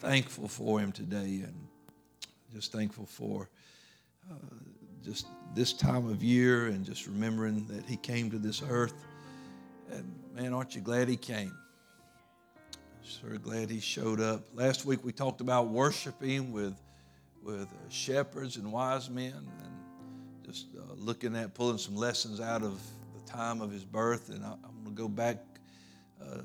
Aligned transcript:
thankful 0.00 0.48
for 0.48 0.80
him 0.80 0.92
today 0.92 1.42
and 1.44 1.54
just 2.54 2.72
thankful 2.72 3.06
for 3.06 3.48
uh, 4.30 4.34
just 5.04 5.26
this 5.54 5.72
time 5.72 6.08
of 6.08 6.22
year 6.22 6.66
and 6.66 6.84
just 6.84 7.06
remembering 7.06 7.66
that 7.66 7.84
he 7.84 7.96
came 7.96 8.30
to 8.30 8.38
this 8.38 8.62
earth. 8.68 8.94
And 9.90 10.14
man, 10.34 10.52
aren't 10.52 10.74
you 10.74 10.80
glad 10.80 11.08
he 11.08 11.16
came? 11.16 11.52
Sure 13.02 13.38
glad 13.38 13.70
he 13.70 13.80
showed 13.80 14.20
up. 14.20 14.42
Last 14.54 14.84
week 14.84 15.00
we 15.02 15.12
talked 15.12 15.40
about 15.40 15.68
worshiping 15.68 16.52
with, 16.52 16.74
with 17.42 17.68
shepherds 17.88 18.56
and 18.56 18.70
wise 18.70 19.08
men 19.10 19.32
and 19.34 19.72
just 20.44 20.66
uh, 20.76 20.94
looking 20.94 21.34
at 21.34 21.54
pulling 21.54 21.78
some 21.78 21.96
lessons 21.96 22.40
out 22.40 22.62
of 22.62 22.80
the 23.14 23.30
time 23.30 23.60
of 23.62 23.72
his 23.72 23.84
birth. 23.84 24.28
And 24.28 24.44
I, 24.44 24.52
am 24.52 24.84
going 24.84 24.94
to 24.94 25.02
go 25.02 25.08
back 25.08 25.38
uh, 26.22 26.42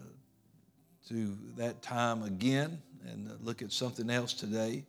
to 1.10 1.38
that 1.58 1.82
time 1.82 2.24
again 2.24 2.82
and 3.10 3.30
look 3.42 3.62
at 3.62 3.72
something 3.72 4.10
else 4.10 4.34
today. 4.34 4.86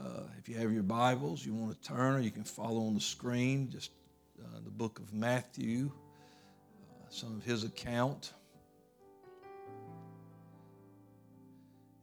Uh, 0.00 0.22
if 0.38 0.48
you 0.48 0.56
have 0.56 0.72
your 0.72 0.82
Bibles, 0.82 1.44
you 1.44 1.54
want 1.54 1.80
to 1.80 1.88
turn, 1.88 2.14
or 2.14 2.20
you 2.20 2.30
can 2.30 2.44
follow 2.44 2.86
on 2.86 2.94
the 2.94 3.00
screen, 3.00 3.68
just 3.70 3.90
uh, 4.42 4.58
the 4.64 4.70
book 4.70 4.98
of 4.98 5.12
Matthew, 5.12 5.90
uh, 5.90 7.06
some 7.10 7.36
of 7.36 7.44
his 7.44 7.64
account. 7.64 8.32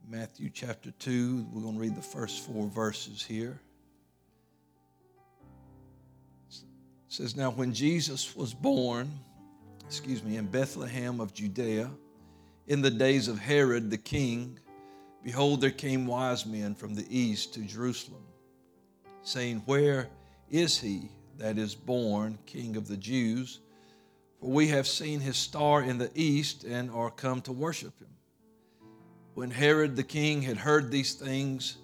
Matthew 0.07 0.49
chapter 0.51 0.91
2, 0.91 1.47
we're 1.51 1.61
going 1.61 1.75
to 1.75 1.79
read 1.79 1.95
the 1.95 2.01
first 2.01 2.45
four 2.45 2.67
verses 2.67 3.23
here. 3.23 3.59
It 6.49 6.63
says, 7.09 7.35
Now 7.35 7.51
when 7.51 7.73
Jesus 7.73 8.35
was 8.35 8.53
born, 8.53 9.11
excuse 9.85 10.23
me, 10.23 10.37
in 10.37 10.47
Bethlehem 10.47 11.19
of 11.19 11.33
Judea, 11.33 11.91
in 12.67 12.81
the 12.81 12.91
days 12.91 13.27
of 13.27 13.39
Herod 13.39 13.89
the 13.89 13.97
king, 13.97 14.59
behold, 15.23 15.61
there 15.61 15.71
came 15.71 16.05
wise 16.05 16.45
men 16.45 16.75
from 16.75 16.95
the 16.95 17.05
east 17.09 17.53
to 17.53 17.61
Jerusalem, 17.61 18.23
saying, 19.23 19.63
Where 19.65 20.09
is 20.49 20.79
he 20.79 21.09
that 21.37 21.57
is 21.57 21.75
born 21.75 22.37
King 22.45 22.75
of 22.75 22.87
the 22.87 22.97
Jews? 22.97 23.59
For 24.39 24.49
we 24.49 24.67
have 24.69 24.87
seen 24.87 25.19
his 25.19 25.37
star 25.37 25.83
in 25.83 25.97
the 25.97 26.11
east 26.15 26.63
and 26.63 26.89
are 26.91 27.11
come 27.11 27.41
to 27.41 27.51
worship 27.51 27.97
him. 27.99 28.07
When 29.33 29.51
Herod 29.51 29.95
the 29.95 30.03
king 30.03 30.41
had 30.41 30.57
heard 30.57 30.91
these 30.91 31.13
things, 31.13 31.77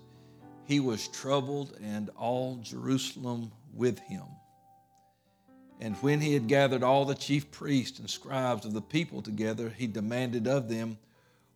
he 0.65 0.79
was 0.79 1.07
troubled, 1.09 1.77
and 1.81 2.09
all 2.17 2.57
Jerusalem 2.63 3.51
with 3.73 3.99
him. 3.99 4.23
And 5.79 5.95
when 5.97 6.21
he 6.21 6.33
had 6.33 6.47
gathered 6.47 6.83
all 6.83 7.05
the 7.05 7.15
chief 7.15 7.51
priests 7.51 7.99
and 7.99 8.09
scribes 8.09 8.65
of 8.65 8.73
the 8.73 8.81
people 8.81 9.21
together, 9.21 9.69
he 9.69 9.87
demanded 9.87 10.47
of 10.47 10.69
them 10.69 10.97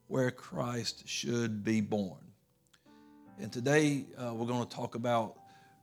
where 0.09 0.31
Christ 0.31 1.07
should 1.07 1.63
be 1.63 1.81
born. 1.81 2.17
And 3.39 3.53
today 3.53 4.05
uh, 4.17 4.33
we're 4.33 4.47
going 4.47 4.67
to 4.67 4.75
talk 4.75 4.95
about 4.95 5.37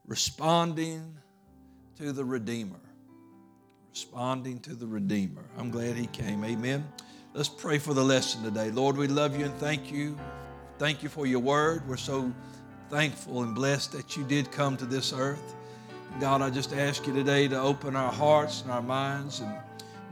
responding 0.05 1.17
to 1.97 2.13
the 2.13 2.25
Redeemer. 2.25 2.81
Responding 3.93 4.59
to 4.61 4.75
the 4.75 4.87
Redeemer. 4.87 5.45
I'm 5.57 5.71
glad 5.71 5.95
he 5.95 6.09
came. 6.09 6.45
Amen. 6.45 6.87
Let's 7.35 7.49
pray 7.49 7.79
for 7.79 7.95
the 7.95 8.03
lesson 8.03 8.43
today. 8.43 8.71
Lord, 8.73 8.97
we 8.97 9.07
love 9.07 9.39
you 9.39 9.45
and 9.45 9.55
thank 9.55 9.93
you. 9.93 10.19
Thank 10.79 11.05
you 11.05 11.09
for 11.09 11.25
your 11.25 11.41
word. 11.41 11.89
We're 11.89 11.97
so 11.97 12.35
thankful 12.91 13.45
and 13.45 13.55
blessed 13.55 13.93
that 13.93 14.17
you 14.17 14.25
did 14.25 14.51
come 14.51 14.77
to 14.79 14.87
this 14.87 15.13
earth. 15.13 15.55
God, 16.19 16.43
I 16.43 16.51
just 16.51 16.73
ask 16.73 17.07
you 17.07 17.13
today 17.13 17.47
to 17.47 17.61
open 17.61 17.95
our 17.95 18.13
hearts 18.13 18.63
and 18.63 18.73
our 18.73 18.83
minds 18.83 19.39
and 19.39 19.55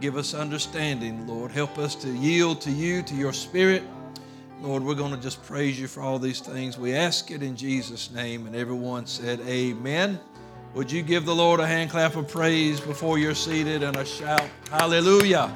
give 0.00 0.16
us 0.16 0.34
understanding, 0.34 1.26
Lord. 1.26 1.50
Help 1.50 1.78
us 1.78 1.96
to 1.96 2.08
yield 2.08 2.60
to 2.60 2.70
you, 2.70 3.02
to 3.02 3.14
your 3.16 3.32
spirit. 3.32 3.82
Lord, 4.64 4.82
we're 4.82 4.94
going 4.94 5.14
to 5.14 5.20
just 5.20 5.44
praise 5.44 5.78
you 5.78 5.86
for 5.86 6.00
all 6.00 6.18
these 6.18 6.40
things. 6.40 6.78
We 6.78 6.94
ask 6.94 7.30
it 7.30 7.42
in 7.42 7.54
Jesus' 7.54 8.10
name. 8.10 8.46
And 8.46 8.56
everyone 8.56 9.04
said, 9.04 9.40
Amen. 9.40 10.18
Would 10.72 10.90
you 10.90 11.02
give 11.02 11.26
the 11.26 11.34
Lord 11.34 11.60
a 11.60 11.66
hand 11.66 11.90
clap 11.90 12.16
of 12.16 12.28
praise 12.28 12.80
before 12.80 13.18
you're 13.18 13.34
seated 13.34 13.82
and 13.82 13.94
a 13.94 14.06
shout, 14.06 14.48
Hallelujah. 14.70 15.52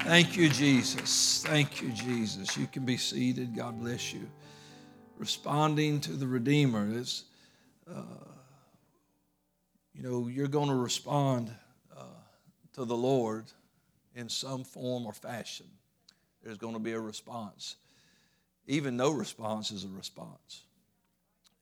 Thank 0.00 0.36
you, 0.36 0.50
Jesus. 0.50 1.42
Thank 1.46 1.80
you, 1.80 1.88
Jesus. 1.92 2.54
You 2.54 2.66
can 2.66 2.84
be 2.84 2.98
seated. 2.98 3.56
God 3.56 3.80
bless 3.80 4.12
you. 4.12 4.28
Responding 5.16 6.00
to 6.02 6.12
the 6.12 6.26
Redeemer 6.26 6.86
is. 6.92 7.24
Uh, 7.90 8.02
you 9.94 10.02
know, 10.02 10.28
you're 10.28 10.48
going 10.48 10.68
to 10.68 10.74
respond 10.74 11.50
uh, 11.96 12.02
to 12.74 12.84
the 12.84 12.96
Lord 12.96 13.46
in 14.14 14.28
some 14.28 14.64
form 14.64 15.06
or 15.06 15.14
fashion. 15.14 15.66
There's 16.46 16.58
going 16.58 16.74
to 16.74 16.80
be 16.80 16.92
a 16.92 17.00
response. 17.00 17.74
Even 18.68 18.96
no 18.96 19.10
response 19.10 19.72
is 19.72 19.82
a 19.82 19.88
response. 19.88 20.62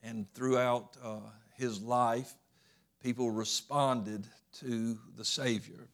And 0.03 0.27
throughout 0.35 0.99
uh, 1.03 1.21
his 1.57 1.81
life, 1.81 2.35
people 3.03 3.31
responded 3.31 4.27
to 4.61 4.99
the 5.17 5.25
Savior. 5.25 5.89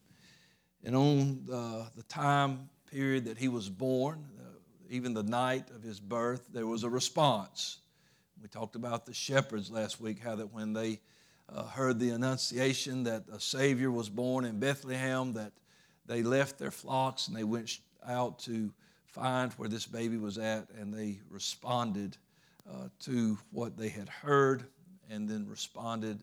And 0.82 0.96
on 0.96 1.44
the, 1.46 1.86
the 1.96 2.02
time 2.02 2.68
period 2.90 3.26
that 3.26 3.38
he 3.38 3.46
was 3.46 3.68
born, 3.68 4.26
uh, 4.40 4.58
even 4.88 5.14
the 5.14 5.22
night 5.22 5.70
of 5.70 5.84
his 5.84 6.00
birth, 6.00 6.48
there 6.52 6.66
was 6.66 6.82
a 6.82 6.90
response. 6.90 7.78
We 8.42 8.48
talked 8.48 8.74
about 8.74 9.06
the 9.06 9.14
shepherds 9.14 9.70
last 9.70 10.00
week, 10.00 10.18
how 10.18 10.34
that 10.34 10.52
when 10.52 10.72
they 10.72 10.98
uh, 11.48 11.62
heard 11.62 12.00
the 12.00 12.10
annunciation 12.10 13.04
that 13.04 13.22
a 13.32 13.38
Savior 13.38 13.92
was 13.92 14.08
born 14.08 14.44
in 14.44 14.58
Bethlehem, 14.58 15.34
that 15.34 15.52
they 16.06 16.24
left 16.24 16.58
their 16.58 16.72
flocks 16.72 17.28
and 17.28 17.36
they 17.36 17.44
went 17.44 17.78
out 18.06 18.38
to 18.40 18.72
find 19.06 19.52
where 19.54 19.68
this 19.68 19.86
baby 19.86 20.16
was 20.16 20.38
at, 20.38 20.68
and 20.78 20.92
they 20.92 21.18
responded 21.30 22.16
uh, 22.70 22.88
to 23.00 23.38
what 23.50 23.76
they 23.76 23.88
had 23.88 24.08
heard, 24.08 24.64
and 25.10 25.28
then 25.28 25.46
responded 25.48 26.20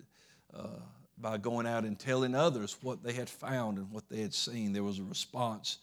uh, 0.54 0.80
by 1.18 1.38
going 1.38 1.68
out 1.68 1.84
and 1.84 2.00
telling 2.00 2.36
others 2.36 2.78
what 2.82 3.04
they 3.04 3.14
had 3.14 3.30
found 3.30 3.78
and 3.78 3.92
what 3.92 4.08
they 4.10 4.22
had 4.22 4.34
seen. 4.34 4.72
There 4.72 4.84
was 4.84 5.00
a 5.00 5.04
response 5.04 5.80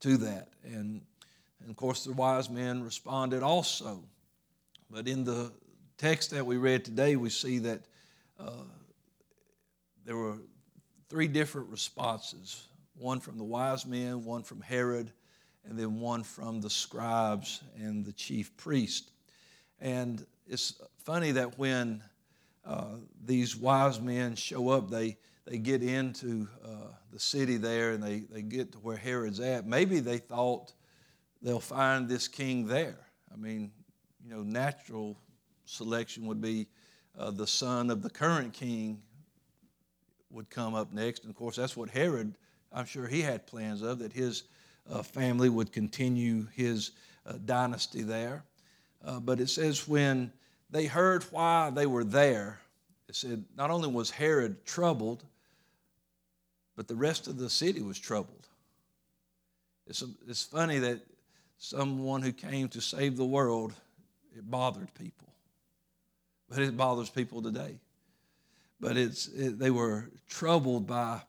to 0.00 0.16
that. 0.18 0.48
And, 0.64 1.00
and 1.60 1.70
of 1.70 1.76
course, 1.76 2.04
the 2.04 2.12
wise 2.12 2.48
men 2.48 2.82
responded 2.82 3.42
also. 3.42 4.02
But 4.90 5.08
in 5.08 5.24
the 5.24 5.52
text 5.98 6.30
that 6.30 6.46
we 6.46 6.56
read 6.56 6.84
today, 6.84 7.16
we 7.16 7.30
see 7.30 7.58
that 7.58 7.80
uh, 8.38 8.64
there 10.04 10.16
were 10.16 10.36
three 11.08 11.28
different 11.28 11.68
responses 11.68 12.62
one 12.98 13.20
from 13.20 13.36
the 13.36 13.44
wise 13.44 13.84
men, 13.84 14.24
one 14.24 14.42
from 14.42 14.62
Herod, 14.62 15.12
and 15.68 15.78
then 15.78 16.00
one 16.00 16.22
from 16.22 16.60
the 16.60 16.70
scribes 16.70 17.62
and 17.76 18.04
the 18.04 18.12
chief 18.12 18.56
priest. 18.56 19.10
And 19.80 20.24
it's 20.46 20.80
funny 20.98 21.32
that 21.32 21.58
when 21.58 22.02
uh, 22.64 22.96
these 23.24 23.56
wise 23.56 24.00
men 24.00 24.34
show 24.36 24.68
up, 24.70 24.90
they, 24.90 25.16
they 25.44 25.58
get 25.58 25.82
into 25.82 26.48
uh, 26.64 26.88
the 27.12 27.18
city 27.18 27.56
there 27.56 27.92
and 27.92 28.02
they, 28.02 28.20
they 28.20 28.42
get 28.42 28.72
to 28.72 28.78
where 28.78 28.96
Herod's 28.96 29.40
at. 29.40 29.66
Maybe 29.66 30.00
they 30.00 30.18
thought 30.18 30.72
they'll 31.42 31.60
find 31.60 32.08
this 32.08 32.28
king 32.28 32.66
there. 32.66 32.98
I 33.32 33.36
mean, 33.36 33.70
you 34.24 34.30
know, 34.30 34.42
natural 34.42 35.16
selection 35.64 36.26
would 36.26 36.40
be 36.40 36.68
uh, 37.18 37.30
the 37.30 37.46
son 37.46 37.90
of 37.90 38.02
the 38.02 38.10
current 38.10 38.52
king 38.52 39.00
would 40.30 40.50
come 40.50 40.74
up 40.74 40.92
next. 40.92 41.22
And 41.22 41.30
of 41.30 41.36
course, 41.36 41.56
that's 41.56 41.76
what 41.76 41.90
Herod, 41.90 42.34
I'm 42.72 42.84
sure 42.84 43.06
he 43.06 43.22
had 43.22 43.46
plans 43.46 43.82
of, 43.82 44.00
that 44.00 44.12
his 44.12 44.44
uh, 44.90 45.02
family 45.02 45.48
would 45.48 45.72
continue 45.72 46.46
his 46.54 46.92
uh, 47.26 47.34
dynasty 47.44 48.02
there. 48.02 48.44
Uh, 49.04 49.20
but 49.20 49.40
it 49.40 49.48
says 49.48 49.86
when 49.86 50.32
they 50.70 50.86
heard 50.86 51.22
why 51.24 51.70
they 51.70 51.86
were 51.86 52.04
there, 52.04 52.60
it 53.08 53.14
said 53.14 53.44
not 53.56 53.70
only 53.70 53.88
was 53.88 54.10
Herod 54.10 54.64
troubled, 54.64 55.22
but 56.76 56.88
the 56.88 56.96
rest 56.96 57.26
of 57.26 57.38
the 57.38 57.48
city 57.48 57.82
was 57.82 57.98
troubled. 57.98 58.48
It's, 59.86 60.02
it's 60.28 60.42
funny 60.42 60.78
that 60.80 61.00
someone 61.58 62.22
who 62.22 62.32
came 62.32 62.68
to 62.68 62.80
save 62.80 63.16
the 63.16 63.24
world, 63.24 63.72
it 64.36 64.50
bothered 64.50 64.92
people. 64.94 65.28
But 66.48 66.58
it 66.58 66.76
bothers 66.76 67.10
people 67.10 67.42
today 67.42 67.78
but 68.80 68.96
it's, 68.96 69.28
it, 69.28 69.58
they 69.58 69.70
were 69.70 70.10
troubled 70.28 70.86
by 70.86 71.20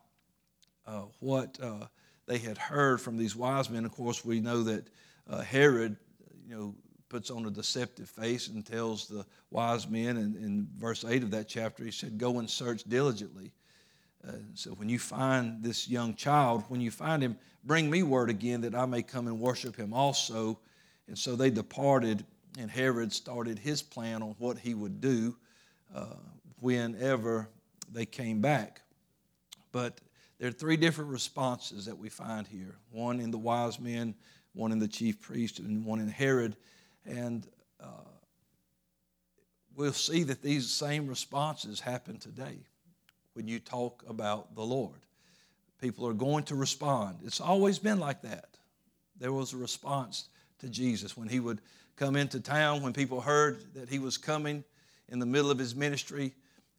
uh, 0.86 1.03
what 1.19 1.57
uh, 1.62 1.86
they 2.27 2.38
had 2.38 2.57
heard 2.57 3.01
from 3.01 3.18
these 3.18 3.35
wise 3.35 3.69
men. 3.69 3.85
Of 3.85 3.91
course, 3.91 4.24
we 4.24 4.39
know 4.39 4.63
that 4.63 4.88
uh, 5.29 5.41
Herod, 5.41 5.97
you 6.47 6.56
know, 6.56 6.75
puts 7.09 7.31
on 7.31 7.45
a 7.45 7.50
deceptive 7.50 8.09
face 8.09 8.50
and 8.50 8.65
tells 8.65 9.07
the 9.07 9.25
wise 9.50 9.88
men 9.88 10.18
in, 10.18 10.35
in 10.35 10.68
verse 10.77 11.06
8 11.06 11.24
of 11.24 11.31
that 11.31 11.47
chapter, 11.47 11.83
he 11.83 11.91
said, 11.91 12.18
Go 12.18 12.39
and 12.39 12.50
search 12.50 12.83
diligently. 12.83 13.53
Uh, 14.27 14.33
so 14.53 14.71
when 14.71 14.89
you 14.89 15.00
find 15.00 15.63
this 15.63 15.88
young 15.88 16.13
child, 16.15 16.63
when 16.68 16.81
you 16.81 16.91
find 16.91 17.24
him, 17.24 17.38
bring 17.63 17.89
me 17.89 18.03
word 18.03 18.29
again 18.29 18.62
that 18.62 18.75
I 18.75 18.85
may 18.85 19.01
come 19.01 19.27
and 19.27 19.39
worship 19.39 19.75
him 19.75 19.94
also. 19.94 20.59
And 21.07 21.18
so 21.18 21.35
they 21.35 21.50
departed, 21.50 22.25
and 22.59 22.69
Herod 22.69 23.13
started 23.13 23.57
his 23.57 23.81
plan 23.81 24.21
on 24.21 24.35
what 24.38 24.57
he 24.57 24.74
would 24.74 25.00
do. 25.00 25.35
Uh, 25.95 26.15
whenever 26.59 27.50
they 27.91 28.06
came 28.06 28.41
back. 28.41 28.81
But 29.71 30.00
there 30.39 30.50
are 30.50 30.54
three 30.54 30.78
different 30.78 31.10
responses 31.10 31.86
that 31.86 31.98
we 31.98 32.10
find 32.10 32.45
here 32.48 32.75
one 32.92 33.19
in 33.19 33.31
the 33.31 33.38
wise 33.38 33.80
men, 33.80 34.16
one 34.54 34.72
in 34.72 34.80
the 34.80 34.88
chief 34.88 35.22
priest, 35.22 35.60
and 35.60 35.86
one 35.86 36.00
in 36.00 36.07
Herod. 36.07 36.56
And 37.06 37.48
uh, 37.81 38.10
we'll 39.75 39.94
see 39.94 40.24
that 40.24 40.42
these 40.42 40.69
same 40.69 41.07
responses 41.07 41.80
happen 41.80 42.19
today 42.19 42.60
when 43.34 43.48
you 43.48 43.60
talk 43.60 44.04
about 44.07 44.56
the 44.56 44.63
Lord. 44.63 45.00
People 45.80 46.07
are 46.07 46.13
going 46.13 46.44
to 46.45 46.56
respond. 46.56 47.19
It's 47.24 47.42
always 47.42 47.78
been 47.80 48.00
like 48.00 48.22
that. 48.24 48.57
There 49.19 49.34
was 49.34 49.54
a 49.54 49.57
response 49.57 50.30
to 50.60 50.69
Jesus 50.69 51.16
when 51.16 51.28
he 51.28 51.39
would 51.39 51.62
come 51.95 52.16
into 52.16 52.39
town, 52.39 52.81
when 52.81 52.94
people 52.94 53.22
heard 53.22 53.74
that 53.74 53.89
he 53.89 54.00
was 54.00 54.18
coming 54.18 54.63
in 55.10 55.19
the 55.19 55.25
middle 55.25 55.51
of 55.51 55.57
his 55.57 55.75
ministry. 55.75 56.34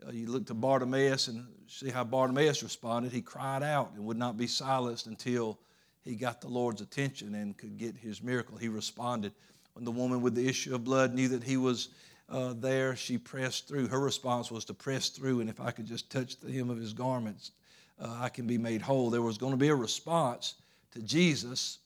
Uh, 0.06 0.12
you 0.12 0.27
look 0.27 0.47
to 0.47 0.55
Bartimaeus 0.55 1.29
and 1.29 1.47
see 1.67 1.91
how 1.91 2.05
Bartimaeus 2.05 2.62
responded. 2.62 3.12
He 3.12 3.21
cried 3.21 3.62
out 3.62 3.93
and 3.95 4.05
would 4.05 4.17
not 4.17 4.37
be 4.37 4.47
silenced 4.47 5.06
until 5.06 5.59
he 6.03 6.15
got 6.15 6.41
the 6.41 6.49
Lord's 6.49 6.81
attention 6.81 7.35
and 7.35 7.56
could 7.56 7.77
get 7.77 7.97
his 7.97 8.23
miracle. 8.23 8.56
He 8.56 8.69
responded. 8.69 9.33
When 9.75 9.85
the 9.85 9.91
woman 9.91 10.23
with 10.23 10.35
the 10.35 10.49
issue 10.49 10.75
of 10.75 10.85
blood 10.85 11.15
knew 11.15 11.29
that 11.29 11.43
he 11.43 11.56
was 11.56 11.89
uh, 12.29 12.55
there, 12.56 12.97
she 12.97 13.19
pressed 13.19 13.69
through. 13.69 13.89
Her 13.89 14.00
response 14.00 14.50
was 14.50 14.65
to 14.67 14.75
press 14.75 15.09
through, 15.09 15.41
and 15.41 15.50
if 15.50 15.61
I 15.61 15.71
could 15.71 15.87
just 15.87 16.11
touch 16.11 16.39
the 16.39 16.50
hem 16.50 16.71
of 16.71 16.79
his 16.79 16.93
garments, 16.93 17.53
uh, 18.00 18.19
I 18.21 18.29
can 18.29 18.47
be 18.47 18.59
made 18.59 18.83
whole. 18.83 19.11
There 19.11 19.23
was 19.23 19.39
going 19.39 19.53
to 19.53 19.59
be 19.59 19.69
a 19.69 19.75
response 19.75 20.55
to 20.93 21.03
Jesus 21.03 21.79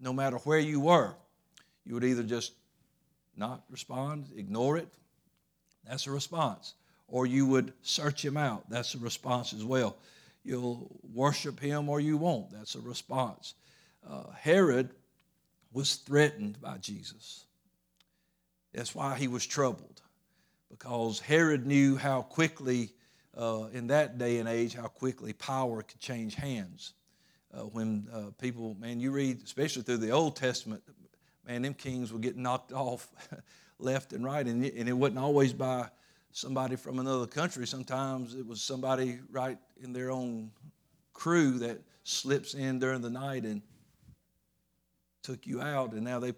no 0.00 0.12
matter 0.12 0.38
where 0.38 0.58
you 0.58 0.80
were. 0.80 1.14
You 1.84 1.94
would 1.94 2.04
either 2.04 2.22
just 2.22 2.52
not 3.36 3.64
respond, 3.70 4.26
ignore 4.36 4.76
it. 4.76 4.88
That's 5.86 6.06
a 6.06 6.10
response. 6.10 6.74
Or 7.10 7.26
you 7.26 7.44
would 7.46 7.72
search 7.82 8.24
him 8.24 8.36
out. 8.36 8.70
That's 8.70 8.94
a 8.94 8.98
response 8.98 9.52
as 9.52 9.64
well. 9.64 9.96
You'll 10.44 10.88
worship 11.12 11.60
him 11.60 11.88
or 11.88 12.00
you 12.00 12.16
won't. 12.16 12.50
That's 12.50 12.74
a 12.74 12.80
response. 12.80 13.54
Uh, 14.08 14.30
Herod 14.38 14.90
was 15.72 15.96
threatened 15.96 16.60
by 16.60 16.78
Jesus. 16.78 17.44
That's 18.72 18.94
why 18.94 19.16
he 19.16 19.28
was 19.28 19.46
troubled, 19.46 20.00
because 20.70 21.18
Herod 21.18 21.66
knew 21.66 21.96
how 21.96 22.22
quickly, 22.22 22.90
uh, 23.36 23.64
in 23.72 23.88
that 23.88 24.18
day 24.18 24.38
and 24.38 24.48
age, 24.48 24.74
how 24.74 24.86
quickly 24.86 25.32
power 25.32 25.82
could 25.82 26.00
change 26.00 26.34
hands. 26.36 26.92
Uh, 27.52 27.62
when 27.62 28.06
uh, 28.12 28.30
people, 28.40 28.76
man, 28.78 29.00
you 29.00 29.10
read, 29.10 29.42
especially 29.44 29.82
through 29.82 29.96
the 29.96 30.12
Old 30.12 30.36
Testament, 30.36 30.82
man, 31.46 31.62
them 31.62 31.74
kings 31.74 32.12
would 32.12 32.22
get 32.22 32.36
knocked 32.36 32.72
off 32.72 33.08
left 33.78 34.12
and 34.12 34.24
right, 34.24 34.46
and 34.46 34.64
and 34.64 34.88
it 34.88 34.92
wasn't 34.92 35.18
always 35.18 35.52
by 35.52 35.88
somebody 36.32 36.76
from 36.76 36.98
another 36.98 37.26
country. 37.26 37.66
Sometimes 37.66 38.34
it 38.34 38.46
was 38.46 38.62
somebody 38.62 39.18
right 39.30 39.58
in 39.82 39.92
their 39.92 40.10
own 40.10 40.50
crew 41.12 41.58
that 41.58 41.80
slips 42.04 42.54
in 42.54 42.78
during 42.78 43.00
the 43.00 43.10
night 43.10 43.44
and 43.44 43.62
took 45.22 45.46
you 45.46 45.60
out, 45.60 45.92
and 45.92 46.02
now 46.02 46.18
they 46.18 46.32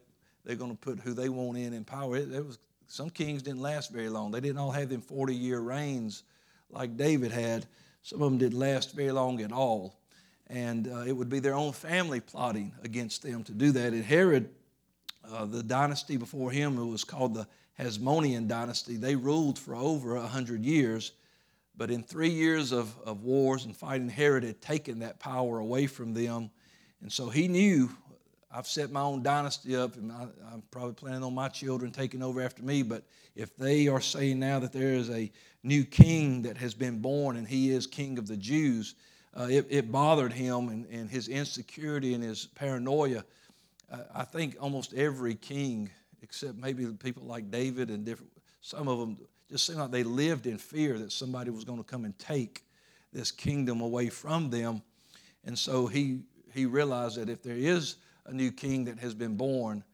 they're 0.44 0.56
going 0.56 0.73
to 0.73 0.77
put 0.77 0.99
who 0.99 1.15
they 1.15 1.29
want 1.29 1.56
in 1.56 1.73
in 1.73 1.85
power. 1.85 2.17
It, 2.17 2.33
it 2.33 2.44
was 2.44 2.59
some 2.89 3.11
kings 3.11 3.43
didn't 3.43 3.62
last 3.62 3.91
very 3.91 4.09
long. 4.09 4.31
They 4.33 4.41
didn't 4.41 4.59
all 4.59 4.71
have 4.71 4.89
them 4.89 5.00
40 5.00 5.35
year 5.35 5.61
reigns 5.61 6.25
like 6.69 6.97
David 6.97 7.31
had. 7.31 7.67
Some 8.03 8.21
of 8.21 8.31
them 8.31 8.38
didn't 8.38 8.59
last 8.59 8.95
very 8.95 9.12
long 9.12 9.41
at 9.41 9.53
all. 9.53 10.00
And 10.49 10.88
uh, 10.88 11.05
it 11.06 11.12
would 11.12 11.31
be 11.31 11.38
their 11.38 11.55
own 11.55 11.73
family 11.73 12.21
plotting 12.21 12.73
against 12.83 13.23
them 13.23 13.45
to 13.45 13.53
do 13.53 13.73
that. 13.73 13.93
And 13.93 14.05
Herod, 14.05 14.50
uh, 15.31 15.47
the 15.47 15.62
dynasty 15.62 16.17
before 16.17 16.50
him, 16.50 16.77
it 16.79 16.85
was 16.85 17.05
called 17.05 17.35
the 17.35 17.47
Hasmonean 17.79 18.49
dynasty, 18.49 18.97
they 18.97 19.17
ruled 19.17 19.59
for 19.59 19.75
over 19.75 20.15
100 20.15 20.65
years. 20.65 21.13
But 21.77 21.91
in 21.91 22.03
three 22.03 22.29
years 22.29 22.71
of, 22.73 22.95
of 23.01 23.23
wars 23.23 23.65
and 23.65 23.75
fighting, 23.75 24.09
Herod 24.09 24.45
had 24.45 24.61
taken 24.61 24.99
that 25.01 25.19
power 25.19 25.59
away 25.59 25.87
from 25.87 26.13
them. 26.13 26.51
And 27.01 27.11
so 27.11 27.31
he 27.31 27.49
knew 27.49 27.91
I've 28.55 28.67
set 28.67 28.91
my 28.91 29.01
own 29.01 29.23
dynasty 29.23 29.75
up, 29.75 29.97
and 29.97 30.13
I, 30.13 30.27
am 30.53 30.63
probably 30.71 30.93
planning 30.93 31.23
on 31.23 31.35
my 31.35 31.49
children 31.49 31.91
taking 31.91 32.23
over 32.23 32.43
after 32.43 32.63
me. 32.63 32.83
But 32.83 33.05
if 33.35 33.57
they 33.57 33.89
are 33.89 34.01
saying 34.01 34.39
now 34.39 34.59
that 34.59 34.73
there 34.73 34.93
is 34.93 35.09
a 35.09 35.31
new 35.63 35.85
king 35.85 36.43
that 36.43 36.59
has 36.59 36.75
been 36.75 36.99
born 36.99 37.37
and 37.37 37.49
he 37.49 37.71
is 37.71 37.87
king 37.87 38.19
of 38.19 38.27
the 38.27 38.37
Jews, 38.37 38.95
uh, 39.35 39.47
it, 39.49 39.67
it, 39.71 39.91
bothered 39.91 40.35
him 40.35 40.69
and, 40.69 40.85
and, 40.91 41.09
his 41.09 41.29
insecurity 41.29 42.13
and 42.13 42.23
his 42.23 42.47
paranoia. 42.55 43.25
Uh, 43.91 43.99
I 44.15 44.25
think 44.25 44.57
almost 44.61 44.93
every 44.93 45.35
king, 45.35 45.91
except 46.23 46.57
maybe 46.57 46.87
people 46.95 47.25
like 47.25 47.51
David 47.51 47.91
and 47.91 48.05
different, 48.05 48.33
some 48.61 48.89
of 48.89 48.99
them 48.99 49.19
just 49.51 49.67
seemed 49.67 49.79
like 49.79 49.91
they 49.91 50.05
lived 50.05 50.47
in 50.47 50.57
fear 50.57 50.99
that 50.99 51.13
somebody 51.13 51.51
was 51.51 51.65
going 51.65 51.79
to 51.79 51.85
come 51.85 52.05
and 52.05 52.19
take 52.19 52.65
this 53.13 53.31
kingdom 53.31 53.81
away 53.81 54.09
from 54.09 54.49
them. 54.49 54.83
And 55.45 55.59
so 55.59 55.87
he, 55.87 56.21
he 56.55 56.67
realized 56.67 57.17
that 57.19 57.29
if 57.29 57.43
there 57.43 57.57
is 57.57 57.97
a 58.27 58.33
new 58.33 58.51
king 58.51 58.85
that 58.85 58.99
has 58.99 59.15
been 59.15 59.37
born. 59.37 59.85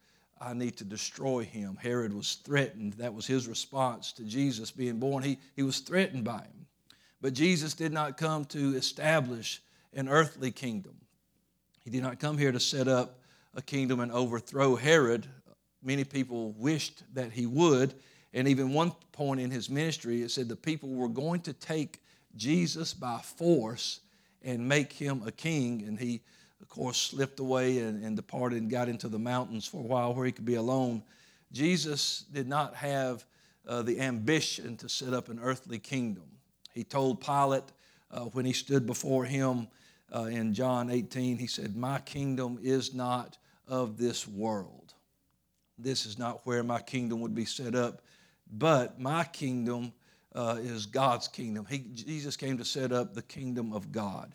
I 0.41 0.53
need 0.53 0.77
to 0.77 0.85
destroy 0.85 1.43
him. 1.43 1.77
Herod 1.81 2.13
was 2.13 2.35
threatened. 2.35 2.93
That 2.93 3.13
was 3.13 3.27
his 3.27 3.47
response 3.47 4.13
to 4.13 4.23
Jesus 4.23 4.71
being 4.71 4.99
born. 4.99 5.23
He, 5.23 5.37
he 5.55 5.63
was 5.63 5.79
threatened 5.79 6.23
by 6.23 6.39
him. 6.39 6.67
But 7.21 7.33
Jesus 7.33 7.73
did 7.73 7.91
not 7.91 8.17
come 8.17 8.45
to 8.45 8.75
establish 8.75 9.61
an 9.93 10.07
earthly 10.07 10.51
kingdom. 10.51 10.95
He 11.83 11.89
did 11.89 12.03
not 12.03 12.19
come 12.19 12.37
here 12.37 12.51
to 12.51 12.59
set 12.59 12.87
up 12.87 13.19
a 13.55 13.61
kingdom 13.61 13.99
and 13.99 14.11
overthrow 14.11 14.75
Herod. 14.75 15.27
Many 15.83 16.03
people 16.03 16.51
wished 16.57 17.03
that 17.13 17.31
he 17.31 17.45
would. 17.45 17.93
And 18.33 18.47
even 18.47 18.73
one 18.73 18.91
point 19.11 19.39
in 19.39 19.49
his 19.49 19.69
ministry, 19.69 20.21
it 20.21 20.31
said 20.31 20.49
the 20.49 20.55
people 20.55 20.89
were 20.89 21.09
going 21.09 21.41
to 21.41 21.53
take 21.53 22.01
Jesus 22.35 22.93
by 22.93 23.19
force 23.19 24.01
and 24.43 24.67
make 24.67 24.93
him 24.93 25.23
a 25.25 25.31
king. 25.31 25.83
And 25.87 25.99
he 25.99 26.21
of 26.61 26.67
course, 26.67 26.97
slipped 26.97 27.39
away 27.39 27.79
and, 27.79 28.03
and 28.03 28.15
departed 28.15 28.61
and 28.61 28.69
got 28.69 28.89
into 28.89 29.07
the 29.07 29.19
mountains 29.19 29.65
for 29.65 29.77
a 29.77 29.85
while 29.85 30.13
where 30.13 30.25
he 30.25 30.31
could 30.31 30.45
be 30.45 30.55
alone. 30.55 31.03
Jesus 31.51 32.25
did 32.31 32.47
not 32.47 32.75
have 32.75 33.25
uh, 33.67 33.81
the 33.81 33.99
ambition 33.99 34.75
to 34.77 34.89
set 34.89 35.13
up 35.13 35.29
an 35.29 35.39
earthly 35.41 35.79
kingdom. 35.79 36.25
He 36.73 36.83
told 36.83 37.21
Pilate 37.21 37.63
uh, 38.11 38.21
when 38.25 38.45
he 38.45 38.53
stood 38.53 38.85
before 38.85 39.25
him 39.25 39.67
uh, 40.13 40.23
in 40.23 40.53
John 40.53 40.89
18, 40.89 41.37
he 41.37 41.47
said, 41.47 41.75
My 41.75 41.99
kingdom 41.99 42.59
is 42.61 42.93
not 42.93 43.37
of 43.67 43.97
this 43.97 44.27
world. 44.27 44.78
This 45.81 46.05
is 46.05 46.19
not 46.19 46.45
where 46.45 46.63
my 46.63 46.81
kingdom 46.81 47.21
would 47.21 47.33
be 47.33 47.45
set 47.45 47.73
up, 47.73 48.01
but 48.51 48.99
my 48.99 49.23
kingdom 49.23 49.93
uh, 50.35 50.57
is 50.59 50.85
God's 50.85 51.27
kingdom. 51.27 51.65
He, 51.69 51.79
Jesus 51.93 52.35
came 52.35 52.57
to 52.57 52.65
set 52.65 52.91
up 52.91 53.13
the 53.13 53.21
kingdom 53.21 53.73
of 53.73 53.91
God 53.91 54.33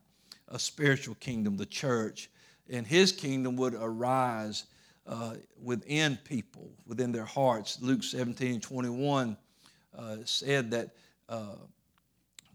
a 0.49 0.58
spiritual 0.58 1.14
kingdom, 1.17 1.56
the 1.56 1.67
church, 1.67 2.31
and 2.70 2.87
his 2.87 3.12
kingdom 3.12 3.56
would 3.56 3.75
arise 3.75 4.64
uh, 5.06 5.35
within 5.62 6.19
people, 6.25 6.70
within 6.87 7.12
their 7.12 7.25
hearts. 7.25 7.79
Luke 7.82 8.02
17 8.02 8.61
21 8.61 9.37
uh, 9.96 10.17
said 10.24 10.70
that 10.70 10.91
uh, 11.29 11.56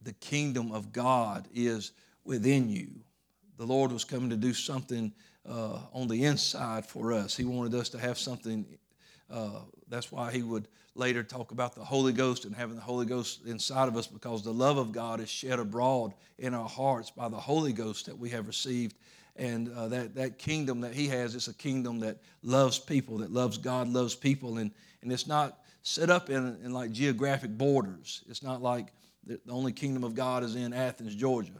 the 0.04 0.14
kingdom 0.14 0.72
of 0.72 0.92
God 0.92 1.48
is 1.54 1.92
within 2.24 2.70
you. 2.70 2.90
The 3.58 3.66
Lord 3.66 3.92
was 3.92 4.04
coming 4.04 4.30
to 4.30 4.38
do 4.38 4.54
something 4.54 5.12
uh, 5.48 5.80
on 5.94 6.08
the 6.08 6.24
inside 6.24 6.86
for 6.86 7.14
us. 7.14 7.36
He 7.36 7.46
wanted 7.46 7.76
us 7.76 7.90
to 7.90 8.00
have 8.00 8.18
something. 8.18 8.66
Uh, 9.32 9.62
that's 9.88 10.12
why 10.12 10.32
he 10.32 10.42
would 10.42 10.68
later 10.96 11.24
talk 11.24 11.52
about 11.52 11.76
the 11.76 11.84
Holy 11.84 12.14
Ghost 12.14 12.46
and 12.46 12.56
having 12.56 12.76
the 12.76 12.82
Holy 12.82 13.06
Ghost 13.06 13.46
inside 13.46 13.88
of 13.88 13.96
us 13.96 14.08
because 14.08 14.44
the 14.44 14.54
love 14.54 14.78
of 14.78 14.92
God 14.92 15.20
is 15.20 15.30
shed 15.30 15.60
abroad 15.60 16.14
in 16.38 16.54
our 16.54 16.68
hearts 16.68 17.12
by 17.12 17.30
the 17.30 17.38
Holy 17.38 17.74
Ghost 17.74 18.08
that 18.08 18.18
we 18.18 18.30
have 18.30 18.48
received. 18.48 18.96
And 19.36 19.72
uh, 19.74 19.88
that, 19.90 20.16
that 20.16 20.38
kingdom 20.38 20.82
that 20.82 20.94
He 20.94 21.08
has 21.08 21.36
is 21.36 21.48
a 21.48 21.54
kingdom 21.54 22.00
that 22.02 22.18
loves 22.44 22.80
people, 22.80 23.20
that 23.20 23.32
loves 23.32 23.58
God, 23.58 23.88
loves 23.88 24.16
people. 24.16 24.58
And, 24.58 24.72
and 25.02 25.12
it's 25.12 25.28
not 25.28 25.60
set 25.84 26.10
up 26.10 26.30
in, 26.30 26.58
in 26.64 26.74
like 26.74 26.92
geographic 26.92 27.52
borders. 27.52 28.24
It's 28.28 28.44
not 28.44 28.62
like 28.62 28.88
the, 29.26 29.40
the 29.46 29.52
only 29.52 29.72
kingdom 29.72 30.04
of 30.04 30.16
God 30.16 30.44
is 30.44 30.56
in 30.56 30.74
Athens, 30.74 31.16
Georgia. 31.16 31.54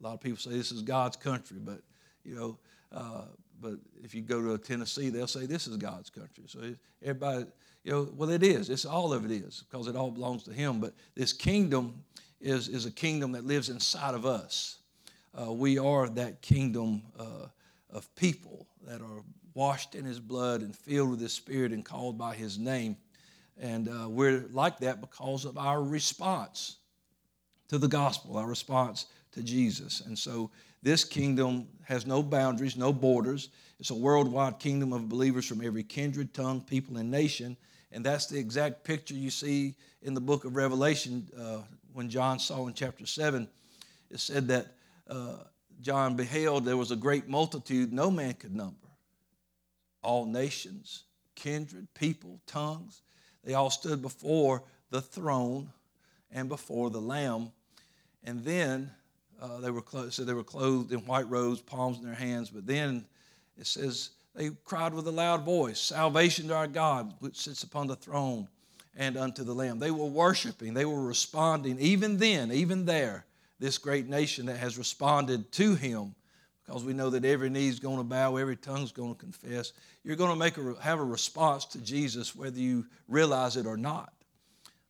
A 0.00 0.04
lot 0.04 0.14
of 0.14 0.20
people 0.20 0.38
say 0.38 0.50
this 0.50 0.70
is 0.70 0.82
God's 0.82 1.16
country, 1.16 1.58
but, 1.60 1.80
you 2.22 2.36
know, 2.36 2.58
uh, 2.92 3.22
but 3.60 3.74
if 4.02 4.14
you 4.14 4.22
go 4.22 4.40
to 4.42 4.58
Tennessee, 4.58 5.10
they'll 5.10 5.26
say 5.26 5.46
this 5.46 5.66
is 5.66 5.76
God's 5.76 6.10
country. 6.10 6.44
So 6.46 6.74
everybody, 7.02 7.46
you 7.84 7.92
know, 7.92 8.08
well, 8.16 8.30
it 8.30 8.42
is. 8.42 8.70
It's 8.70 8.84
all 8.84 9.12
of 9.12 9.24
it 9.24 9.30
is 9.30 9.64
because 9.68 9.86
it 9.86 9.96
all 9.96 10.10
belongs 10.10 10.44
to 10.44 10.52
Him. 10.52 10.80
But 10.80 10.94
this 11.14 11.32
kingdom 11.32 12.02
is, 12.40 12.68
is 12.68 12.86
a 12.86 12.90
kingdom 12.90 13.32
that 13.32 13.44
lives 13.44 13.68
inside 13.68 14.14
of 14.14 14.26
us. 14.26 14.78
Uh, 15.34 15.52
we 15.52 15.78
are 15.78 16.08
that 16.08 16.40
kingdom 16.42 17.02
uh, 17.18 17.46
of 17.90 18.14
people 18.14 18.66
that 18.86 19.00
are 19.00 19.22
washed 19.54 19.94
in 19.94 20.04
His 20.04 20.20
blood 20.20 20.62
and 20.62 20.74
filled 20.74 21.10
with 21.10 21.20
His 21.20 21.32
Spirit 21.32 21.72
and 21.72 21.84
called 21.84 22.16
by 22.16 22.34
His 22.34 22.58
name. 22.58 22.96
And 23.60 23.88
uh, 23.88 24.08
we're 24.08 24.44
like 24.52 24.78
that 24.78 25.00
because 25.00 25.44
of 25.44 25.58
our 25.58 25.82
response 25.82 26.76
to 27.68 27.78
the 27.78 27.88
gospel, 27.88 28.36
our 28.36 28.46
response 28.46 29.06
to 29.32 29.42
Jesus. 29.42 30.00
And 30.00 30.18
so 30.18 30.50
this 30.82 31.04
kingdom 31.04 31.66
has 31.84 32.06
no 32.06 32.22
boundaries, 32.22 32.76
no 32.76 32.92
borders. 32.92 33.48
It's 33.80 33.90
a 33.90 33.94
worldwide 33.94 34.58
kingdom 34.58 34.92
of 34.92 35.08
believers 35.08 35.46
from 35.46 35.64
every 35.64 35.82
kindred, 35.82 36.34
tongue, 36.34 36.60
people, 36.60 36.98
and 36.98 37.10
nation. 37.10 37.56
And 37.90 38.04
that's 38.04 38.26
the 38.26 38.38
exact 38.38 38.84
picture 38.84 39.14
you 39.14 39.30
see 39.30 39.74
in 40.02 40.14
the 40.14 40.20
book 40.20 40.44
of 40.44 40.56
Revelation 40.56 41.26
uh, 41.38 41.62
when 41.92 42.08
John 42.08 42.38
saw 42.38 42.66
in 42.66 42.74
chapter 42.74 43.06
7. 43.06 43.48
It 44.10 44.20
said 44.20 44.48
that 44.48 44.66
uh, 45.08 45.36
John 45.80 46.16
beheld 46.16 46.64
there 46.64 46.76
was 46.76 46.90
a 46.90 46.96
great 46.96 47.28
multitude 47.28 47.92
no 47.92 48.10
man 48.10 48.34
could 48.34 48.54
number. 48.54 48.76
All 50.02 50.26
nations, 50.26 51.04
kindred, 51.34 51.88
people, 51.94 52.40
tongues, 52.46 53.02
they 53.44 53.54
all 53.54 53.70
stood 53.70 54.02
before 54.02 54.62
the 54.90 55.00
throne 55.00 55.70
and 56.30 56.48
before 56.48 56.90
the 56.90 57.00
Lamb. 57.00 57.52
And 58.24 58.44
then 58.44 58.90
uh, 59.40 59.60
they 59.60 59.70
were 59.70 59.82
clothed, 59.82 60.12
so 60.12 60.24
they 60.24 60.34
were 60.34 60.44
clothed 60.44 60.92
in 60.92 61.00
white 61.00 61.28
robes, 61.28 61.60
palms 61.60 61.98
in 61.98 62.04
their 62.04 62.14
hands. 62.14 62.50
But 62.50 62.66
then 62.66 63.04
it 63.56 63.66
says 63.66 64.10
they 64.34 64.50
cried 64.64 64.94
with 64.94 65.06
a 65.06 65.12
loud 65.12 65.44
voice, 65.44 65.80
"Salvation 65.80 66.48
to 66.48 66.54
our 66.54 66.66
God, 66.66 67.14
which 67.20 67.36
sits 67.36 67.62
upon 67.62 67.86
the 67.86 67.96
throne, 67.96 68.48
and 68.96 69.16
unto 69.16 69.44
the 69.44 69.54
Lamb." 69.54 69.78
They 69.78 69.90
were 69.90 70.06
worshiping. 70.06 70.74
They 70.74 70.84
were 70.84 71.02
responding. 71.02 71.78
Even 71.78 72.18
then, 72.18 72.52
even 72.52 72.84
there, 72.84 73.24
this 73.58 73.78
great 73.78 74.08
nation 74.08 74.46
that 74.46 74.58
has 74.58 74.78
responded 74.78 75.50
to 75.52 75.74
Him, 75.74 76.14
because 76.64 76.84
we 76.84 76.92
know 76.92 77.10
that 77.10 77.24
every 77.24 77.50
knee 77.50 77.68
is 77.68 77.80
going 77.80 77.98
to 77.98 78.04
bow, 78.04 78.36
every 78.36 78.56
tongue 78.56 78.82
is 78.82 78.92
going 78.92 79.14
to 79.14 79.20
confess. 79.20 79.72
You're 80.04 80.16
going 80.16 80.30
to 80.30 80.36
make 80.36 80.56
a, 80.58 80.74
have 80.80 81.00
a 81.00 81.04
response 81.04 81.64
to 81.66 81.78
Jesus, 81.78 82.34
whether 82.34 82.58
you 82.58 82.86
realize 83.08 83.56
it 83.56 83.66
or 83.66 83.76
not. 83.76 84.12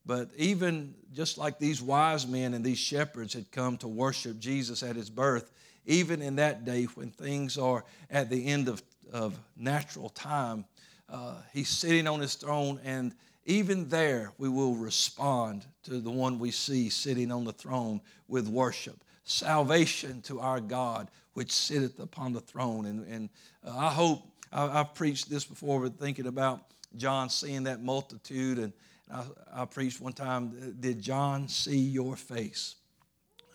But 0.08 0.30
even 0.38 0.94
just 1.12 1.36
like 1.36 1.58
these 1.58 1.82
wise 1.82 2.26
men 2.26 2.54
and 2.54 2.64
these 2.64 2.78
shepherds 2.78 3.34
had 3.34 3.52
come 3.52 3.76
to 3.76 3.88
worship 3.88 4.38
Jesus 4.40 4.82
at 4.82 4.96
his 4.96 5.10
birth, 5.10 5.52
even 5.84 6.22
in 6.22 6.36
that 6.36 6.64
day 6.64 6.84
when 6.84 7.10
things 7.10 7.58
are 7.58 7.84
at 8.10 8.30
the 8.30 8.46
end 8.46 8.68
of, 8.68 8.82
of 9.12 9.38
natural 9.54 10.08
time, 10.08 10.64
uh, 11.10 11.34
he's 11.52 11.68
sitting 11.68 12.06
on 12.06 12.20
his 12.20 12.36
throne, 12.36 12.80
and 12.84 13.14
even 13.44 13.86
there 13.90 14.32
we 14.38 14.48
will 14.48 14.74
respond 14.74 15.66
to 15.82 16.00
the 16.00 16.10
one 16.10 16.38
we 16.38 16.52
see 16.52 16.88
sitting 16.88 17.30
on 17.30 17.44
the 17.44 17.52
throne 17.52 18.00
with 18.28 18.48
worship. 18.48 19.04
Salvation 19.24 20.22
to 20.22 20.40
our 20.40 20.58
God, 20.58 21.10
which 21.34 21.52
sitteth 21.52 22.00
upon 22.00 22.32
the 22.32 22.40
throne. 22.40 22.86
And, 22.86 23.06
and 23.08 23.28
uh, 23.62 23.76
I 23.76 23.90
hope 23.90 24.22
I, 24.50 24.68
have 24.68 24.94
preached 24.94 25.28
this 25.28 25.44
before, 25.44 25.80
but 25.80 25.98
thinking 25.98 26.26
about 26.26 26.62
John 26.96 27.28
seeing 27.28 27.64
that 27.64 27.82
multitude 27.82 28.58
and 28.58 28.72
I, 29.12 29.24
I 29.52 29.64
preached 29.64 30.00
one 30.00 30.12
time, 30.12 30.76
Did 30.80 31.00
John 31.00 31.48
see 31.48 31.78
your 31.78 32.16
face? 32.16 32.76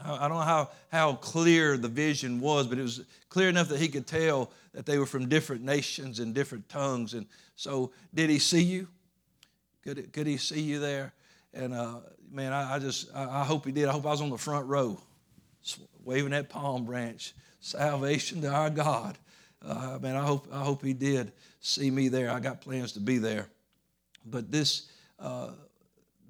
I 0.03 0.27
don't 0.27 0.38
know 0.38 0.43
how, 0.43 0.69
how 0.91 1.13
clear 1.13 1.77
the 1.77 1.88
vision 1.88 2.39
was, 2.39 2.67
but 2.67 2.77
it 2.77 2.81
was 2.81 3.01
clear 3.29 3.48
enough 3.48 3.69
that 3.69 3.79
he 3.79 3.88
could 3.88 4.05
tell 4.05 4.51
that 4.74 4.86
they 4.86 4.98
were 4.98 5.05
from 5.05 5.29
different 5.29 5.63
nations 5.63 6.19
and 6.19 6.33
different 6.33 6.67
tongues. 6.67 7.13
And 7.13 7.25
so, 7.55 7.91
did 8.13 8.29
he 8.29 8.39
see 8.39 8.63
you? 8.63 8.88
Could, 9.83 10.12
could 10.12 10.27
he 10.27 10.38
see 10.38 10.62
you 10.62 10.79
there? 10.79 11.13
And 11.53 11.74
uh, 11.74 12.00
man, 12.31 12.51
I, 12.51 12.75
I 12.75 12.79
just, 12.79 13.15
I, 13.15 13.41
I, 13.41 13.43
hope 13.45 13.65
he 13.65 13.72
did. 13.72 13.88
I 13.88 13.91
hope 13.91 14.05
I 14.05 14.10
was 14.10 14.22
on 14.22 14.29
the 14.29 14.38
front 14.38 14.67
row 14.67 15.00
waving 16.03 16.31
that 16.31 16.50
palm 16.50 16.86
branch. 16.86 17.33
Salvation 17.60 18.41
to 18.41 18.50
our 18.50 18.69
God. 18.69 19.17
Uh, 19.65 19.98
man, 20.01 20.15
I 20.15 20.24
hope, 20.24 20.48
I 20.51 20.60
hope 20.60 20.83
he 20.83 20.93
did 20.93 21.31
see 21.62 21.89
me 21.89 22.10
there. 22.10 22.29
I 22.29 22.39
got 22.39 22.60
plans 22.60 22.93
to 22.93 23.00
be 23.00 23.19
there. 23.19 23.48
But 24.25 24.51
this, 24.51 24.89
uh, 25.24 25.51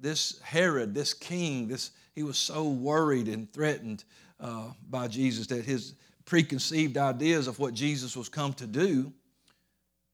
this 0.00 0.40
Herod, 0.40 0.94
this 0.94 1.12
king, 1.12 1.68
this 1.68 1.90
he 2.14 2.22
was 2.22 2.38
so 2.38 2.68
worried 2.68 3.26
and 3.26 3.52
threatened 3.52 4.04
uh, 4.38 4.68
by 4.88 5.08
Jesus 5.08 5.48
that 5.48 5.64
his 5.64 5.94
preconceived 6.24 6.96
ideas 6.96 7.48
of 7.48 7.58
what 7.58 7.74
Jesus 7.74 8.16
was 8.16 8.28
come 8.28 8.52
to 8.54 8.66
do. 8.66 9.12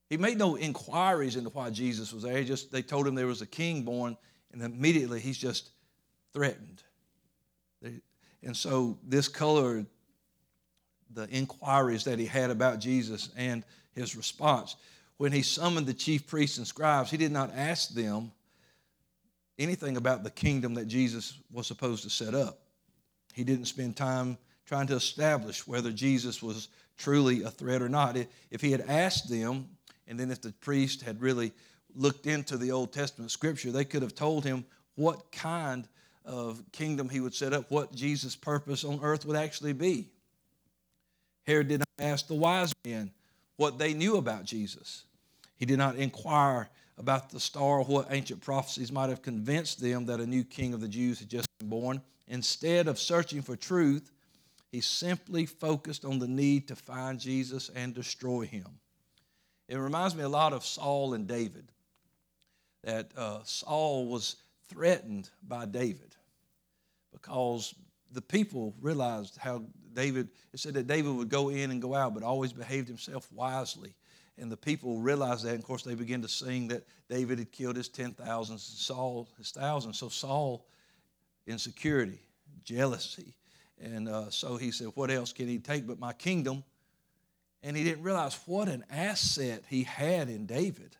He 0.09 0.17
made 0.17 0.39
no 0.39 0.57
inquiries 0.57 1.37
into 1.37 1.51
why 1.51 1.71
Jesus 1.71 2.13
was 2.13 2.23
there. 2.23 2.39
He 2.39 2.45
just 2.45 2.73
they 2.73 2.83
told 2.83 3.07
him 3.07 3.15
there 3.15 3.27
was 3.27 3.43
a 3.43 3.47
king 3.47 3.83
born, 3.83 4.17
and 4.53 4.63
immediately 4.63 5.21
he's 5.21 5.39
just 5.39 5.71
threatened. 6.33 6.83
And 8.43 8.57
so 8.57 8.99
this 9.07 9.29
colored 9.29 9.87
the 11.13 11.29
inquiries 11.29 12.05
that 12.05 12.19
he 12.19 12.25
had 12.25 12.51
about 12.51 12.79
Jesus 12.79 13.29
and 13.37 13.65
his 13.93 14.17
response. 14.17 14.77
When 15.19 15.33
he 15.33 15.43
summoned 15.43 15.87
the 15.87 15.93
chief 15.93 16.27
priests 16.27 16.57
and 16.57 16.67
scribes, 16.67 17.11
he 17.11 17.19
did 17.19 17.33
not 17.33 17.53
ask 17.55 17.91
them 17.91 18.33
anything 19.61 19.97
about 19.97 20.25
the 20.25 20.31
kingdom 20.31 20.75
that 20.75 20.87
Jesus 20.87 21.39
was 21.53 21.67
supposed 21.67 22.03
to 22.03 22.11
set 22.11 22.35
up. 22.35 22.59
He 23.35 23.45
didn't 23.45 23.67
spend 23.67 23.97
time 23.97 24.39
trying 24.67 24.87
to 24.89 24.95
establish 24.95 25.67
whether 25.67 25.93
Jesus 25.93 26.43
was 26.43 26.69
truly 26.97 27.43
a 27.43 27.51
threat 27.51 27.83
or 27.83 27.89
not. 27.89 28.17
If 28.51 28.61
he 28.61 28.73
had 28.73 28.85
asked 28.89 29.31
them, 29.31 29.69
and 30.09 30.19
then 30.19 30.31
if 30.31 30.41
the 30.41 30.53
priest 30.53 31.03
had 31.03 31.21
really 31.21 31.53
looked 31.95 32.27
into 32.27 32.57
the 32.57 32.73
Old 32.73 32.93
Testament 32.93 33.31
scripture, 33.31 33.71
they 33.71 33.85
could 33.85 34.03
have 34.03 34.15
told 34.15 34.45
him 34.45 34.65
what 34.97 35.31
kind 35.31 35.87
of 36.25 36.63
kingdom 36.73 37.09
he 37.09 37.21
would 37.21 37.35
set 37.35 37.53
up, 37.53 37.71
what 37.71 37.95
Jesus' 37.95 38.37
purpose 38.37 38.85
on 38.85 39.01
earth 39.03 39.25
would 39.27 39.37
actually 39.37 39.73
be. 39.73 40.09
Herod 41.47 41.69
did 41.69 41.81
not 41.81 41.89
ask 41.99 42.27
the 42.27 42.35
wise 42.35 42.73
men 42.85 43.11
what 43.57 43.79
they 43.79 43.93
knew 43.95 44.17
about 44.17 44.45
Jesus. 44.45 45.05
He 45.57 45.67
did 45.67 45.79
not 45.79 45.97
inquire 45.97 46.69
about 47.01 47.31
the 47.31 47.41
star 47.41 47.79
or 47.79 47.85
what 47.85 48.09
ancient 48.11 48.43
prophecies 48.43 48.93
might 48.93 49.09
have 49.09 49.23
convinced 49.23 49.81
them 49.81 50.05
that 50.05 50.21
a 50.21 50.27
new 50.27 50.45
king 50.45 50.75
of 50.75 50.83
the 50.83 50.89
Jews 50.89 51.19
had 51.19 51.31
just 51.31 51.49
been 51.59 51.71
born. 51.71 52.03
Instead 52.29 52.89
of 52.89 52.99
searching 52.99 53.41
for 53.41 53.57
truth, 53.57 54.13
he 54.71 54.83
simply 54.83 55.47
focused 55.47 56.05
on 56.05 56.19
the 56.19 56.29
need 56.29 56.69
to 56.69 56.77
find 56.77 57.19
Jesus 57.19 57.71
and 57.75 57.95
destroy 57.95 58.43
him. 58.43 58.67
It 59.67 59.79
reminds 59.79 60.15
me 60.15 60.23
a 60.25 60.29
lot 60.29 60.53
of 60.53 60.65
Saul 60.65 61.15
and 61.15 61.27
David, 61.27 61.73
that 62.85 63.11
uh, 63.17 63.41
Saul 63.45 64.07
was 64.07 64.37
threatened 64.69 65.31
by 65.43 65.65
David 65.65 66.15
because 67.13 67.75
the 68.13 68.23
people 68.23 68.75
realized 68.81 69.39
how 69.39 69.63
David, 69.95 70.29
it 70.53 70.61
said 70.61 70.75
that 70.75 70.87
David 70.87 71.15
would 71.15 71.31
go 71.31 71.49
in 71.49 71.71
and 71.71 71.81
go 71.81 71.95
out, 71.95 72.13
but 72.13 72.23
always 72.23 72.53
behaved 72.53 72.89
himself 72.89 73.27
wisely 73.33 73.95
and 74.41 74.51
the 74.51 74.57
people 74.57 74.99
realized 74.99 75.45
that. 75.45 75.51
And 75.51 75.59
of 75.59 75.65
course, 75.65 75.83
they 75.83 75.95
began 75.95 76.23
to 76.23 76.29
sing 76.29 76.69
that 76.69 76.85
David 77.09 77.39
had 77.39 77.53
killed 77.53 77.77
his 77.77 77.89
10,000, 77.89 78.59
Saul 78.59 79.29
his 79.39 79.51
thousand. 79.51 79.93
So 79.93 80.09
Saul, 80.09 80.67
insecurity, 81.47 82.21
jealousy. 82.65 83.35
And 83.81 84.09
uh, 84.09 84.31
so 84.31 84.57
he 84.57 84.71
said, 84.71 84.89
What 84.95 85.11
else 85.11 85.33
can 85.33 85.47
he 85.47 85.59
take 85.59 85.87
but 85.87 85.99
my 85.99 86.13
kingdom? 86.13 86.65
And 87.63 87.77
he 87.77 87.85
didn't 87.85 88.03
realize 88.03 88.39
what 88.47 88.69
an 88.69 88.85
asset 88.91 89.65
he 89.69 89.83
had 89.83 90.29
in 90.29 90.47
David. 90.47 90.97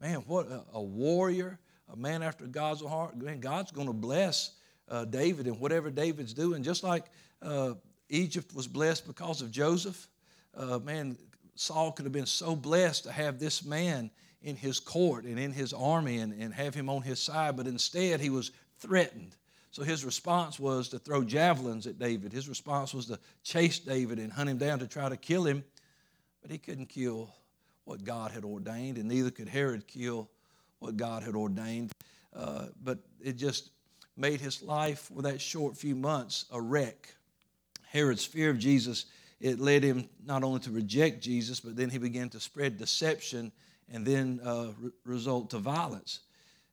Man, 0.00 0.16
what 0.26 0.46
a, 0.46 0.62
a 0.72 0.82
warrior, 0.82 1.58
a 1.92 1.96
man 1.96 2.22
after 2.22 2.46
God's 2.46 2.84
heart. 2.84 3.16
Man, 3.16 3.40
God's 3.40 3.70
going 3.70 3.86
to 3.86 3.92
bless 3.92 4.52
uh, 4.88 5.04
David 5.04 5.46
and 5.46 5.60
whatever 5.60 5.90
David's 5.90 6.32
doing. 6.32 6.62
Just 6.62 6.82
like 6.82 7.04
uh, 7.42 7.74
Egypt 8.08 8.54
was 8.54 8.66
blessed 8.66 9.06
because 9.06 9.42
of 9.42 9.50
Joseph, 9.50 10.08
uh, 10.54 10.78
man, 10.78 11.16
Saul 11.54 11.92
could 11.92 12.04
have 12.04 12.12
been 12.12 12.26
so 12.26 12.56
blessed 12.56 13.04
to 13.04 13.12
have 13.12 13.38
this 13.38 13.64
man 13.64 14.10
in 14.42 14.56
his 14.56 14.80
court 14.80 15.24
and 15.24 15.38
in 15.38 15.52
his 15.52 15.72
army 15.72 16.18
and, 16.18 16.32
and 16.32 16.52
have 16.52 16.74
him 16.74 16.88
on 16.88 17.02
his 17.02 17.20
side, 17.20 17.56
but 17.56 17.66
instead 17.66 18.20
he 18.20 18.30
was 18.30 18.50
threatened. 18.78 19.36
So 19.70 19.82
his 19.82 20.04
response 20.04 20.58
was 20.58 20.88
to 20.90 20.98
throw 20.98 21.24
javelins 21.24 21.86
at 21.86 21.98
David. 21.98 22.32
His 22.32 22.48
response 22.48 22.92
was 22.92 23.06
to 23.06 23.18
chase 23.42 23.78
David 23.78 24.18
and 24.18 24.32
hunt 24.32 24.50
him 24.50 24.58
down 24.58 24.80
to 24.80 24.86
try 24.86 25.08
to 25.08 25.16
kill 25.16 25.46
him. 25.46 25.64
But 26.42 26.50
he 26.50 26.58
couldn't 26.58 26.86
kill 26.86 27.32
what 27.84 28.04
God 28.04 28.32
had 28.32 28.44
ordained, 28.44 28.98
and 28.98 29.08
neither 29.08 29.30
could 29.30 29.48
Herod 29.48 29.86
kill 29.86 30.28
what 30.78 30.96
God 30.96 31.22
had 31.22 31.34
ordained. 31.34 31.92
Uh, 32.34 32.66
but 32.82 32.98
it 33.20 33.36
just 33.36 33.70
made 34.16 34.40
his 34.40 34.62
life 34.62 35.10
for 35.14 35.22
that 35.22 35.40
short 35.40 35.76
few 35.76 35.94
months 35.94 36.44
a 36.50 36.60
wreck. 36.60 37.14
Herod's 37.86 38.24
fear 38.24 38.50
of 38.50 38.58
Jesus 38.58 39.06
it 39.42 39.58
led 39.58 39.82
him 39.82 40.08
not 40.24 40.44
only 40.44 40.60
to 40.60 40.70
reject 40.70 41.20
Jesus, 41.20 41.58
but 41.58 41.74
then 41.74 41.90
he 41.90 41.98
began 41.98 42.28
to 42.30 42.38
spread 42.38 42.78
deception 42.78 43.50
and 43.92 44.06
then 44.06 44.40
uh, 44.44 44.68
re- 44.80 44.90
result 45.04 45.50
to 45.50 45.58
violence. 45.58 46.20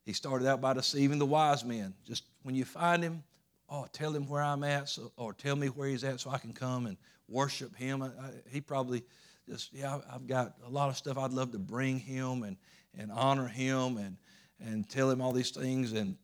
He 0.06 0.12
started 0.12 0.46
out 0.46 0.60
by 0.60 0.72
deceiving 0.72 1.18
the 1.18 1.26
wise 1.26 1.64
men. 1.64 1.94
Just 2.06 2.22
when 2.44 2.54
you 2.54 2.64
find 2.64 3.02
him, 3.02 3.24
oh, 3.68 3.86
tell 3.92 4.14
him 4.14 4.28
where 4.28 4.40
I'm 4.40 4.62
at, 4.62 4.88
so, 4.88 5.10
or 5.16 5.32
tell 5.32 5.56
me 5.56 5.66
where 5.66 5.88
he's 5.88 6.04
at 6.04 6.20
so 6.20 6.30
I 6.30 6.38
can 6.38 6.52
come 6.52 6.86
and 6.86 6.96
worship 7.28 7.74
him. 7.74 8.02
I, 8.02 8.06
I, 8.06 8.30
he 8.48 8.60
probably 8.60 9.02
just, 9.48 9.72
yeah, 9.72 9.98
I've 10.08 10.28
got 10.28 10.54
a 10.64 10.70
lot 10.70 10.90
of 10.90 10.96
stuff 10.96 11.18
I'd 11.18 11.32
love 11.32 11.50
to 11.52 11.58
bring 11.58 11.98
him 11.98 12.44
and, 12.44 12.56
and 12.96 13.10
honor 13.10 13.48
him 13.48 13.96
and, 13.96 14.16
and 14.64 14.88
tell 14.88 15.10
him 15.10 15.20
all 15.20 15.32
these 15.32 15.50
things. 15.50 15.92
And 15.92 16.16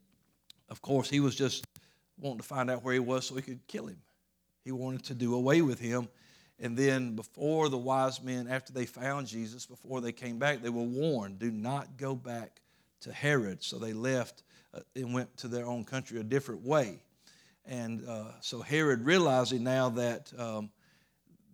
of 0.69 0.81
course, 0.81 1.11
he 1.11 1.19
was 1.19 1.35
just 1.35 1.67
wanting 2.19 2.39
to 2.39 2.45
find 2.45 2.71
out 2.71 2.85
where 2.85 2.95
he 2.95 3.01
was 3.01 3.27
so 3.27 3.35
he 3.35 3.43
could 3.43 3.67
kill 3.67 3.89
him. 3.89 3.99
He 4.63 4.71
wanted 4.71 5.05
to 5.07 5.15
do 5.15 5.35
away 5.35 5.61
with 5.61 5.81
him 5.81 6.09
and 6.59 6.77
then 6.77 7.15
before 7.15 7.69
the 7.69 7.77
wise 7.77 8.23
men, 8.23 8.49
after 8.49 8.73
they 8.73 8.87
found 8.87 9.27
Jesus, 9.27 9.67
before 9.67 10.01
they 10.01 10.13
came 10.13 10.39
back, 10.39 10.63
they 10.63 10.71
were 10.71 10.83
warned 10.83 11.39
do 11.39 11.51
not 11.51 11.97
go 11.97 12.15
back 12.15 12.61
to 13.01 13.13
Herod. 13.13 13.63
So 13.63 13.79
they 13.79 13.93
left 13.93 14.43
uh, 14.73 14.81
and 14.95 15.13
went 15.13 15.37
to 15.39 15.49
their 15.49 15.67
own 15.67 15.85
country 15.85 16.19
a 16.19 16.25
different 16.25 16.63
way. 16.63 17.01
And 17.67 18.07
uh, 18.09 18.31
so 18.41 18.63
Herod, 18.63 19.05
realizing 19.05 19.65
now 19.65 19.91
that 19.91 20.33
um, 20.39 20.71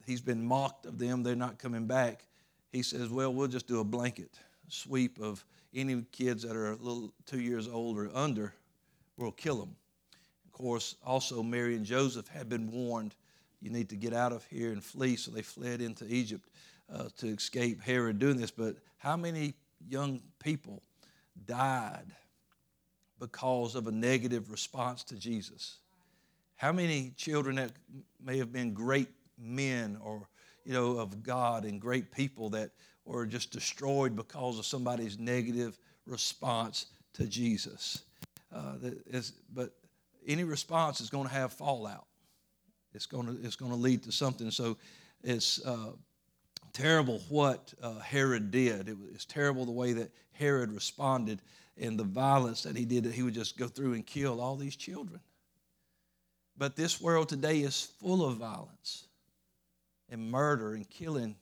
he's 0.07 0.21
been 0.21 0.45
mocked 0.45 0.87
of 0.87 0.99
them, 0.99 1.23
they're 1.23 1.35
not 1.35 1.59
coming 1.59 1.87
back, 1.87 2.25
he 2.71 2.83
says, 2.83 3.09
Well, 3.09 3.35
we'll 3.35 3.49
just 3.49 3.67
do 3.67 3.81
a 3.81 3.85
blanket 3.85 4.39
sweep 4.69 5.21
of 5.21 5.45
any 5.75 6.03
kids 6.13 6.43
that 6.43 6.57
are 6.57 6.73
a 6.73 6.77
little 6.77 7.13
two 7.27 7.41
years 7.41 7.69
old 7.69 7.99
or 7.99 8.11
under, 8.15 8.55
we'll 9.17 9.33
kill 9.33 9.59
them. 9.59 9.75
Of 10.47 10.53
course, 10.53 10.97
also 11.05 11.43
Mary 11.43 11.77
and 11.77 11.85
Joseph 11.85 12.29
had 12.29 12.49
been 12.49 12.71
warned 12.71 13.15
you 13.63 13.71
need 13.71 13.89
to 13.91 13.97
get 13.97 14.13
out 14.13 14.33
of 14.33 14.45
here 14.47 14.73
and 14.73 14.83
flee. 14.83 15.17
So 15.17 15.31
they 15.31 15.43
fled 15.43 15.81
into 15.81 16.05
Egypt 16.07 16.49
uh, 16.93 17.09
to 17.19 17.29
escape 17.29 17.81
Herod 17.81 18.19
doing 18.19 18.37
this. 18.37 18.51
But 18.51 18.77
how 18.99 19.17
many 19.17 19.55
young 19.89 20.21
people 20.41 20.83
died 21.47 22.07
because 23.19 23.77
of 23.77 23.87
a 23.87 23.93
negative 23.93 24.51
response 24.51 25.05
to 25.05 25.17
Jesus? 25.17 25.79
How 26.57 26.73
many 26.73 27.13
children 27.17 27.57
that 27.57 27.71
may 28.23 28.39
have 28.39 28.53
been 28.53 28.75
great 28.75 29.09
men 29.39 29.97
or 30.03 30.29
you 30.65 30.73
know 30.73 30.99
of 30.99 31.23
God 31.23 31.65
and 31.65 31.81
great 31.81 32.13
people 32.13 32.51
that 32.51 32.71
were 33.05 33.27
just 33.27 33.51
destroyed 33.51 34.15
because 34.15 34.59
of 34.59 34.67
somebody's 34.67 35.19
negative 35.19 35.79
response 36.07 36.87
to 37.15 37.27
Jesus? 37.27 38.03
Uh, 38.55 38.75
is, 39.07 39.33
but 39.55 39.73
any 40.27 40.45
response 40.45 41.01
is 41.01 41.11
going 41.11 41.27
to 41.27 41.35
have 41.35 41.53
fallout. 41.53 42.07
It's 42.95 43.07
going 43.07 43.27
to 43.27 43.45
it's 43.45 43.57
going 43.57 43.71
to 43.71 43.77
lead 43.77 44.03
to 44.05 44.13
something. 44.13 44.51
So 44.51 44.77
it's 45.23 45.65
uh, 45.65 45.93
terrible 46.73 47.21
what 47.29 47.73
uh, 47.83 47.99
Herod 48.01 48.51
did. 48.51 48.89
It 48.89 48.99
was, 48.99 49.09
it's 49.15 49.25
terrible 49.25 49.65
the 49.65 49.73
way 49.73 49.93
that 49.93 50.11
Herod 50.33 50.73
responded 50.73 51.41
and 51.81 51.99
the 51.99 52.05
violence 52.05 52.63
that 52.65 52.77
he 52.77 52.85
did. 52.85 53.05
That 53.05 53.15
he 53.15 53.23
would 53.23 53.35
just 53.35 53.57
go 53.57 53.69
through 53.69 53.95
and 53.95 54.07
kill 54.07 54.41
all 54.41 54.57
these 54.57 54.77
children. 54.77 55.21
But 56.57 56.77
this 56.77 57.01
world 57.01 57.29
today 57.29 57.61
is 57.61 57.81
full 58.01 58.25
of 58.25 58.37
violence 58.37 59.07
and 60.11 60.31
murder 60.31 60.75
and 60.75 60.89
killing 60.89 61.35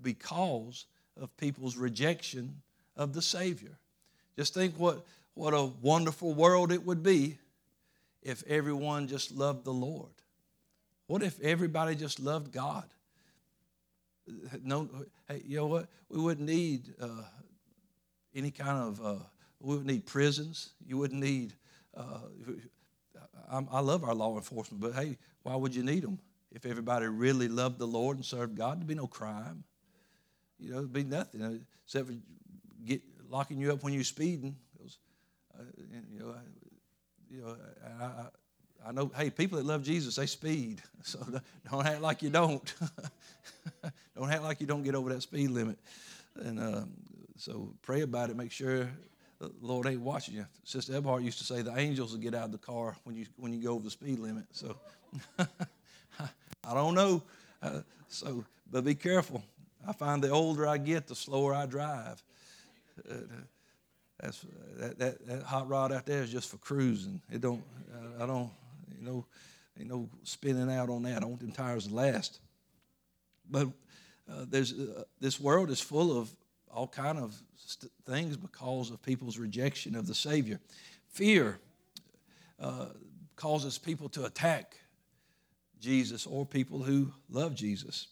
because 0.00 0.86
of 1.20 1.36
people's 1.36 1.76
rejection 1.76 2.62
of 2.96 3.12
the 3.12 3.22
Savior. 3.22 3.76
Just 4.36 4.54
think 4.54 4.74
what, 4.76 5.04
what 5.34 5.52
a 5.52 5.64
wonderful 5.82 6.32
world 6.32 6.72
it 6.72 6.84
would 6.86 7.02
be 7.02 7.38
if 8.22 8.42
everyone 8.46 9.08
just 9.08 9.32
loved 9.32 9.64
the 9.64 9.72
Lord. 9.72 10.11
What 11.06 11.22
if 11.22 11.40
everybody 11.40 11.94
just 11.94 12.20
loved 12.20 12.52
God? 12.52 12.84
No, 14.62 14.88
hey, 15.28 15.42
you 15.44 15.56
know 15.56 15.66
what? 15.66 15.88
We 16.08 16.20
wouldn't 16.20 16.46
need 16.46 16.94
uh, 17.00 17.24
any 18.34 18.50
kind 18.50 18.78
of. 18.78 19.04
Uh, 19.04 19.24
we 19.60 19.70
wouldn't 19.70 19.86
need 19.86 20.06
prisons. 20.06 20.70
You 20.86 20.98
wouldn't 20.98 21.20
need. 21.20 21.54
Uh, 21.96 22.18
I 23.50 23.80
love 23.80 24.04
our 24.04 24.14
law 24.14 24.36
enforcement, 24.36 24.80
but 24.80 24.94
hey, 24.94 25.18
why 25.42 25.56
would 25.56 25.74
you 25.74 25.82
need 25.82 26.02
them 26.02 26.18
if 26.50 26.64
everybody 26.64 27.06
really 27.06 27.48
loved 27.48 27.78
the 27.78 27.86
Lord 27.86 28.16
and 28.16 28.24
served 28.24 28.56
God? 28.56 28.78
There'd 28.78 28.86
be 28.86 28.94
no 28.94 29.06
crime. 29.06 29.64
You 30.58 30.70
know, 30.70 30.76
there'd 30.76 30.92
be 30.92 31.04
nothing 31.04 31.42
uh, 31.42 31.58
except 31.84 32.06
for 32.06 32.14
get, 32.84 33.02
locking 33.28 33.58
you 33.58 33.72
up 33.72 33.82
when 33.82 33.92
you're 33.92 34.04
speeding. 34.04 34.56
Because, 34.72 34.98
uh, 35.58 35.64
you 36.12 36.20
know, 36.20 36.30
I, 36.30 36.40
you 37.30 37.42
know, 37.42 37.56
I, 38.00 38.26
I 38.86 38.92
know, 38.92 39.10
hey, 39.16 39.30
people 39.30 39.58
that 39.58 39.66
love 39.66 39.82
Jesus, 39.82 40.16
they 40.16 40.26
speed. 40.26 40.82
So 41.04 41.18
don't 41.68 41.84
act 41.84 42.00
like 42.00 42.22
you 42.22 42.30
don't. 42.30 42.74
don't 44.16 44.30
act 44.30 44.44
like 44.44 44.60
you 44.60 44.68
don't 44.68 44.84
get 44.84 44.94
over 44.94 45.12
that 45.12 45.20
speed 45.20 45.50
limit. 45.50 45.76
And 46.36 46.60
uh, 46.60 46.82
so 47.36 47.74
pray 47.82 48.02
about 48.02 48.30
it. 48.30 48.36
Make 48.36 48.52
sure 48.52 48.88
the 49.40 49.50
Lord 49.60 49.88
ain't 49.88 50.00
watching 50.00 50.34
you. 50.34 50.46
Sister 50.62 50.92
Ebhart 50.92 51.24
used 51.24 51.38
to 51.38 51.44
say 51.44 51.60
the 51.60 51.76
angels 51.76 52.12
will 52.12 52.20
get 52.20 52.36
out 52.36 52.44
of 52.44 52.52
the 52.52 52.58
car 52.58 52.96
when 53.02 53.16
you 53.16 53.26
when 53.36 53.52
you 53.52 53.60
go 53.60 53.72
over 53.72 53.82
the 53.82 53.90
speed 53.90 54.20
limit. 54.20 54.44
So 54.52 54.76
I 55.38 56.72
don't 56.72 56.94
know. 56.94 57.20
Uh, 57.60 57.80
so, 58.06 58.44
but 58.70 58.84
be 58.84 58.94
careful. 58.94 59.42
I 59.84 59.92
find 59.92 60.22
the 60.22 60.30
older 60.30 60.68
I 60.68 60.78
get, 60.78 61.08
the 61.08 61.16
slower 61.16 61.52
I 61.52 61.66
drive. 61.66 62.22
Uh, 63.10 63.14
that's 64.20 64.46
that, 64.76 65.00
that, 65.00 65.26
that 65.26 65.42
hot 65.42 65.68
rod 65.68 65.90
out 65.90 66.06
there 66.06 66.22
is 66.22 66.30
just 66.30 66.48
for 66.48 66.58
cruising. 66.58 67.20
It 67.28 67.40
don't. 67.40 67.64
I 68.20 68.26
don't 68.26 68.50
you 69.02 69.08
know, 69.08 69.26
you 69.76 69.84
know, 69.84 70.08
spinning 70.22 70.70
out 70.70 70.88
on 70.88 71.02
that. 71.02 71.22
I 71.22 71.26
want 71.26 71.40
them 71.40 71.52
tires 71.52 71.88
to 71.88 71.94
last. 71.94 72.40
But 73.50 73.68
uh, 74.30 74.44
there's 74.48 74.72
uh, 74.72 75.04
this 75.20 75.40
world 75.40 75.70
is 75.70 75.80
full 75.80 76.16
of 76.16 76.30
all 76.70 76.86
kind 76.86 77.18
of 77.18 77.34
st- 77.56 77.92
things 78.06 78.36
because 78.36 78.90
of 78.90 79.02
people's 79.02 79.38
rejection 79.38 79.96
of 79.96 80.06
the 80.06 80.14
Savior. 80.14 80.60
Fear 81.08 81.58
uh, 82.60 82.86
causes 83.34 83.76
people 83.76 84.08
to 84.10 84.24
attack 84.24 84.76
Jesus 85.80 86.26
or 86.26 86.46
people 86.46 86.82
who 86.82 87.12
love 87.28 87.54
Jesus. 87.54 88.06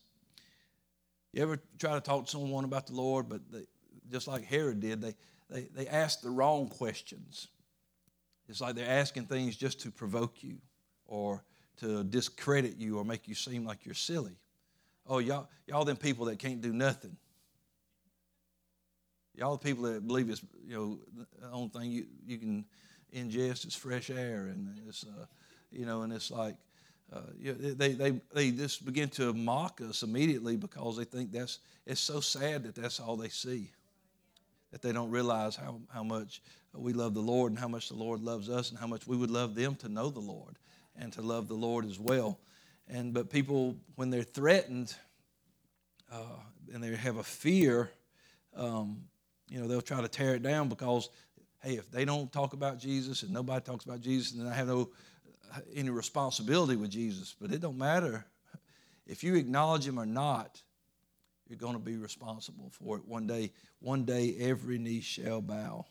You 1.32 1.42
ever 1.42 1.60
try 1.78 1.94
to 1.94 2.00
talk 2.00 2.24
to 2.24 2.30
someone 2.30 2.64
about 2.64 2.88
the 2.88 2.94
Lord, 2.94 3.28
but 3.28 3.40
they, 3.52 3.62
just 4.10 4.26
like 4.26 4.44
Herod 4.44 4.80
did, 4.80 5.00
they, 5.00 5.14
they, 5.48 5.68
they 5.72 5.86
ask 5.86 6.20
the 6.20 6.30
wrong 6.30 6.68
questions. 6.68 7.46
It's 8.48 8.60
like 8.60 8.74
they're 8.74 8.90
asking 8.90 9.26
things 9.26 9.56
just 9.56 9.80
to 9.82 9.92
provoke 9.92 10.42
you 10.42 10.56
or 11.10 11.42
to 11.78 12.04
discredit 12.04 12.76
you 12.78 12.98
or 12.98 13.04
make 13.04 13.28
you 13.28 13.34
seem 13.34 13.66
like 13.66 13.84
you're 13.84 13.94
silly. 13.94 14.38
Oh, 15.06 15.18
y'all, 15.18 15.48
y'all 15.66 15.84
them 15.84 15.96
people 15.96 16.26
that 16.26 16.38
can't 16.38 16.62
do 16.62 16.72
nothing. 16.72 17.16
Y'all 19.34 19.56
the 19.56 19.58
people 19.58 19.84
that 19.84 20.06
believe 20.06 20.30
it's, 20.30 20.42
you 20.66 20.74
know, 20.74 20.98
the 21.40 21.50
only 21.50 21.68
thing 21.68 21.90
you, 21.90 22.06
you 22.26 22.38
can 22.38 22.64
ingest 23.14 23.66
is 23.66 23.74
fresh 23.74 24.10
air. 24.10 24.46
And 24.46 24.78
it's, 24.86 25.04
uh, 25.04 25.26
you 25.72 25.84
know, 25.84 26.02
and 26.02 26.12
it's 26.12 26.30
like, 26.30 26.54
uh, 27.12 27.20
you 27.38 27.52
know, 27.52 27.74
they, 27.74 27.92
they, 27.92 28.20
they 28.32 28.50
just 28.50 28.84
begin 28.84 29.08
to 29.08 29.32
mock 29.32 29.80
us 29.80 30.02
immediately 30.02 30.56
because 30.56 30.96
they 30.96 31.04
think 31.04 31.32
that's, 31.32 31.58
it's 31.86 32.00
so 32.00 32.20
sad 32.20 32.62
that 32.64 32.74
that's 32.74 33.00
all 33.00 33.16
they 33.16 33.30
see. 33.30 33.70
That 34.70 34.82
they 34.82 34.92
don't 34.92 35.10
realize 35.10 35.56
how, 35.56 35.80
how 35.92 36.04
much 36.04 36.42
we 36.72 36.92
love 36.92 37.14
the 37.14 37.20
Lord 37.20 37.50
and 37.50 37.58
how 37.58 37.66
much 37.66 37.88
the 37.88 37.96
Lord 37.96 38.20
loves 38.20 38.48
us 38.48 38.70
and 38.70 38.78
how 38.78 38.86
much 38.86 39.08
we 39.08 39.16
would 39.16 39.30
love 39.30 39.56
them 39.56 39.74
to 39.76 39.88
know 39.88 40.10
the 40.10 40.20
Lord 40.20 40.56
and 41.00 41.12
to 41.14 41.22
love 41.22 41.48
the 41.48 41.54
Lord 41.54 41.84
as 41.86 41.98
well. 41.98 42.38
And 42.88 43.14
but 43.14 43.30
people, 43.30 43.76
when 43.96 44.10
they're 44.10 44.22
threatened 44.22 44.94
uh, 46.12 46.38
and 46.72 46.82
they 46.82 46.94
have 46.94 47.16
a 47.16 47.24
fear, 47.24 47.90
um, 48.54 49.04
you 49.48 49.60
know, 49.60 49.66
they'll 49.66 49.80
try 49.80 50.00
to 50.00 50.08
tear 50.08 50.34
it 50.34 50.42
down 50.42 50.68
because, 50.68 51.08
hey, 51.62 51.76
if 51.76 51.90
they 51.90 52.04
don't 52.04 52.32
talk 52.32 52.52
about 52.52 52.78
Jesus 52.78 53.22
and 53.22 53.32
nobody 53.32 53.64
talks 53.64 53.84
about 53.84 54.00
Jesus, 54.00 54.32
then 54.32 54.46
I 54.46 54.54
have 54.54 54.68
no 54.68 54.90
any 55.74 55.90
responsibility 55.90 56.76
with 56.76 56.90
Jesus. 56.90 57.34
But 57.40 57.50
it 57.52 57.60
don't 57.60 57.78
matter 57.78 58.24
if 59.06 59.24
you 59.24 59.34
acknowledge 59.34 59.86
Him 59.86 59.98
or 59.98 60.06
not. 60.06 60.62
You're 61.48 61.58
going 61.58 61.74
to 61.74 61.80
be 61.80 61.96
responsible 61.96 62.70
for 62.70 62.96
it 62.96 63.08
one 63.08 63.26
day. 63.26 63.50
One 63.80 64.04
day, 64.04 64.36
every 64.38 64.78
knee 64.78 65.00
shall 65.00 65.40
bow, 65.40 65.84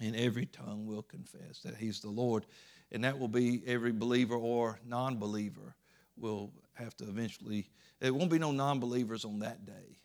and 0.00 0.16
every 0.16 0.46
tongue 0.46 0.86
will 0.86 1.02
confess 1.02 1.60
that 1.62 1.76
He's 1.76 2.00
the 2.00 2.08
Lord 2.08 2.46
and 2.92 3.04
that 3.04 3.18
will 3.18 3.28
be 3.28 3.62
every 3.66 3.92
believer 3.92 4.34
or 4.34 4.80
non 4.84 5.18
believer 5.18 5.74
will 6.16 6.52
have 6.74 6.96
to 6.98 7.04
eventually, 7.04 7.68
there 8.00 8.12
won't 8.12 8.30
be 8.30 8.38
no 8.38 8.52
non 8.52 8.80
believers 8.80 9.24
on 9.24 9.40
that 9.40 9.64
day. 9.64 9.98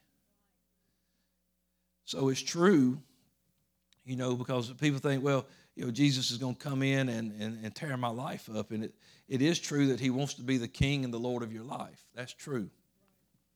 So 2.05 2.29
it's 2.29 2.41
true, 2.41 3.01
you 4.05 4.15
know, 4.15 4.35
because 4.35 4.71
people 4.73 4.99
think, 4.99 5.23
well, 5.23 5.45
you 5.75 5.85
know, 5.85 5.91
Jesus 5.91 6.31
is 6.31 6.37
going 6.37 6.55
to 6.55 6.63
come 6.63 6.83
in 6.83 7.09
and, 7.09 7.33
and, 7.41 7.63
and 7.63 7.75
tear 7.75 7.97
my 7.97 8.09
life 8.09 8.49
up. 8.55 8.71
And 8.71 8.83
it, 8.83 8.93
it 9.27 9.41
is 9.41 9.59
true 9.59 9.87
that 9.87 9.99
he 9.99 10.09
wants 10.09 10.35
to 10.35 10.43
be 10.43 10.57
the 10.57 10.67
king 10.67 11.03
and 11.03 11.13
the 11.13 11.19
Lord 11.19 11.43
of 11.43 11.51
your 11.51 11.63
life. 11.63 12.05
That's 12.13 12.33
true. 12.33 12.69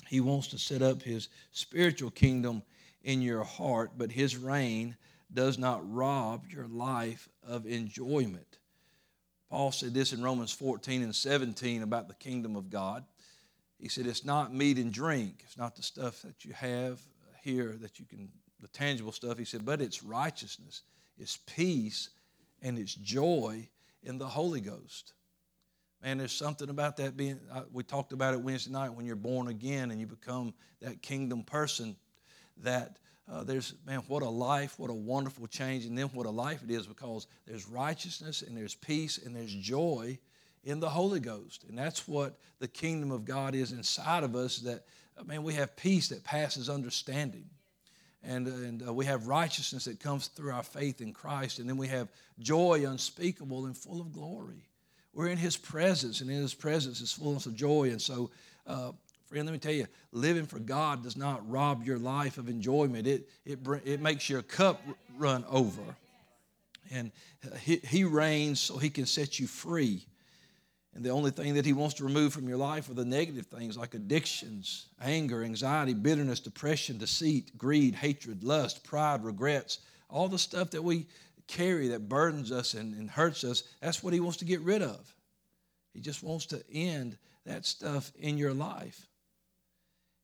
He 0.08 0.20
wants 0.20 0.48
to 0.48 0.58
set 0.58 0.82
up 0.82 1.04
his 1.04 1.30
spiritual 1.52 2.10
kingdom 2.10 2.64
in 3.04 3.22
your 3.22 3.44
heart, 3.44 3.92
but 3.98 4.12
his 4.12 4.36
reign 4.36 4.98
does 5.32 5.58
not 5.58 5.82
rob 5.94 6.46
your 6.50 6.68
life 6.68 7.30
of 7.48 7.66
enjoyment. 7.68 8.59
Paul 9.50 9.72
said 9.72 9.94
this 9.94 10.14
in 10.14 10.22
Romans 10.22 10.52
14 10.52 11.02
and 11.02 11.16
17 11.16 11.82
about 11.82 12.08
the 12.08 12.14
kingdom 12.16 12.56
of 12.56 12.70
God. 12.70 13.04
He 13.80 13.88
said, 13.88 14.06
It's 14.06 14.26
not 14.26 14.54
meat 14.54 14.78
and 14.78 14.92
drink, 14.92 15.42
it's 15.46 15.58
not 15.58 15.76
the 15.76 15.84
stuff 15.84 16.22
that 16.22 16.46
you 16.46 16.54
have 16.54 17.00
here 17.42 17.76
that 17.82 18.00
you 18.00 18.06
can, 18.06 18.30
the 18.62 18.68
tangible 18.68 19.12
stuff. 19.12 19.38
He 19.38 19.46
said, 19.46 19.66
But 19.66 19.82
it's 19.82 20.04
righteousness, 20.04 20.84
it's 21.18 21.38
peace, 21.46 22.10
and 22.62 22.78
it's 22.78 22.94
joy 22.94 23.68
in 24.04 24.18
the 24.18 24.28
Holy 24.28 24.62
Ghost. 24.62 25.14
Man, 26.04 26.18
there's 26.18 26.32
something 26.32 26.70
about 26.70 26.98
that 26.98 27.18
being, 27.18 27.40
uh, 27.52 27.64
we 27.74 27.84
talked 27.84 28.14
about 28.14 28.34
it 28.34 28.40
Wednesday 28.40 28.72
night 28.72 28.94
when 28.94 29.06
you're 29.06 29.18
born 29.18 29.50
again 29.50 29.92
and 29.92 30.00
you 30.00 30.08
become 30.08 30.54
that 30.82 31.02
kingdom 31.02 31.44
person 31.44 31.96
that 32.64 33.00
uh, 33.32 33.44
there's, 33.44 33.76
man, 33.86 34.00
what 34.08 34.24
a 34.24 34.30
life, 34.30 34.80
what 34.80 34.90
a 34.90 34.94
wonderful 34.94 35.46
change, 35.46 35.86
and 35.86 35.98
then 35.98 36.08
what 36.08 36.26
a 36.26 36.32
life 36.32 36.64
it 36.64 36.72
is 36.72 36.88
because 36.88 37.28
there's 37.46 37.68
righteousness 37.68 38.42
and 38.42 38.58
there's 38.58 38.76
peace 38.76 39.20
and 39.24 39.36
there's 39.36 39.54
joy 39.54 40.18
in 40.64 40.80
the 40.80 40.90
Holy 40.90 41.20
Ghost. 41.20 41.66
And 41.70 41.78
that's 41.78 42.08
what 42.08 42.40
the 42.60 42.68
kingdom 42.68 43.12
of 43.12 43.26
God 43.26 43.54
is 43.54 43.72
inside 43.72 44.24
of 44.24 44.36
us 44.36 44.58
that, 44.60 44.84
uh, 45.18 45.24
man, 45.24 45.44
we 45.44 45.54
have 45.54 45.76
peace 45.76 46.10
that 46.10 46.24
passes 46.24 46.70
understanding. 46.70 47.46
And, 48.24 48.48
and 48.48 48.88
uh, 48.88 48.94
we 48.94 49.06
have 49.06 49.28
righteousness 49.28 49.86
that 49.86 50.00
comes 50.00 50.28
through 50.28 50.52
our 50.52 50.64
faith 50.64 51.00
in 51.00 51.14
Christ. 51.14 51.60
And 51.60 51.70
then 51.70 51.78
we 51.78 51.88
have 51.88 52.10
joy 52.40 52.84
unspeakable 52.86 53.66
and 53.66 53.78
full 53.78 54.02
of 54.02 54.12
glory. 54.12 54.68
We're 55.14 55.28
in 55.28 55.38
His 55.38 55.56
presence, 55.56 56.22
and 56.22 56.30
in 56.30 56.42
His 56.42 56.54
presence 56.54 57.00
is 57.00 57.12
fullness 57.12 57.46
of 57.46 57.56
joy. 57.56 57.90
And 57.90 58.02
so, 58.02 58.32
uh, 58.68 58.92
Friend, 59.30 59.46
let 59.46 59.54
me 59.54 59.60
tell 59.60 59.72
you, 59.72 59.86
living 60.12 60.48
for 60.48 60.58
God 60.58 61.04
does 61.04 61.16
not 61.16 61.48
rob 61.48 61.84
your 61.84 62.00
life 62.00 62.40
of 62.40 62.50
enjoyment. 62.50 63.06
It, 63.06 63.30
it, 63.46 63.60
it 63.86 64.02
makes 64.02 64.28
your 64.28 64.42
cup 64.42 64.82
run 65.20 65.46
over. 65.48 65.84
And 66.90 67.12
he, 67.60 67.78
he 67.78 68.04
reigns 68.06 68.60
so 68.60 68.78
he 68.78 68.90
can 68.90 69.06
set 69.06 69.40
you 69.40 69.46
free. 69.46 70.04
And 70.96 71.06
the 71.06 71.12
only 71.12 71.30
thing 71.30 71.54
that 71.54 71.66
he 71.66 71.74
wants 71.74 71.94
to 71.96 72.04
remove 72.04 72.34
from 72.34 72.50
your 72.50 72.58
life 72.58 72.90
are 72.90 72.96
the 72.96 73.06
negative 73.06 73.46
things 73.46 73.78
like 73.78 73.94
addictions, 73.94 74.88
anger, 75.00 75.44
anxiety, 75.44 75.94
bitterness, 75.94 76.40
depression, 76.40 76.98
deceit, 76.98 77.56
greed, 77.56 77.94
hatred, 77.94 78.44
lust, 78.44 78.84
pride, 78.84 79.24
regrets, 79.24 79.80
all 80.10 80.28
the 80.28 80.40
stuff 80.40 80.72
that 80.72 80.84
we 80.84 81.06
carry 81.46 81.90
that 81.90 82.10
burdens 82.10 82.52
us 82.52 82.74
and, 82.74 82.96
and 82.96 83.12
hurts 83.12 83.44
us, 83.44 83.62
that's 83.80 84.02
what 84.02 84.12
he 84.12 84.20
wants 84.20 84.38
to 84.38 84.46
get 84.46 84.62
rid 84.62 84.82
of. 84.82 85.16
He 85.94 86.02
just 86.02 86.24
wants 86.24 86.48
to 86.48 86.64
end 86.74 87.16
that 87.46 87.68
stuff 87.68 88.12
in 88.20 88.40
your 88.40 88.56
life. 88.56 89.09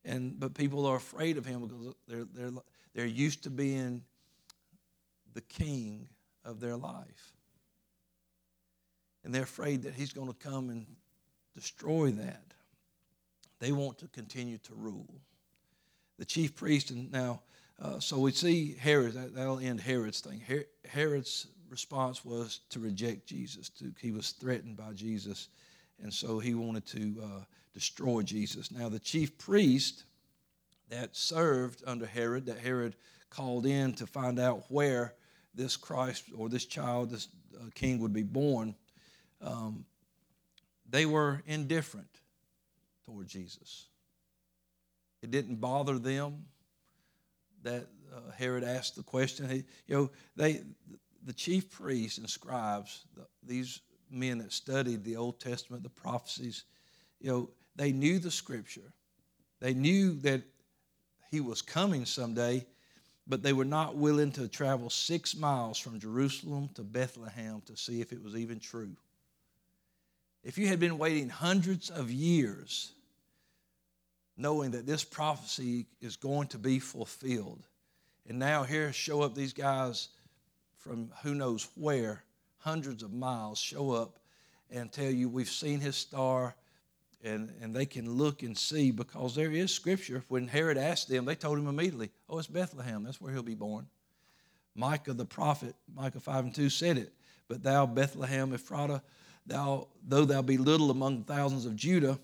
And 0.06 0.39
but 0.39 0.54
people 0.54 0.86
are 0.86 0.96
afraid 0.96 1.38
of 1.38 1.46
him 1.46 1.62
because 1.62 1.96
they're 2.08 2.26
they're 2.34 2.52
they're 2.94 3.06
used 3.06 3.44
to 3.44 3.50
being 3.50 4.04
the 5.34 5.41
king 5.41 6.08
of 6.46 6.60
their 6.60 6.78
life. 6.78 7.34
And 9.24 9.34
they're 9.34 9.44
afraid 9.44 9.84
that 9.84 9.96
he's 9.96 10.13
going 10.13 10.28
to 10.28 10.34
come 10.36 10.70
and 10.70 10.86
destroy 11.56 12.12
that. 12.12 12.44
They 13.60 13.72
want 13.72 13.98
to 14.00 14.08
continue 14.08 14.60
to 14.60 14.76
rule. 14.76 15.22
The 16.20 16.26
chief 16.26 16.56
priest, 16.56 16.91
and 16.91 17.12
now, 17.12 17.41
uh, 17.82 18.00
so 18.00 18.20
we 18.20 18.32
see 18.32 18.76
Herod, 18.80 19.13
that, 19.13 19.34
will 19.34 19.60
end 19.60 19.82
Herod's 19.82 20.22
thing. 20.22 20.39
Her, 20.41 20.63
Herod's 20.88 21.48
response 21.70 22.24
was 22.24 22.62
to 22.70 22.80
reject 22.80 23.28
Jesus. 23.28 23.70
To, 23.70 23.91
he 24.00 24.12
was 24.12 24.32
threatened 24.32 24.78
by 24.78 24.94
Jesus, 24.94 25.50
and 26.02 26.13
so 26.13 26.39
he 26.39 26.54
wanted 26.54 26.86
to 26.88 27.15
uh, 27.24 27.44
destroy 27.75 28.23
Jesus. 28.23 28.71
Now, 28.71 28.89
the 28.89 28.99
chief 28.99 29.38
priest 29.38 30.05
that 30.89 31.15
served 31.15 31.83
under 31.85 32.05
Herod, 32.05 32.45
that 32.45 32.57
Herod 32.57 32.95
called 33.29 33.65
in 33.65 33.93
to 33.95 34.07
find 34.07 34.39
out 34.39 34.63
where 34.69 35.13
this 35.53 35.75
Christ 35.75 36.23
or 36.35 36.47
this 36.47 36.65
child, 36.65 37.11
this 37.11 37.27
uh, 37.55 37.65
king 37.75 37.99
would 37.99 38.13
be 38.13 38.23
born, 38.23 38.75
um, 39.41 39.85
they 40.89 41.05
were 41.05 41.43
indifferent 41.45 42.07
toward 43.05 43.27
Jesus. 43.27 43.88
It 45.21 45.29
didn't 45.31 45.57
bother 45.57 45.99
them 45.99 46.45
that 47.63 47.88
uh, 48.15 48.31
Herod 48.38 48.63
asked 48.63 48.95
the 48.95 49.03
question. 49.03 49.49
He, 49.49 49.63
you 49.88 49.95
know, 49.95 50.11
they, 50.38 50.61
the 51.25 51.33
chief 51.33 51.69
priests 51.71 52.19
and 52.19 52.29
scribes, 52.29 53.03
the, 53.15 53.25
these 53.43 53.81
men 54.09 54.38
that 54.38 54.53
studied 54.53 55.03
the 55.03 55.17
Old 55.17 55.41
Testament, 55.41 55.83
the 55.83 55.89
prophecies, 55.89 56.63
you 57.19 57.31
know, 57.31 57.49
they 57.75 57.91
knew 57.91 58.19
the 58.19 58.31
Scripture. 58.31 58.93
They 59.59 59.73
knew 59.73 60.15
that 60.21 60.41
he 61.31 61.41
was 61.41 61.61
coming 61.61 62.05
someday, 62.05 62.65
but 63.27 63.41
they 63.41 63.53
were 63.53 63.65
not 63.65 63.95
willing 63.95 64.31
to 64.33 64.47
travel 64.47 64.89
six 64.89 65.35
miles 65.35 65.77
from 65.77 65.99
Jerusalem 65.99 66.69
to 66.75 66.83
Bethlehem 66.83 67.61
to 67.65 67.75
see 67.75 68.01
if 68.01 68.11
it 68.11 68.23
was 68.23 68.35
even 68.35 68.59
true. 68.59 68.95
If 70.43 70.57
you 70.57 70.67
had 70.67 70.79
been 70.79 70.97
waiting 70.97 71.27
hundreds 71.29 71.89
of 71.89 72.11
years 72.11 72.91
knowing 74.38 74.71
that 74.71 74.85
this 74.85 75.03
prophecy 75.03 75.85
is 76.01 76.17
going 76.17 76.47
to 76.49 76.57
be 76.57 76.77
fulfilled, 76.77 77.65
and 78.27 78.38
now 78.38 78.63
here 78.63 78.91
show 78.91 79.21
up 79.21 79.33
these 79.33 79.53
guys 79.53 80.09
from 80.77 81.09
who 81.23 81.33
knows 81.33 81.67
where, 81.75 82.23
hundreds 82.59 83.01
of 83.01 83.13
miles, 83.13 83.57
show 83.57 83.91
up 83.91 84.19
and 84.69 84.91
tell 84.91 85.09
you, 85.09 85.29
We've 85.29 85.49
seen 85.49 85.79
his 85.79 85.95
star, 85.95 86.55
and, 87.25 87.51
and 87.61 87.75
they 87.75 87.85
can 87.85 88.09
look 88.17 88.43
and 88.43 88.57
see 88.57 88.91
because 88.91 89.35
there 89.35 89.51
is 89.51 89.73
scripture. 89.73 90.23
When 90.27 90.47
Herod 90.47 90.77
asked 90.77 91.09
them, 91.09 91.25
they 91.25 91.35
told 91.35 91.57
him 91.57 91.67
immediately, 91.67 92.11
Oh, 92.29 92.38
it's 92.38 92.47
Bethlehem, 92.47 93.03
that's 93.03 93.19
where 93.19 93.33
he'll 93.33 93.43
be 93.43 93.55
born. 93.55 93.88
Micah 94.75 95.13
the 95.13 95.25
prophet, 95.25 95.75
Micah 95.93 96.19
5 96.19 96.45
and 96.45 96.55
2 96.55 96.69
said 96.69 96.97
it, 96.97 97.13
But 97.47 97.63
thou, 97.63 97.85
Bethlehem 97.85 98.51
Ephratah, 98.51 99.01
Thou, 99.47 99.88
though 100.07 100.25
thou 100.25 100.41
be 100.41 100.57
little 100.57 100.89
among 100.89 101.23
thousands 101.23 101.65
of 101.65 101.75
Judah, 101.75 102.19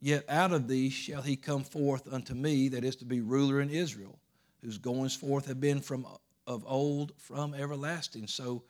yet 0.00 0.24
out 0.28 0.52
of 0.52 0.68
thee 0.68 0.88
shall 0.88 1.22
he 1.22 1.36
come 1.36 1.64
forth 1.64 2.12
unto 2.12 2.34
me, 2.34 2.68
that 2.68 2.84
is 2.84 2.96
to 2.96 3.04
be 3.04 3.20
ruler 3.20 3.60
in 3.60 3.70
Israel, 3.70 4.18
whose 4.62 4.78
goings 4.78 5.16
forth 5.16 5.46
have 5.46 5.60
been 5.60 5.80
from 5.80 6.06
of 6.46 6.64
old, 6.66 7.12
from 7.16 7.54
everlasting. 7.54 8.26
So 8.26 8.62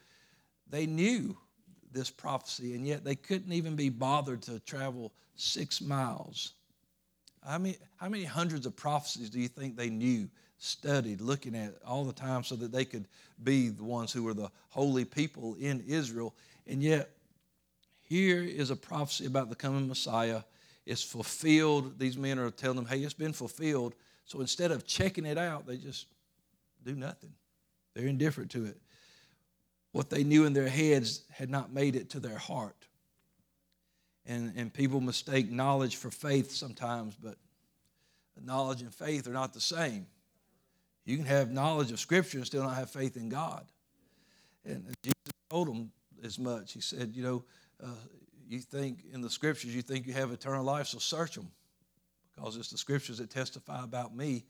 they 0.69 0.87
knew 0.87 1.37
this 1.93 2.11
prophecy, 2.11 2.75
and 2.75 2.87
yet 2.87 3.05
they 3.05 3.15
couldn't 3.15 3.53
even 3.53 3.77
be 3.77 3.89
bothered 3.89 4.43
to 4.43 4.61
travel 4.61 5.13
six 5.37 5.81
miles. 5.81 6.53
How 7.47 7.59
many, 7.59 7.79
how 7.97 8.09
many 8.09 8.25
hundreds 8.25 8.67
of 8.67 8.77
prophecies 8.77 9.31
do 9.31 9.41
you 9.41 9.49
think 9.49 9.77
they 9.77 9.91
knew, 9.91 10.29
studied, 10.59 11.21
looking 11.21 11.57
at 11.57 11.75
all 11.87 12.05
the 12.05 12.13
time 12.13 12.45
so 12.45 12.55
that 12.57 12.71
they 12.71 12.85
could 12.85 13.07
be 13.43 13.69
the 13.69 13.85
ones 13.85 14.13
who 14.13 14.23
were 14.23 14.35
the 14.35 14.51
holy 14.69 15.05
people 15.05 15.57
in 15.59 15.83
Israel? 15.89 16.35
And 16.67 16.83
yet 16.83 17.11
here 18.03 18.43
is 18.43 18.71
a 18.71 18.77
prophecy 18.77 19.27
about 19.27 19.49
the 19.49 19.57
coming 19.57 19.89
Messiah. 19.89 20.43
It's 20.85 21.03
fulfilled. 21.03 21.99
These 21.99 22.19
men 22.19 22.39
are 22.39 22.51
telling 22.51 22.77
them, 22.77 22.87
hey, 22.87 22.99
it's 22.99 23.15
been 23.15 23.33
fulfilled. 23.33 23.95
So 24.27 24.41
instead 24.41 24.71
of 24.71 24.87
checking 24.87 25.27
it 25.27 25.39
out, 25.39 25.67
they 25.67 25.77
just 25.77 26.07
do 26.85 26.95
nothing. 26.95 27.33
They're 27.95 28.07
indifferent 28.07 28.51
to 28.53 28.67
it. 28.67 28.77
What 29.93 30.11
they 30.11 30.25
knew 30.25 30.45
in 30.45 30.53
their 30.53 30.69
heads 30.69 31.23
had 31.31 31.51
not 31.51 31.73
made 31.73 31.97
it 31.97 32.11
to 32.11 32.21
their 32.21 32.39
heart. 32.39 32.87
And, 34.27 34.53
and 34.57 34.73
people 34.73 35.01
mistake 35.01 35.51
knowledge 35.51 35.97
for 35.97 36.11
faith 36.11 36.53
sometimes, 36.53 37.17
but 37.21 37.37
knowledge 38.43 38.83
and 38.83 38.95
faith 38.95 39.27
are 39.27 39.33
not 39.33 39.53
the 39.53 39.61
same. 39.61 40.07
You 41.05 41.17
can 41.17 41.27
have 41.27 41.51
knowledge 41.51 41.91
of 41.91 41.99
Scripture 41.99 42.39
and 42.39 42.47
still 42.47 42.63
not 42.63 42.77
have 42.77 42.91
faith 42.91 43.17
in 43.17 43.29
God. 43.29 43.67
And 44.65 44.85
Jesus 45.03 45.15
told 45.49 45.69
them 45.69 45.91
as 46.23 46.39
much. 46.39 46.73
He 46.73 46.81
said, 46.81 47.13
you 47.15 47.23
know, 47.23 47.45
uh, 47.83 47.89
you 48.49 48.59
think 48.59 49.05
in 49.13 49.21
the 49.21 49.31
scriptures, 49.31 49.75
you 49.75 49.83
think 49.83 50.07
you 50.07 50.13
have 50.13 50.33
eternal 50.33 50.65
life, 50.65 50.89
so 50.89 50.99
search 50.99 51.37
them 51.37 51.51
because 52.35 52.57
it's 52.57 52.71
the 52.71 52.79
scriptures 52.79 53.19
that 53.19 53.31
testify 53.31 53.83
about 53.83 54.15
me. 54.15 54.45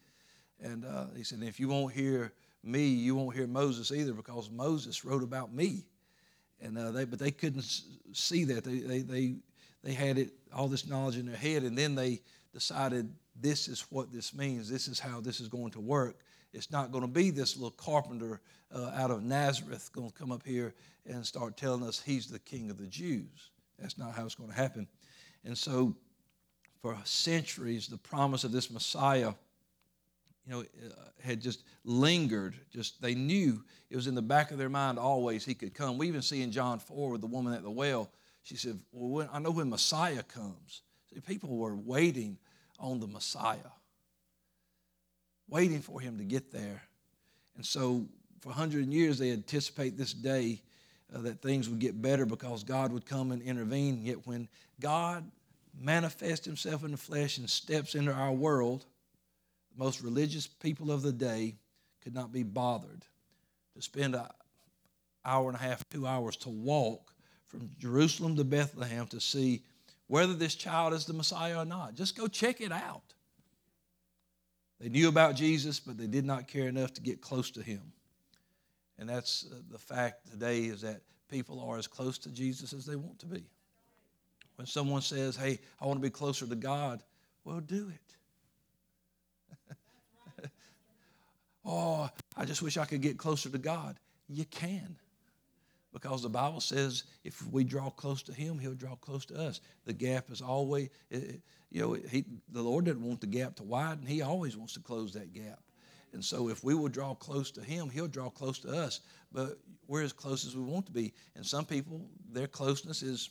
And 0.62 0.85
uh, 0.85 1.07
he 1.16 1.22
said, 1.22 1.42
if 1.42 1.61
you 1.61 1.68
won't 1.68 1.94
hear 1.94 2.33
me, 2.62 2.87
you 2.87 3.14
won't 3.14 3.37
hear 3.37 3.46
Moses 3.46 3.92
either 3.92 4.12
because 4.12 4.51
Moses 4.51 5.05
wrote 5.05 5.23
about 5.23 5.53
me. 5.53 5.85
And 6.61 6.77
uh, 6.77 6.90
they, 6.90 7.05
but 7.05 7.18
they 7.18 7.31
couldn't 7.31 7.64
see 8.12 8.44
that. 8.44 8.64
They, 8.64 8.81
they, 8.81 9.01
they, 9.01 9.35
they 9.83 9.92
had 9.92 10.18
it, 10.18 10.31
all 10.55 10.68
this 10.68 10.87
knowledge 10.87 11.16
in 11.16 11.27
their 11.27 11.37
head, 11.37 11.62
and 11.62 11.77
then 11.77 11.94
they 11.94 12.20
decided 12.53 13.11
this 13.40 13.68
is 13.68 13.87
what 13.90 14.12
this 14.12 14.35
means. 14.35 14.68
This 14.68 14.88
is 14.88 15.01
how 15.01 15.20
this 15.20 15.40
is 15.40 15.49
going 15.49 15.70
to 15.70 15.81
work. 15.81 16.18
It's 16.53 16.70
not 16.70 16.90
going 16.90 17.03
to 17.03 17.09
be 17.09 17.31
this 17.31 17.57
little 17.57 17.70
carpenter 17.70 18.40
uh, 18.75 18.90
out 18.94 19.11
of 19.11 19.23
Nazareth 19.23 19.90
going 19.92 20.11
to 20.11 20.14
come 20.14 20.33
up 20.33 20.44
here 20.44 20.75
and 21.07 21.25
start 21.25 21.57
telling 21.57 21.83
us 21.83 22.01
he's 22.01 22.27
the 22.27 22.38
king 22.40 22.70
of 22.70 22.79
the 22.79 22.87
Jews. 22.87 23.51
That's 23.79 23.96
not 23.96 24.14
how 24.14 24.25
it's 24.25 24.35
going 24.35 24.51
to 24.51 24.57
happen. 24.57 24.87
And 25.44 25.57
so, 25.57 25.94
for 26.83 26.96
centuries, 27.05 27.87
the 27.88 27.99
promise 27.99 28.44
of 28.44 28.53
this 28.53 28.70
Messiah, 28.70 29.33
you 30.46 30.53
know, 30.53 30.61
uh, 30.61 30.92
had 31.22 31.40
just 31.40 31.64
lingered. 31.85 32.55
Just 32.72 33.00
they 33.00 33.14
knew 33.14 33.62
it 33.90 33.96
was 33.96 34.07
in 34.07 34.14
the 34.14 34.22
back 34.22 34.50
of 34.50 34.59
their 34.59 34.68
mind 34.68 34.98
always 34.98 35.44
he 35.44 35.55
could 35.55 35.74
come. 35.74 35.98
We 35.98 36.09
even 36.09 36.22
see 36.22 36.42
in 36.42 36.50
John 36.53 36.79
4 36.79 37.11
with 37.11 37.20
the 37.20 37.26
woman 37.26 37.53
at 37.53 37.62
the 37.62 37.70
well, 37.70 38.11
she 38.42 38.57
said, 38.57 38.79
Well, 38.92 39.11
when, 39.11 39.29
I 39.33 39.38
know 39.38 39.50
when 39.50 39.70
Messiah 39.70 40.22
comes. 40.22 40.83
See, 41.12 41.20
people 41.20 41.57
were 41.57 41.76
waiting 41.76 42.38
on 42.79 43.00
the 43.00 43.07
Messiah 43.07 43.59
waiting 45.50 45.81
for 45.81 46.00
him 46.00 46.16
to 46.18 46.24
get 46.24 46.50
there. 46.53 46.83
And 47.57 47.66
so 47.66 48.07
for 48.40 48.48
100 48.50 48.87
years, 48.87 49.18
they 49.18 49.33
anticipate 49.33 49.98
this 49.98 50.14
day 50.14 50.62
uh, 51.14 51.20
that 51.22 51.42
things 51.42 51.68
would 51.68 51.81
get 51.81 52.00
better 52.00 52.24
because 52.24 52.64
God 52.64 52.92
would 52.92 53.05
come 53.05 53.33
and 53.33 53.42
intervene. 53.42 54.00
Yet 54.03 54.26
when 54.26 54.48
God 54.81 55.29
manifests 55.79 56.46
himself 56.46 56.85
in 56.85 56.92
the 56.92 56.96
flesh 56.96 57.37
and 57.38 57.50
steps 57.50 57.94
into 57.94 58.12
our 58.12 58.33
world, 58.33 58.87
most 59.80 60.02
religious 60.02 60.46
people 60.46 60.92
of 60.92 61.00
the 61.00 61.10
day 61.10 61.56
could 62.02 62.14
not 62.14 62.30
be 62.30 62.42
bothered 62.42 63.02
to 63.74 63.80
spend 63.80 64.14
an 64.14 64.26
hour 65.24 65.48
and 65.48 65.56
a 65.56 65.60
half, 65.60 65.82
two 65.88 66.06
hours 66.06 66.36
to 66.36 66.50
walk 66.50 67.14
from 67.46 67.70
Jerusalem 67.78 68.36
to 68.36 68.44
Bethlehem 68.44 69.06
to 69.06 69.20
see 69.20 69.62
whether 70.06 70.34
this 70.34 70.54
child 70.54 70.92
is 70.92 71.06
the 71.06 71.14
Messiah 71.14 71.62
or 71.62 71.64
not. 71.64 71.94
Just 71.94 72.14
go 72.14 72.28
check 72.28 72.60
it 72.60 72.70
out. 72.70 73.14
They 74.80 74.90
knew 74.90 75.08
about 75.08 75.34
Jesus, 75.34 75.80
but 75.80 75.96
they 75.96 76.06
did 76.06 76.26
not 76.26 76.46
care 76.46 76.68
enough 76.68 76.92
to 76.94 77.00
get 77.00 77.22
close 77.22 77.50
to 77.52 77.62
him. 77.62 77.80
And 78.98 79.08
that's 79.08 79.46
uh, 79.50 79.56
the 79.70 79.78
fact 79.78 80.30
today 80.30 80.64
is 80.64 80.82
that 80.82 81.00
people 81.30 81.58
are 81.58 81.78
as 81.78 81.86
close 81.86 82.18
to 82.18 82.28
Jesus 82.28 82.74
as 82.74 82.84
they 82.84 82.96
want 82.96 83.18
to 83.20 83.26
be. 83.26 83.44
When 84.56 84.66
someone 84.66 85.00
says, 85.00 85.36
Hey, 85.36 85.58
I 85.80 85.86
want 85.86 85.96
to 85.96 86.02
be 86.02 86.10
closer 86.10 86.46
to 86.46 86.54
God, 86.54 87.02
well, 87.44 87.60
do 87.60 87.88
it. 87.88 88.16
Oh, 91.64 92.09
I 92.37 92.44
just 92.44 92.62
wish 92.62 92.77
I 92.77 92.85
could 92.85 93.01
get 93.01 93.18
closer 93.18 93.49
to 93.51 93.59
God. 93.59 93.96
You 94.29 94.44
can. 94.44 94.96
Because 95.92 96.23
the 96.23 96.29
Bible 96.29 96.61
says 96.61 97.05
if 97.25 97.44
we 97.51 97.64
draw 97.64 97.90
close 97.90 98.23
to 98.23 98.33
Him, 98.33 98.59
He'll 98.59 98.75
draw 98.75 98.94
close 98.96 99.25
to 99.27 99.38
us. 99.38 99.61
The 99.87 99.92
gap 99.92 100.31
is 100.31 100.40
always, 100.40 100.90
eh, 101.11 101.18
eh, 101.18 101.33
you 101.70 101.83
know, 101.83 101.92
he, 101.94 102.25
the 102.53 102.62
Lord 102.62 102.85
doesn't 102.85 103.03
want 103.03 103.20
the 103.20 103.27
gap 103.27 103.57
to 103.57 103.64
widen. 103.64 104.07
He 104.07 104.23
always 104.23 104.57
wants 104.57 104.75
to 104.75 104.81
close 104.81 105.12
that 105.14 105.33
gap. 105.33 105.61
And 106.12 106.25
so 106.25 106.49
if 106.49 106.64
we 106.64 106.75
will 106.75 106.88
draw 106.88 107.14
close 107.14 107.51
to 107.53 107.61
Him, 107.61 107.90
He'll 107.90 108.09
draw 108.09 108.31
close 108.31 108.59
to 108.61 108.68
us. 108.68 109.01
But 109.33 109.59
we're 109.88 110.03
as 110.03 110.12
close 110.12 110.46
as 110.46 110.57
we 110.57 110.62
want 110.62 110.87
to 110.87 110.92
be. 110.92 111.12
And 111.35 111.44
some 111.44 111.64
people, 111.64 112.09
their 112.33 112.46
closeness 112.46 113.03
is, 113.03 113.31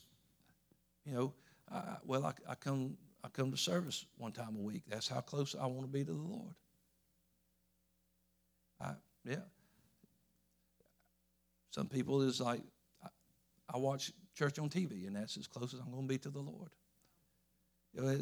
you 1.06 1.14
know, 1.14 1.34
I, 1.72 1.96
well, 2.06 2.26
I, 2.26 2.34
I 2.50 2.56
come 2.56 2.98
I 3.24 3.28
come 3.28 3.52
to 3.52 3.58
service 3.58 4.06
one 4.18 4.32
time 4.32 4.56
a 4.58 4.62
week. 4.62 4.84
That's 4.88 5.08
how 5.08 5.22
close 5.22 5.56
I 5.60 5.66
want 5.66 5.82
to 5.82 5.88
be 5.88 6.06
to 6.06 6.12
the 6.12 6.18
Lord. 6.18 6.56
I, 8.82 8.92
yeah. 9.26 9.36
Some 11.72 11.88
people 11.88 12.22
is 12.22 12.42
like, 12.42 12.62
I, 13.04 13.08
I 13.74 13.78
watch 13.78 14.12
church 14.36 14.60
on 14.60 14.70
TV, 14.70 15.08
and 15.08 15.16
that's 15.16 15.38
as 15.38 15.48
close 15.48 15.74
as 15.74 15.80
I'm 15.80 15.92
going 15.92 16.04
to 16.04 16.08
be 16.08 16.18
to 16.20 16.30
the 16.30 16.40
Lord. 16.40 16.72
You 17.94 18.02
know, 18.02 18.18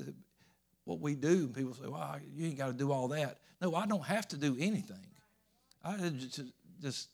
what 0.85 0.99
we 0.99 1.15
do, 1.15 1.47
people 1.49 1.73
say, 1.73 1.87
well, 1.87 2.17
you 2.33 2.47
ain't 2.47 2.57
got 2.57 2.67
to 2.67 2.73
do 2.73 2.91
all 2.91 3.09
that. 3.09 3.37
No, 3.61 3.75
I 3.75 3.85
don't 3.85 4.05
have 4.05 4.27
to 4.29 4.37
do 4.37 4.55
anything. 4.59 5.05
I 5.83 5.97
just, 5.97 6.41
just 6.81 7.09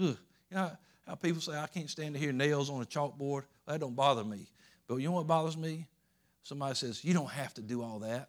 ugh. 0.00 0.16
you 0.50 0.56
know 0.56 0.70
how 1.06 1.14
people 1.14 1.40
say, 1.40 1.52
I 1.52 1.66
can't 1.66 1.90
stand 1.90 2.14
to 2.14 2.20
hear 2.20 2.32
nails 2.32 2.70
on 2.70 2.82
a 2.82 2.84
chalkboard. 2.84 3.18
Well, 3.18 3.44
that 3.66 3.80
don't 3.80 3.96
bother 3.96 4.24
me. 4.24 4.46
But 4.86 4.96
you 4.96 5.08
know 5.08 5.12
what 5.12 5.26
bothers 5.26 5.56
me? 5.56 5.86
Somebody 6.42 6.74
says, 6.74 7.04
you 7.04 7.12
don't 7.12 7.30
have 7.30 7.52
to 7.54 7.62
do 7.62 7.82
all 7.82 7.98
that. 8.00 8.28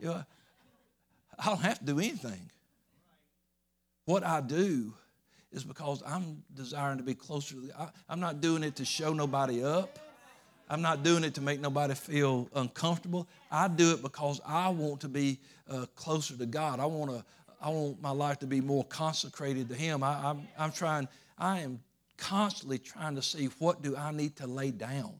You 0.00 0.06
know, 0.06 0.24
I 1.38 1.46
don't 1.46 1.60
have 1.60 1.78
to 1.78 1.84
do 1.84 1.98
anything. 1.98 2.50
What 4.04 4.24
I 4.24 4.40
do 4.40 4.92
is 5.52 5.64
because 5.64 6.02
I'm 6.06 6.42
desiring 6.54 6.98
to 6.98 7.04
be 7.04 7.14
closer 7.14 7.54
to 7.54 7.60
the, 7.60 7.92
I'm 8.08 8.20
not 8.20 8.40
doing 8.40 8.62
it 8.62 8.76
to 8.76 8.84
show 8.84 9.12
nobody 9.12 9.64
up. 9.64 9.98
I'm 10.68 10.82
not 10.82 11.02
doing 11.02 11.24
it 11.24 11.34
to 11.34 11.40
make 11.40 11.60
nobody 11.60 11.94
feel 11.94 12.48
uncomfortable. 12.54 13.28
I 13.50 13.68
do 13.68 13.92
it 13.92 14.02
because 14.02 14.40
I 14.46 14.70
want 14.70 15.00
to 15.02 15.08
be 15.08 15.38
uh, 15.68 15.86
closer 15.94 16.36
to 16.36 16.46
God. 16.46 16.80
I 16.80 16.86
want 16.86 17.10
to. 17.10 17.24
I 17.60 17.70
want 17.70 18.02
my 18.02 18.10
life 18.10 18.40
to 18.40 18.46
be 18.46 18.60
more 18.60 18.84
consecrated 18.84 19.70
to 19.70 19.74
Him. 19.74 20.02
I, 20.02 20.28
I'm, 20.28 20.46
I'm 20.58 20.70
trying. 20.70 21.08
I 21.38 21.60
am 21.60 21.80
constantly 22.18 22.78
trying 22.78 23.14
to 23.14 23.22
see 23.22 23.46
what 23.58 23.80
do 23.80 23.96
I 23.96 24.12
need 24.12 24.36
to 24.36 24.46
lay 24.46 24.70
down, 24.70 25.14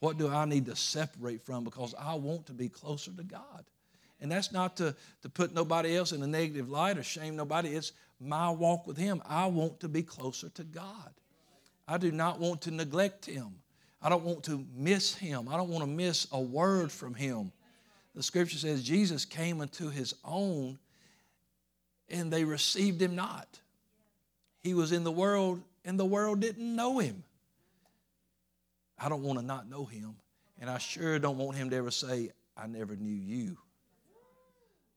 what 0.00 0.18
do 0.18 0.28
I 0.28 0.44
need 0.44 0.66
to 0.66 0.74
separate 0.76 1.42
from, 1.42 1.62
because 1.62 1.94
I 1.98 2.14
want 2.14 2.46
to 2.46 2.52
be 2.52 2.68
closer 2.68 3.12
to 3.12 3.22
God. 3.22 3.64
And 4.24 4.32
that's 4.32 4.52
not 4.52 4.78
to, 4.78 4.96
to 5.20 5.28
put 5.28 5.52
nobody 5.52 5.94
else 5.94 6.12
in 6.12 6.22
a 6.22 6.26
negative 6.26 6.70
light 6.70 6.96
or 6.96 7.02
shame 7.02 7.36
nobody. 7.36 7.76
It's 7.76 7.92
my 8.18 8.48
walk 8.48 8.86
with 8.86 8.96
Him. 8.96 9.20
I 9.28 9.44
want 9.48 9.80
to 9.80 9.88
be 9.88 10.02
closer 10.02 10.48
to 10.48 10.64
God. 10.64 11.12
I 11.86 11.98
do 11.98 12.10
not 12.10 12.40
want 12.40 12.62
to 12.62 12.70
neglect 12.70 13.26
Him. 13.26 13.56
I 14.00 14.08
don't 14.08 14.24
want 14.24 14.42
to 14.44 14.64
miss 14.74 15.14
Him. 15.14 15.46
I 15.46 15.58
don't 15.58 15.68
want 15.68 15.84
to 15.84 15.90
miss 15.90 16.26
a 16.32 16.40
word 16.40 16.90
from 16.90 17.12
Him. 17.12 17.52
The 18.14 18.22
scripture 18.22 18.56
says 18.56 18.82
Jesus 18.82 19.26
came 19.26 19.60
unto 19.60 19.90
His 19.90 20.14
own 20.24 20.78
and 22.08 22.32
they 22.32 22.44
received 22.44 23.02
Him 23.02 23.14
not. 23.14 23.60
He 24.62 24.72
was 24.72 24.92
in 24.92 25.04
the 25.04 25.12
world 25.12 25.60
and 25.84 26.00
the 26.00 26.06
world 26.06 26.40
didn't 26.40 26.74
know 26.74 26.98
Him. 26.98 27.24
I 28.98 29.10
don't 29.10 29.22
want 29.22 29.38
to 29.38 29.44
not 29.44 29.68
know 29.68 29.84
Him. 29.84 30.16
And 30.58 30.70
I 30.70 30.78
sure 30.78 31.18
don't 31.18 31.36
want 31.36 31.58
Him 31.58 31.68
to 31.68 31.76
ever 31.76 31.90
say, 31.90 32.30
I 32.56 32.66
never 32.66 32.96
knew 32.96 33.12
you. 33.12 33.58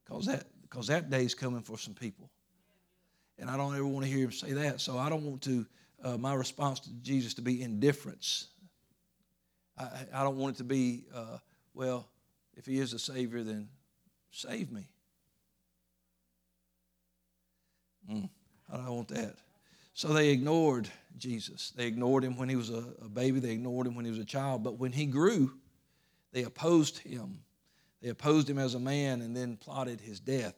Because 0.08 0.26
that, 0.28 0.46
because 0.62 0.88
that 0.88 1.10
day's 1.10 1.34
coming 1.34 1.62
for 1.62 1.78
some 1.78 1.94
people. 1.94 2.30
And 3.40 3.50
I 3.50 3.58
don't 3.58 3.76
ever 3.76 3.86
want 3.86 4.06
to 4.06 4.12
hear 4.12 4.26
him 4.26 4.32
say 4.32 4.54
that. 4.54 4.82
So 4.82 4.98
I 4.98 5.10
don't 5.10 5.24
want 5.24 5.42
to, 5.44 5.66
uh, 6.04 6.18
my 6.18 6.34
response 6.34 6.80
to 6.82 6.90
Jesus 7.02 7.34
to 7.36 7.42
be 7.42 7.62
indifference. 7.62 8.48
I, 9.78 9.90
I 10.14 10.24
don't 10.24 10.38
want 10.38 10.56
it 10.56 10.58
to 10.60 10.64
be, 10.64 11.04
uh, 11.14 11.38
well, 11.74 12.08
if 12.56 12.66
he 12.66 12.80
is 12.80 12.94
a 12.94 13.00
Savior, 13.00 13.44
then 13.44 13.68
save 14.32 14.72
me. 14.72 14.88
Mm, 18.10 18.30
I 18.72 18.78
don't 18.78 18.96
want 18.96 19.08
that. 19.10 19.36
So 19.94 20.10
they 20.10 20.30
ignored 20.30 20.90
Jesus. 21.18 21.72
They 21.72 21.88
ignored 21.88 22.24
him 22.24 22.38
when 22.38 22.50
he 22.50 22.56
was 22.56 22.70
a, 22.70 22.84
a 23.04 23.10
baby, 23.10 23.40
they 23.40 23.52
ignored 23.52 23.88
him 23.88 23.96
when 23.96 24.06
he 24.06 24.12
was 24.12 24.20
a 24.20 24.26
child. 24.26 24.64
But 24.64 24.78
when 24.80 24.92
he 24.92 25.06
grew, 25.06 25.54
they 26.32 26.44
opposed 26.44 27.00
him. 27.00 27.40
They 28.02 28.10
opposed 28.10 28.50
him 28.50 28.58
as 28.58 28.76
a 28.76 28.80
man 28.80 29.22
and 29.22 29.36
then 29.36 29.58
plotted 29.58 30.02
his 30.02 30.20
death. 30.20 30.56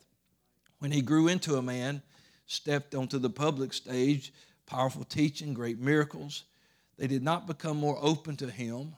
When 0.80 0.92
he 0.92 1.02
grew 1.02 1.28
into 1.28 1.58
a 1.58 1.62
man, 1.62 2.02
stepped 2.48 2.96
onto 2.96 3.20
the 3.20 3.30
public 3.30 3.74
stage, 3.74 4.34
powerful 4.66 5.04
teaching, 5.04 5.54
great 5.54 5.80
miracles, 5.80 6.46
they 6.98 7.08
did 7.08 7.24
not 7.24 7.48
become 7.48 7.78
more 7.78 7.98
open 8.02 8.36
to 8.38 8.50
him 8.50 8.96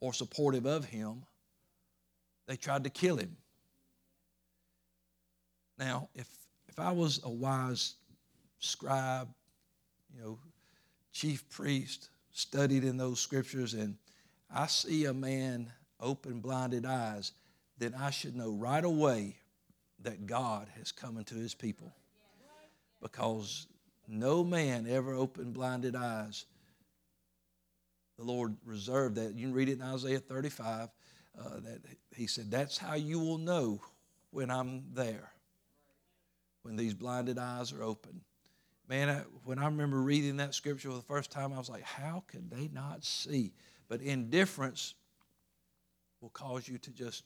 or 0.00 0.12
supportive 0.12 0.66
of 0.66 0.84
him. 0.84 1.22
They 2.46 2.56
tried 2.56 2.84
to 2.84 2.90
kill 2.90 3.16
him. 3.16 3.36
Now, 5.78 6.08
if, 6.14 6.28
if 6.68 6.78
I 6.78 6.90
was 6.90 7.20
a 7.24 7.30
wise 7.30 7.94
scribe, 8.58 9.28
you 10.14 10.20
know, 10.20 10.38
chief 11.12 11.48
priest, 11.50 12.08
studied 12.32 12.84
in 12.84 12.96
those 12.96 13.20
scriptures, 13.20 13.74
and 13.74 13.96
I 14.50 14.66
see 14.66 15.04
a 15.04 15.14
man 15.14 15.72
open 16.00 16.40
blinded 16.40 16.84
eyes, 16.84 17.32
then 17.78 17.94
I 17.94 18.10
should 18.10 18.34
know 18.34 18.50
right 18.52 18.84
away 18.84 19.36
that 20.02 20.26
God 20.26 20.68
has 20.78 20.92
come 20.92 21.18
into 21.18 21.34
his 21.34 21.54
people. 21.54 21.92
Because 23.02 23.66
no 24.08 24.42
man 24.42 24.86
ever 24.88 25.14
opened 25.14 25.54
blinded 25.54 25.94
eyes. 25.94 26.46
The 28.18 28.24
Lord 28.24 28.56
reserved 28.64 29.16
that. 29.16 29.34
You 29.34 29.48
can 29.48 29.54
read 29.54 29.68
it 29.68 29.78
in 29.78 29.82
Isaiah 29.82 30.18
35. 30.18 30.88
Uh, 31.38 31.60
that 31.60 31.80
he 32.14 32.26
said, 32.26 32.50
That's 32.50 32.78
how 32.78 32.94
you 32.94 33.18
will 33.18 33.36
know 33.36 33.82
when 34.30 34.50
I'm 34.50 34.84
there, 34.94 35.32
when 36.62 36.76
these 36.76 36.94
blinded 36.94 37.38
eyes 37.38 37.72
are 37.72 37.82
open. 37.82 38.22
Man, 38.88 39.10
I, 39.10 39.18
when 39.44 39.58
I 39.58 39.66
remember 39.66 40.00
reading 40.00 40.38
that 40.38 40.54
scripture 40.54 40.88
for 40.88 40.96
the 40.96 41.02
first 41.02 41.30
time, 41.30 41.52
I 41.52 41.58
was 41.58 41.68
like, 41.68 41.82
How 41.82 42.24
could 42.26 42.50
they 42.50 42.70
not 42.72 43.04
see? 43.04 43.52
But 43.88 44.00
indifference 44.00 44.94
will 46.22 46.30
cause 46.30 46.66
you 46.66 46.78
to 46.78 46.90
just 46.90 47.24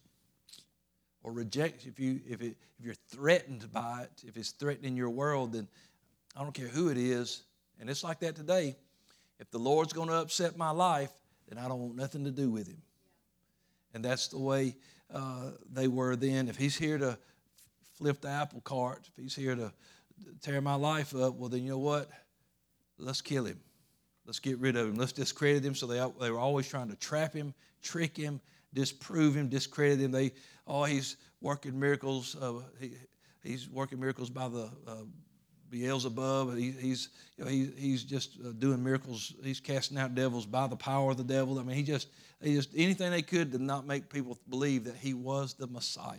or 1.22 1.32
reject 1.32 1.86
if 1.86 1.98
you 1.98 2.20
if 2.28 2.40
it 2.40 2.56
if 2.78 2.84
you're 2.84 2.94
threatened 3.08 3.70
by 3.72 4.02
it 4.02 4.22
if 4.26 4.36
it's 4.36 4.50
threatening 4.52 4.96
your 4.96 5.10
world 5.10 5.52
then 5.52 5.68
i 6.36 6.42
don't 6.42 6.54
care 6.54 6.68
who 6.68 6.88
it 6.88 6.96
is. 6.96 7.42
And 7.78 7.88
it's 7.88 8.04
like 8.04 8.20
that 8.20 8.36
today. 8.36 8.76
If 9.38 9.50
the 9.50 9.58
lord's 9.58 9.92
going 9.92 10.08
to 10.08 10.16
upset 10.16 10.56
my 10.56 10.70
life 10.70 11.10
then 11.48 11.58
i 11.58 11.68
don't 11.68 11.80
want 11.80 11.96
nothing 11.96 12.24
to 12.24 12.30
do 12.30 12.50
with 12.50 12.68
him. 12.68 12.80
And 13.94 14.04
that's 14.04 14.28
the 14.28 14.38
way 14.38 14.76
uh, 15.12 15.50
they 15.72 15.88
were 15.88 16.14
then. 16.14 16.48
If 16.48 16.56
he's 16.56 16.76
here 16.76 16.98
to 16.98 17.18
flip 17.94 18.20
the 18.20 18.28
apple 18.28 18.60
cart 18.60 19.08
if 19.08 19.22
he's 19.22 19.34
here 19.34 19.54
to 19.54 19.72
tear 20.42 20.60
my 20.60 20.74
life 20.74 21.14
up 21.14 21.34
well 21.34 21.48
then 21.48 21.62
you 21.62 21.70
know 21.70 21.78
what? 21.78 22.08
Let's 22.98 23.20
kill 23.20 23.44
him. 23.44 23.60
Let's 24.26 24.40
get 24.40 24.58
rid 24.58 24.76
of 24.76 24.86
him. 24.86 24.94
Let's 24.94 25.12
discredit 25.12 25.64
him. 25.64 25.74
So 25.74 25.86
they, 25.86 25.98
they 26.20 26.30
were 26.30 26.38
always 26.38 26.68
trying 26.68 26.88
to 26.90 26.96
trap 26.96 27.34
him 27.34 27.54
trick 27.82 28.16
him 28.16 28.40
disprove 28.72 29.34
him, 29.34 29.48
discredit 29.48 30.00
him. 30.00 30.10
They, 30.10 30.32
oh, 30.66 30.84
he's 30.84 31.16
working 31.40 31.78
miracles. 31.78 32.36
Uh, 32.40 32.60
he, 32.78 32.92
he's 33.42 33.68
working 33.68 34.00
miracles 34.00 34.30
by 34.30 34.48
the 34.48 34.70
uh, 34.86 35.04
Beelzebub. 35.70 36.56
He, 36.56 36.72
he's, 36.72 37.08
you 37.36 37.44
know, 37.44 37.50
he, 37.50 37.70
he's 37.76 38.04
just 38.04 38.38
uh, 38.44 38.52
doing 38.58 38.82
miracles. 38.82 39.32
He's 39.42 39.60
casting 39.60 39.98
out 39.98 40.14
devils 40.14 40.46
by 40.46 40.66
the 40.66 40.76
power 40.76 41.10
of 41.12 41.16
the 41.16 41.24
devil. 41.24 41.58
I 41.58 41.62
mean, 41.62 41.76
he 41.76 41.82
just, 41.82 42.08
he 42.42 42.54
just 42.54 42.70
anything 42.76 43.10
they 43.10 43.22
could 43.22 43.52
to 43.52 43.58
not 43.58 43.86
make 43.86 44.08
people 44.10 44.38
believe 44.48 44.84
that 44.84 44.96
he 44.96 45.14
was 45.14 45.54
the 45.54 45.66
Messiah. 45.66 46.16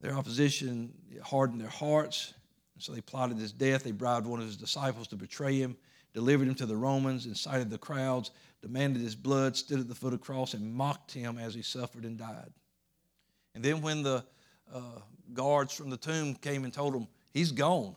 Their 0.00 0.16
opposition 0.16 0.94
hardened 1.22 1.60
their 1.60 1.68
hearts, 1.68 2.32
so 2.78 2.92
they 2.92 3.02
plotted 3.02 3.36
his 3.36 3.52
death. 3.52 3.84
They 3.84 3.92
bribed 3.92 4.26
one 4.26 4.40
of 4.40 4.46
his 4.46 4.56
disciples 4.56 5.08
to 5.08 5.16
betray 5.16 5.58
him, 5.58 5.76
delivered 6.12 6.48
him 6.48 6.54
to 6.56 6.66
the 6.66 6.76
Romans, 6.76 7.26
incited 7.26 7.70
the 7.70 7.78
crowds 7.78 8.30
demanded 8.62 9.02
his 9.02 9.14
blood, 9.14 9.56
stood 9.56 9.80
at 9.80 9.88
the 9.88 9.94
foot 9.94 10.12
of 10.12 10.20
the 10.20 10.24
cross, 10.24 10.54
and 10.54 10.72
mocked 10.72 11.12
him 11.12 11.38
as 11.38 11.54
he 11.54 11.62
suffered 11.62 12.04
and 12.04 12.18
died. 12.18 12.52
And 13.54 13.64
then 13.64 13.80
when 13.80 14.02
the 14.02 14.24
uh, 14.72 15.00
guards 15.32 15.74
from 15.74 15.90
the 15.90 15.96
tomb 15.96 16.34
came 16.34 16.64
and 16.64 16.72
told 16.72 16.94
him, 16.94 17.08
he's 17.32 17.52
gone, 17.52 17.96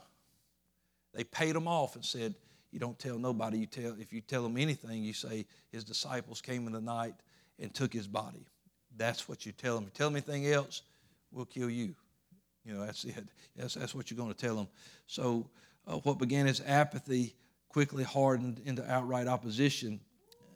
they 1.13 1.23
paid 1.23 1.55
him 1.55 1.67
off 1.67 1.95
and 1.95 2.03
said, 2.03 2.33
you 2.71 2.79
don't 2.79 2.97
tell 2.97 3.19
nobody. 3.19 3.59
You 3.59 3.65
tell 3.67 3.95
if 3.99 4.11
you 4.11 4.21
tell 4.21 4.41
them 4.41 4.57
anything, 4.57 5.03
you 5.03 5.13
say 5.13 5.45
his 5.71 5.83
disciples 5.83 6.41
came 6.41 6.65
in 6.65 6.73
the 6.73 6.81
night 6.81 7.13
and 7.59 7.71
took 7.71 7.93
his 7.93 8.07
body. 8.07 8.47
That's 8.97 9.29
what 9.29 9.45
you 9.45 9.51
tell 9.51 9.75
them. 9.75 9.83
If 9.83 9.89
you 9.89 9.93
tell 9.93 10.09
them 10.09 10.15
anything 10.15 10.47
else, 10.47 10.81
we'll 11.31 11.45
kill 11.45 11.69
you. 11.69 11.93
You 12.65 12.73
know, 12.73 12.83
that's 12.83 13.03
it. 13.03 13.27
Yes, 13.55 13.75
that's 13.75 13.93
what 13.93 14.09
you're 14.09 14.17
going 14.17 14.33
to 14.33 14.37
tell 14.37 14.55
them. 14.55 14.67
So, 15.05 15.47
uh, 15.85 15.97
what 15.97 16.17
began 16.17 16.47
as 16.47 16.63
apathy 16.65 17.35
quickly 17.73 18.03
hardened 18.03 18.61
into 18.65 18.89
outright 18.89 19.27
opposition 19.27 19.99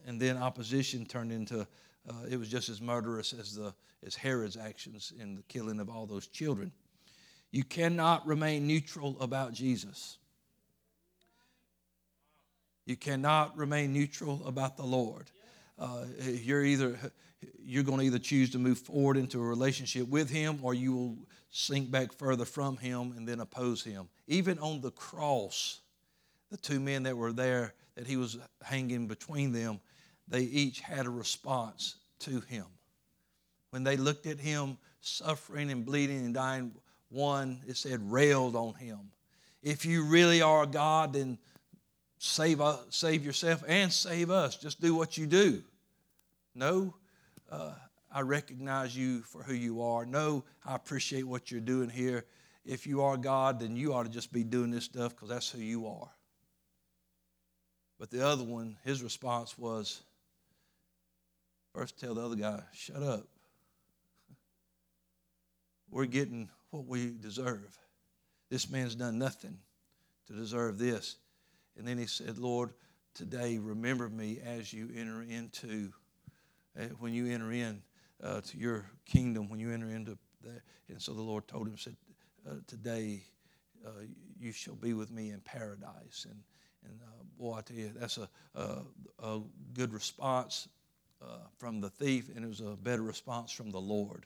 and 0.05 0.21
then 0.21 0.37
opposition 0.37 1.05
turned 1.05 1.31
into 1.31 1.67
uh, 2.09 2.13
it 2.29 2.37
was 2.37 2.47
just 2.47 2.69
as 2.69 2.79
murderous 2.79 3.33
as 3.33 3.53
the 3.55 3.73
as 4.05 4.15
Herod's 4.15 4.55
actions 4.55 5.11
in 5.19 5.35
the 5.35 5.41
killing 5.43 5.79
of 5.79 5.89
all 5.89 6.05
those 6.05 6.27
children. 6.27 6.71
You 7.51 7.63
cannot 7.63 8.25
remain 8.27 8.67
neutral 8.67 9.17
about 9.19 9.53
Jesus. 9.53 10.17
You 12.85 12.95
cannot 12.95 13.57
remain 13.57 13.91
neutral 13.91 14.41
about 14.45 14.77
the 14.77 14.83
Lord. 14.83 15.29
Uh, 15.77 16.05
you're 16.21 16.63
either 16.63 16.97
you're 17.59 17.83
going 17.83 17.99
to 17.99 18.05
either 18.05 18.19
choose 18.19 18.51
to 18.51 18.59
move 18.59 18.79
forward 18.79 19.17
into 19.17 19.39
a 19.39 19.43
relationship 19.43 20.07
with 20.07 20.29
Him, 20.29 20.59
or 20.61 20.73
you 20.73 20.93
will 20.93 21.17
sink 21.49 21.91
back 21.91 22.13
further 22.13 22.45
from 22.45 22.77
Him 22.77 23.13
and 23.17 23.27
then 23.27 23.39
oppose 23.39 23.83
Him. 23.83 24.07
Even 24.27 24.57
on 24.59 24.81
the 24.81 24.91
cross, 24.91 25.81
the 26.49 26.57
two 26.57 26.79
men 26.79 27.03
that 27.03 27.17
were 27.17 27.33
there 27.33 27.73
that 27.95 28.07
He 28.07 28.17
was 28.17 28.37
hanging 28.63 29.07
between 29.07 29.51
them 29.51 29.79
they 30.27 30.41
each 30.41 30.81
had 30.81 31.05
a 31.05 31.09
response 31.09 31.95
to 32.19 32.41
him. 32.41 32.65
when 33.69 33.83
they 33.83 33.97
looked 33.97 34.25
at 34.25 34.39
him 34.39 34.77
suffering 35.01 35.71
and 35.71 35.85
bleeding 35.85 36.25
and 36.25 36.33
dying, 36.33 36.71
one, 37.09 37.61
it 37.67 37.77
said, 37.77 38.11
railed 38.11 38.55
on 38.55 38.73
him. 38.75 39.11
If 39.61 39.85
you 39.85 40.05
really 40.05 40.41
are 40.41 40.65
God, 40.65 41.13
then 41.13 41.37
save, 42.17 42.59
uh, 42.61 42.77
save 42.89 43.25
yourself 43.25 43.63
and 43.67 43.91
save 43.91 44.31
us. 44.31 44.57
Just 44.57 44.81
do 44.81 44.95
what 44.95 45.17
you 45.17 45.27
do. 45.27 45.63
No, 46.55 46.95
uh, 47.51 47.73
I 48.11 48.21
recognize 48.21 48.95
you 48.95 49.21
for 49.21 49.43
who 49.43 49.53
you 49.53 49.81
are. 49.81 50.05
No, 50.05 50.43
I 50.65 50.75
appreciate 50.75 51.23
what 51.23 51.51
you're 51.51 51.61
doing 51.61 51.89
here. 51.89 52.25
If 52.65 52.87
you 52.87 53.01
are 53.01 53.15
God, 53.15 53.59
then 53.59 53.75
you 53.75 53.93
ought 53.93 54.03
to 54.03 54.09
just 54.09 54.33
be 54.33 54.43
doing 54.43 54.71
this 54.71 54.85
stuff 54.85 55.13
because 55.13 55.29
that's 55.29 55.51
who 55.51 55.59
you 55.59 55.87
are. 55.87 56.09
But 57.99 58.11
the 58.11 58.25
other 58.25 58.43
one, 58.43 58.77
his 58.83 59.01
response 59.01 59.57
was 59.57 60.01
first 61.73 61.99
tell 61.99 62.15
the 62.15 62.21
other 62.21 62.35
guy, 62.35 62.61
shut 62.73 63.01
up. 63.01 63.27
We're 65.91 66.05
getting 66.05 66.49
what 66.71 66.85
we 66.85 67.11
deserve. 67.19 67.77
This 68.49 68.69
man's 68.69 68.95
done 68.95 69.17
nothing 69.17 69.57
to 70.27 70.33
deserve 70.33 70.77
this. 70.77 71.17
And 71.77 71.87
then 71.87 71.97
he 71.97 72.05
said, 72.05 72.37
Lord, 72.37 72.73
today 73.13 73.57
remember 73.57 74.09
me 74.09 74.39
as 74.45 74.73
you 74.73 74.89
enter 74.95 75.23
into, 75.23 75.91
uh, 76.79 76.85
when 76.99 77.13
you 77.13 77.27
enter 77.31 77.51
in 77.51 77.81
uh, 78.23 78.41
to 78.41 78.57
your 78.57 78.85
kingdom, 79.05 79.49
when 79.49 79.59
you 79.59 79.71
enter 79.71 79.89
into 79.89 80.17
that. 80.43 80.61
And 80.89 81.01
so 81.01 81.13
the 81.13 81.21
Lord 81.21 81.47
told 81.47 81.67
him, 81.67 81.77
said, 81.77 81.95
uh, 82.49 82.55
today 82.67 83.23
uh, 83.85 83.89
you 84.39 84.51
shall 84.51 84.75
be 84.75 84.93
with 84.93 85.11
me 85.11 85.31
in 85.31 85.39
paradise. 85.41 86.25
And, 86.29 86.41
and 86.85 86.99
uh, 87.01 87.23
boy, 87.39 87.55
I 87.57 87.61
tell 87.61 87.77
you, 87.77 87.91
that's 87.95 88.17
a, 88.17 88.29
a, 88.55 88.81
a 89.23 89.41
good 89.73 89.93
response 89.93 90.67
uh, 91.21 91.39
from 91.57 91.81
the 91.81 91.89
thief, 91.89 92.29
and 92.35 92.43
it 92.43 92.47
was 92.47 92.61
a 92.61 92.75
better 92.75 93.01
response 93.01 93.51
from 93.51 93.71
the 93.71 93.81
Lord. 93.81 94.25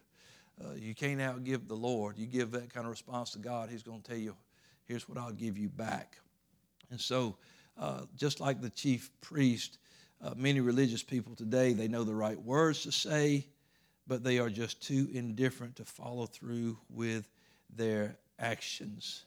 you 0.76 0.94
can't 0.94 1.20
outgive 1.20 1.68
the 1.68 1.76
Lord. 1.76 2.18
You 2.18 2.28
give 2.28 2.52
that 2.52 2.74
kind 2.74 2.86
of 2.86 2.92
response 2.92 3.32
to 3.32 3.40
God, 3.40 3.70
He's 3.70 3.84
going 3.84 4.02
to 4.02 4.10
tell 4.10 4.20
you, 4.20 4.36
here's 4.86 5.08
what 5.08 5.18
I'll 5.18 5.32
give 5.32 5.58
you 5.58 5.70
back. 5.70 6.18
And 6.90 7.00
so, 7.00 7.38
uh, 7.78 8.02
just 8.16 8.40
like 8.40 8.62
the 8.62 8.70
chief 8.70 9.10
priest, 9.22 9.78
uh, 10.22 10.34
many 10.36 10.60
religious 10.60 11.02
people 11.02 11.36
today, 11.36 11.74
they 11.74 11.88
know 11.88 12.04
the 12.04 12.14
right 12.14 12.40
words 12.40 12.84
to 12.84 12.92
say, 12.92 13.48
but 14.08 14.24
they 14.24 14.38
are 14.40 14.50
just 14.50 14.86
too 14.86 15.08
indifferent 15.14 15.78
to 15.78 15.86
follow 15.86 16.26
through 16.26 16.78
with 16.90 17.28
their 17.76 18.18
actions. 18.38 19.24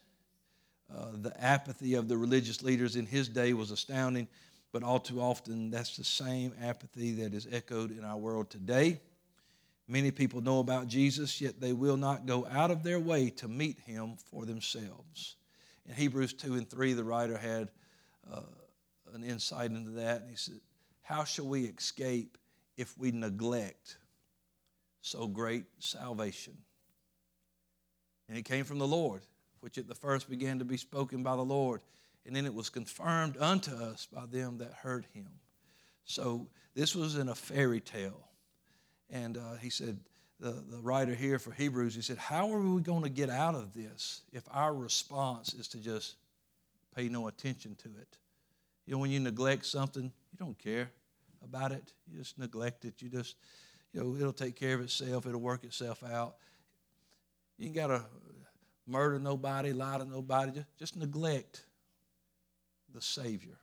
Uh, 0.96 1.06
the 1.14 1.42
apathy 1.42 1.94
of 1.94 2.08
the 2.08 2.16
religious 2.16 2.62
leaders 2.62 2.96
in 2.96 3.06
his 3.06 3.28
day 3.28 3.52
was 3.52 3.70
astounding, 3.70 4.28
but 4.72 4.82
all 4.82 5.00
too 5.00 5.20
often 5.20 5.70
that's 5.70 5.96
the 5.96 6.04
same 6.04 6.52
apathy 6.62 7.12
that 7.12 7.34
is 7.34 7.48
echoed 7.50 7.90
in 7.90 8.04
our 8.04 8.16
world 8.16 8.50
today. 8.50 9.00
Many 9.86 10.10
people 10.10 10.40
know 10.40 10.60
about 10.60 10.86
Jesus, 10.86 11.40
yet 11.40 11.60
they 11.60 11.72
will 11.72 11.96
not 11.96 12.26
go 12.26 12.46
out 12.46 12.70
of 12.70 12.82
their 12.82 13.00
way 13.00 13.28
to 13.30 13.48
meet 13.48 13.78
him 13.80 14.16
for 14.30 14.46
themselves. 14.46 15.36
In 15.86 15.94
Hebrews 15.94 16.32
2 16.34 16.54
and 16.54 16.68
3, 16.68 16.94
the 16.94 17.04
writer 17.04 17.36
had 17.36 17.70
uh, 18.32 18.40
an 19.12 19.22
insight 19.22 19.70
into 19.70 19.90
that. 19.90 20.22
And 20.22 20.30
he 20.30 20.36
said, 20.36 20.60
How 21.02 21.24
shall 21.24 21.46
we 21.46 21.64
escape 21.64 22.38
if 22.76 22.96
we 22.96 23.10
neglect 23.10 23.98
so 25.02 25.26
great 25.26 25.64
salvation? 25.80 26.56
And 28.28 28.38
it 28.38 28.46
came 28.46 28.64
from 28.64 28.78
the 28.78 28.86
Lord, 28.86 29.20
which 29.64 29.78
at 29.78 29.88
the 29.88 29.94
first 29.94 30.28
began 30.28 30.58
to 30.58 30.64
be 30.64 30.76
spoken 30.76 31.22
by 31.22 31.34
the 31.34 31.42
Lord, 31.42 31.80
and 32.26 32.36
then 32.36 32.44
it 32.44 32.52
was 32.52 32.68
confirmed 32.68 33.38
unto 33.40 33.70
us 33.74 34.06
by 34.12 34.26
them 34.26 34.58
that 34.58 34.74
heard 34.74 35.06
him. 35.14 35.30
So 36.04 36.48
this 36.74 36.94
was 36.94 37.16
in 37.16 37.30
a 37.30 37.34
fairy 37.34 37.80
tale. 37.80 38.28
And 39.08 39.38
uh, 39.38 39.54
he 39.62 39.70
said, 39.70 39.98
the, 40.38 40.62
the 40.70 40.78
writer 40.82 41.14
here 41.14 41.38
for 41.38 41.50
Hebrews, 41.50 41.94
he 41.94 42.02
said, 42.02 42.18
How 42.18 42.52
are 42.52 42.60
we 42.60 42.82
going 42.82 43.04
to 43.04 43.08
get 43.08 43.30
out 43.30 43.54
of 43.54 43.72
this 43.72 44.20
if 44.34 44.42
our 44.52 44.74
response 44.74 45.54
is 45.54 45.66
to 45.68 45.78
just 45.78 46.16
pay 46.94 47.08
no 47.08 47.28
attention 47.28 47.74
to 47.76 47.88
it? 47.88 48.18
You 48.84 48.92
know, 48.92 48.98
when 48.98 49.10
you 49.10 49.20
neglect 49.20 49.64
something, 49.64 50.04
you 50.04 50.38
don't 50.38 50.58
care 50.58 50.90
about 51.42 51.72
it. 51.72 51.94
You 52.12 52.18
just 52.18 52.38
neglect 52.38 52.84
it. 52.84 53.00
You 53.00 53.08
just, 53.08 53.36
you 53.94 54.02
know, 54.02 54.14
it'll 54.14 54.34
take 54.34 54.56
care 54.56 54.74
of 54.74 54.82
itself, 54.82 55.24
it'll 55.26 55.40
work 55.40 55.64
itself 55.64 56.04
out. 56.04 56.34
You 57.56 57.68
ain't 57.68 57.74
got 57.74 57.86
to 57.86 58.04
murder 58.86 59.18
nobody, 59.18 59.72
lie 59.72 59.98
to 59.98 60.04
nobody. 60.04 60.52
Just, 60.52 60.78
just 60.78 60.96
neglect 60.96 61.64
the 62.92 63.00
Savior. 63.00 63.58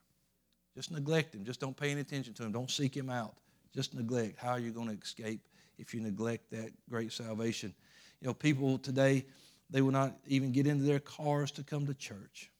Just 0.75 0.91
neglect 0.91 1.35
Him. 1.35 1.43
Just 1.45 1.59
don't 1.59 1.75
pay 1.75 1.91
any 1.91 2.01
attention 2.01 2.33
to 2.35 2.43
Him. 2.43 2.51
Don't 2.51 2.71
seek 2.71 2.95
Him 2.95 3.09
out. 3.09 3.35
Just 3.73 3.93
neglect. 3.93 4.37
How 4.37 4.51
are 4.51 4.59
you 4.59 4.71
going 4.71 4.87
to 4.87 5.01
escape 5.01 5.41
if 5.81 5.93
you 5.93 5.99
neglect 5.99 6.51
that 6.51 6.71
great 6.89 7.11
salvation. 7.11 7.73
You 8.21 8.27
know, 8.27 8.33
people 8.33 8.77
today, 8.77 9.25
they 9.69 9.81
will 9.81 9.91
not 9.91 10.15
even 10.27 10.51
get 10.51 10.67
into 10.67 10.83
their 10.85 10.99
cars 10.99 11.51
to 11.51 11.63
come 11.63 11.87
to 11.87 11.93
church. 11.93 12.51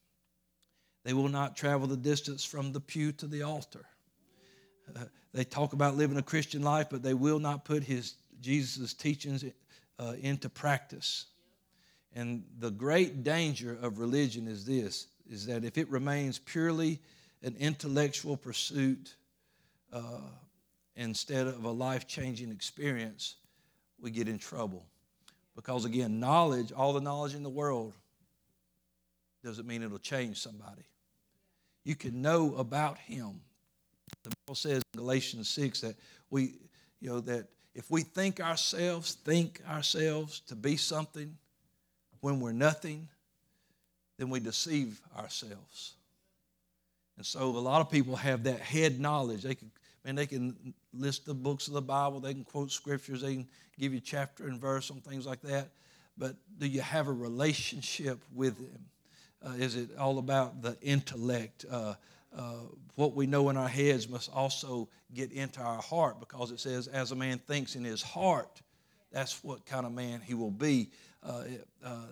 They 1.04 1.12
will 1.12 1.28
not 1.28 1.56
travel 1.56 1.86
the 1.86 1.96
distance 1.96 2.44
from 2.44 2.72
the 2.72 2.80
pew 2.80 3.12
to 3.12 3.26
the 3.26 3.42
altar. 3.42 3.86
Uh, 4.94 5.04
they 5.32 5.44
talk 5.44 5.72
about 5.72 5.96
living 5.96 6.18
a 6.18 6.22
Christian 6.22 6.62
life, 6.62 6.88
but 6.90 7.02
they 7.02 7.14
will 7.14 7.38
not 7.38 7.64
put 7.64 7.84
his 7.84 8.14
Jesus' 8.40 8.92
teachings 8.92 9.44
uh, 9.98 10.14
into 10.20 10.48
practice. 10.48 11.26
And 12.14 12.44
the 12.58 12.70
great 12.70 13.24
danger 13.24 13.78
of 13.80 13.98
religion 13.98 14.46
is 14.46 14.64
this: 14.64 15.06
is 15.28 15.46
that 15.46 15.64
if 15.64 15.78
it 15.78 15.88
remains 15.88 16.38
purely 16.38 17.00
an 17.42 17.56
intellectual 17.58 18.36
pursuit, 18.36 19.14
uh, 19.92 20.20
instead 20.96 21.46
of 21.46 21.64
a 21.64 21.70
life 21.70 22.06
changing 22.06 22.50
experience, 22.50 23.36
we 24.00 24.10
get 24.10 24.28
in 24.28 24.38
trouble. 24.38 24.84
Because 25.54 25.84
again, 25.84 26.20
knowledge, 26.20 26.72
all 26.72 26.92
the 26.92 27.00
knowledge 27.00 27.34
in 27.34 27.42
the 27.42 27.50
world, 27.50 27.92
doesn't 29.44 29.66
mean 29.66 29.82
it'll 29.82 29.98
change 29.98 30.38
somebody. 30.38 30.82
You 31.84 31.96
can 31.96 32.22
know 32.22 32.54
about 32.56 32.98
Him. 32.98 33.40
The 34.22 34.30
Bible 34.46 34.54
says 34.54 34.82
in 34.94 34.98
Galatians 34.98 35.48
6 35.48 35.80
that 35.80 35.96
we, 36.30 36.54
you 37.00 37.08
know, 37.10 37.20
that 37.20 37.48
if 37.74 37.90
we 37.90 38.02
think 38.02 38.40
ourselves, 38.40 39.14
think 39.14 39.60
ourselves 39.68 40.40
to 40.46 40.54
be 40.54 40.76
something 40.76 41.36
when 42.22 42.40
we're 42.40 42.52
nothing, 42.52 43.06
then 44.16 44.30
we 44.30 44.40
deceive 44.40 44.98
ourselves. 45.18 45.92
And 47.18 47.26
so 47.26 47.50
a 47.50 47.60
lot 47.60 47.82
of 47.82 47.90
people 47.90 48.16
have 48.16 48.44
that 48.44 48.60
head 48.60 48.98
knowledge. 48.98 49.42
They 49.42 49.54
can 49.54 49.70
Man, 50.04 50.16
they 50.16 50.26
can 50.26 50.74
list 50.92 51.26
the 51.26 51.34
books 51.34 51.68
of 51.68 51.74
the 51.74 51.82
Bible, 51.82 52.18
they 52.18 52.34
can 52.34 52.44
quote 52.44 52.72
scriptures, 52.72 53.22
they 53.22 53.34
can 53.34 53.48
give 53.78 53.94
you 53.94 54.00
chapter 54.00 54.48
and 54.48 54.60
verse 54.60 54.90
on 54.90 55.00
things 55.00 55.26
like 55.26 55.40
that. 55.42 55.68
But 56.18 56.36
do 56.58 56.66
you 56.66 56.80
have 56.80 57.08
a 57.08 57.12
relationship 57.12 58.22
with 58.34 58.58
Him? 58.58 58.84
Uh, 59.44 59.52
is 59.52 59.76
it 59.76 59.96
all 59.96 60.18
about 60.18 60.62
the 60.62 60.76
intellect? 60.82 61.64
Uh, 61.70 61.94
uh, 62.36 62.54
what 62.96 63.14
we 63.14 63.26
know 63.26 63.48
in 63.50 63.56
our 63.56 63.68
heads 63.68 64.08
must 64.08 64.30
also 64.32 64.88
get 65.14 65.32
into 65.32 65.60
our 65.60 65.80
heart 65.80 66.18
because 66.18 66.50
it 66.50 66.58
says, 66.58 66.88
as 66.88 67.12
a 67.12 67.16
man 67.16 67.38
thinks 67.38 67.76
in 67.76 67.84
his 67.84 68.02
heart, 68.02 68.62
that's 69.10 69.44
what 69.44 69.66
kind 69.66 69.84
of 69.84 69.92
man 69.92 70.20
he 70.24 70.34
will 70.34 70.50
be. 70.50 70.90
Uh, 71.22 71.44
uh, 71.84 72.06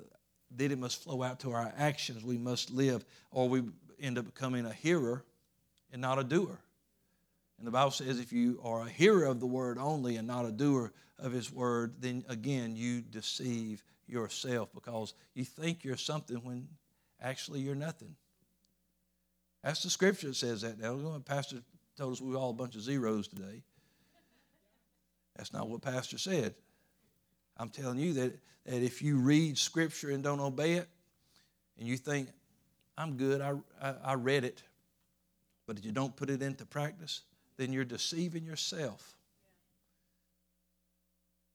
then 0.51 0.73
it 0.73 0.79
must 0.79 1.03
flow 1.03 1.23
out 1.23 1.41
to 1.41 1.53
our 1.53 1.73
actions. 1.77 2.25
We 2.25 2.39
must 2.39 2.71
live, 2.71 3.05
or 3.31 3.49
we 3.49 3.63
end 4.01 4.19
up 4.19 4.25
becoming 4.25 4.67
a 4.67 4.73
hearer 4.73 5.25
and 5.93 6.01
not 6.01 6.19
a 6.19 6.25
doer. 6.25 6.59
And 7.59 7.67
the 7.67 7.71
Bible 7.71 7.91
says 7.91 8.19
if 8.19 8.33
you 8.33 8.59
are 8.65 8.83
a 8.83 8.89
hearer 8.89 9.27
of 9.27 9.39
the 9.39 9.47
word 9.47 9.79
only 9.79 10.17
and 10.17 10.27
not 10.27 10.47
a 10.47 10.51
doer 10.51 10.93
of 11.19 11.33
his 11.33 11.53
word, 11.53 11.95
then 12.01 12.25
again 12.29 12.75
you 12.75 13.03
deceive 13.03 13.85
yourself 14.07 14.71
because 14.75 15.15
you 15.35 15.45
think 15.45 15.85
you're 15.85 15.97
something 15.97 16.39
when 16.39 16.67
actually 17.21 17.61
you're 17.61 17.75
nothing. 17.75 18.17
That's 19.63 19.83
the 19.83 19.91
scripture 19.91 20.29
that 20.29 20.37
says 20.37 20.63
that. 20.63 20.79
Now, 20.81 20.97
the 20.97 21.21
pastor 21.21 21.59
told 21.97 22.15
us 22.15 22.21
we 22.21 22.31
were 22.31 22.39
all 22.39 22.51
a 22.51 22.55
bunch 22.55 22.77
of 22.77 22.83
zeros 22.83 23.29
today. 23.29 23.63
That's 25.37 25.53
not 25.53 25.69
what 25.69 25.83
pastor 25.83 26.19
said. 26.19 26.55
I'm 27.61 27.69
telling 27.69 27.99
you 27.99 28.15
that, 28.15 28.33
that 28.65 28.83
if 28.83 29.03
you 29.03 29.19
read 29.19 29.59
scripture 29.59 30.11
and 30.11 30.25
don't 30.25 30.41
obey 30.41 30.73
it, 30.75 30.89
and 31.79 31.87
you 31.87 31.99
think, 31.99 32.29
I'm 32.97 33.19
good, 33.19 33.43
I, 33.43 33.53
I, 33.83 33.95
I 34.03 34.15
read 34.15 34.45
it, 34.45 34.63
but 35.67 35.79
if 35.79 35.85
you 35.85 35.93
don't 35.93 36.17
put 36.17 36.31
it 36.31 36.41
into 36.41 36.65
practice, 36.65 37.21
then 37.59 37.71
you're 37.71 37.85
deceiving 37.85 38.45
yourself. 38.45 39.15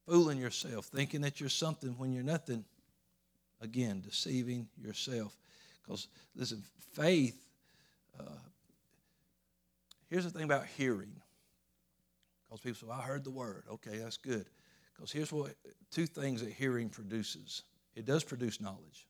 Fooling 0.08 0.38
yourself, 0.38 0.86
thinking 0.86 1.22
that 1.22 1.40
you're 1.40 1.50
something 1.50 1.96
when 1.98 2.14
you're 2.14 2.24
nothing. 2.24 2.64
Again, 3.60 4.04
deceiving 4.06 4.68
yourself. 4.80 5.36
Because, 5.82 6.08
listen, 6.36 6.62
faith, 6.94 7.48
uh, 8.20 8.24
here's 10.08 10.24
the 10.24 10.30
thing 10.30 10.44
about 10.44 10.68
hearing. 10.78 11.12
Because 12.44 12.62
people 12.62 12.88
say, 12.88 12.94
I 12.94 13.02
heard 13.02 13.24
the 13.24 13.32
word. 13.32 13.64
Okay, 13.72 13.98
that's 13.98 14.18
good. 14.18 14.46
Because 14.96 15.12
here's 15.12 15.32
what 15.32 15.56
two 15.92 16.06
things 16.06 16.42
that 16.42 16.52
hearing 16.52 16.90
produces 16.90 17.64
it 17.96 18.06
does 18.06 18.24
produce 18.24 18.60
knowledge, 18.60 19.08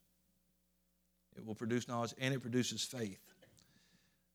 it 1.36 1.46
will 1.46 1.56
produce 1.56 1.88
knowledge, 1.88 2.14
and 2.20 2.34
it 2.34 2.42
produces 2.42 2.84
faith. 2.84 3.20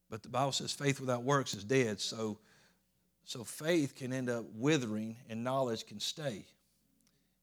But 0.08 0.22
the 0.22 0.28
Bible 0.28 0.52
says 0.52 0.72
faith 0.72 1.00
without 1.00 1.22
works 1.22 1.54
is 1.54 1.64
dead. 1.64 2.00
So 2.00 2.38
so 3.24 3.44
faith 3.44 3.94
can 3.94 4.12
end 4.12 4.28
up 4.28 4.44
withering 4.54 5.16
and 5.28 5.44
knowledge 5.44 5.86
can 5.86 6.00
stay. 6.00 6.46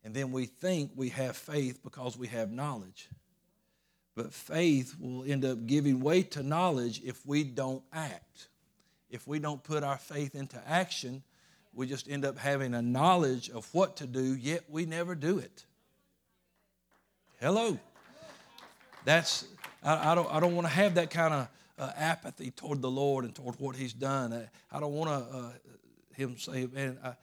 And 0.03 0.13
then 0.13 0.31
we 0.31 0.45
think 0.45 0.91
we 0.95 1.09
have 1.09 1.37
faith 1.37 1.81
because 1.83 2.17
we 2.17 2.27
have 2.27 2.51
knowledge. 2.51 3.09
But 4.15 4.33
faith 4.33 4.95
will 4.99 5.23
end 5.23 5.45
up 5.45 5.65
giving 5.65 5.99
way 5.99 6.23
to 6.23 6.43
knowledge 6.43 7.01
if 7.05 7.25
we 7.25 7.43
don't 7.43 7.83
act. 7.93 8.47
If 9.09 9.27
we 9.27 9.39
don't 9.39 9.63
put 9.63 9.83
our 9.83 9.97
faith 9.97 10.35
into 10.35 10.61
action, 10.67 11.23
we 11.77 11.85
just 11.85 12.09
end 12.09 12.25
up 12.25 12.39
having 12.39 12.73
a 12.73 12.81
knowledge 12.81 13.51
of 13.51 13.71
what 13.71 13.97
to 13.97 14.07
do, 14.07 14.35
yet 14.35 14.63
we 14.67 14.87
never 14.87 15.13
do 15.13 15.37
it. 15.37 15.63
Hello. 17.39 17.77
That's 19.05 19.45
I, 19.83 20.11
I 20.11 20.15
don't 20.15 20.33
I 20.33 20.39
don't 20.39 20.55
want 20.55 20.67
to 20.67 20.73
have 20.73 20.95
that 20.95 21.11
kind 21.11 21.35
of 21.35 21.47
uh, 21.77 21.91
apathy 21.95 22.49
toward 22.49 22.81
the 22.81 22.89
Lord 22.89 23.25
and 23.25 23.35
toward 23.35 23.59
what 23.59 23.75
He's 23.75 23.93
done. 23.93 24.33
I, 24.33 24.49
I 24.75 24.79
don't 24.79 24.93
want 24.93 25.09
to 25.11 25.37
uh, 25.37 25.51
Him 26.15 26.35
say, 26.39 26.65
"Man, 26.65 26.97
I, 27.03 27.13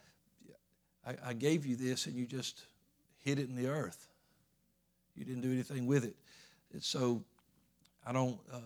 I, 1.05 1.15
I 1.25 1.33
gave 1.33 1.65
you 1.65 1.75
this 1.75 2.05
and 2.05 2.15
you 2.15 2.25
just 2.25 2.61
hid 3.25 3.39
it 3.39 3.49
in 3.49 3.57
the 3.57 3.67
earth. 3.67 4.07
You 5.17 5.25
didn't 5.25 5.41
do 5.41 5.51
anything 5.51 5.85
with 5.85 6.05
it." 6.05 6.15
And 6.71 6.81
so 6.81 7.21
I 8.07 8.13
don't. 8.13 8.39
Uh, 8.51 8.59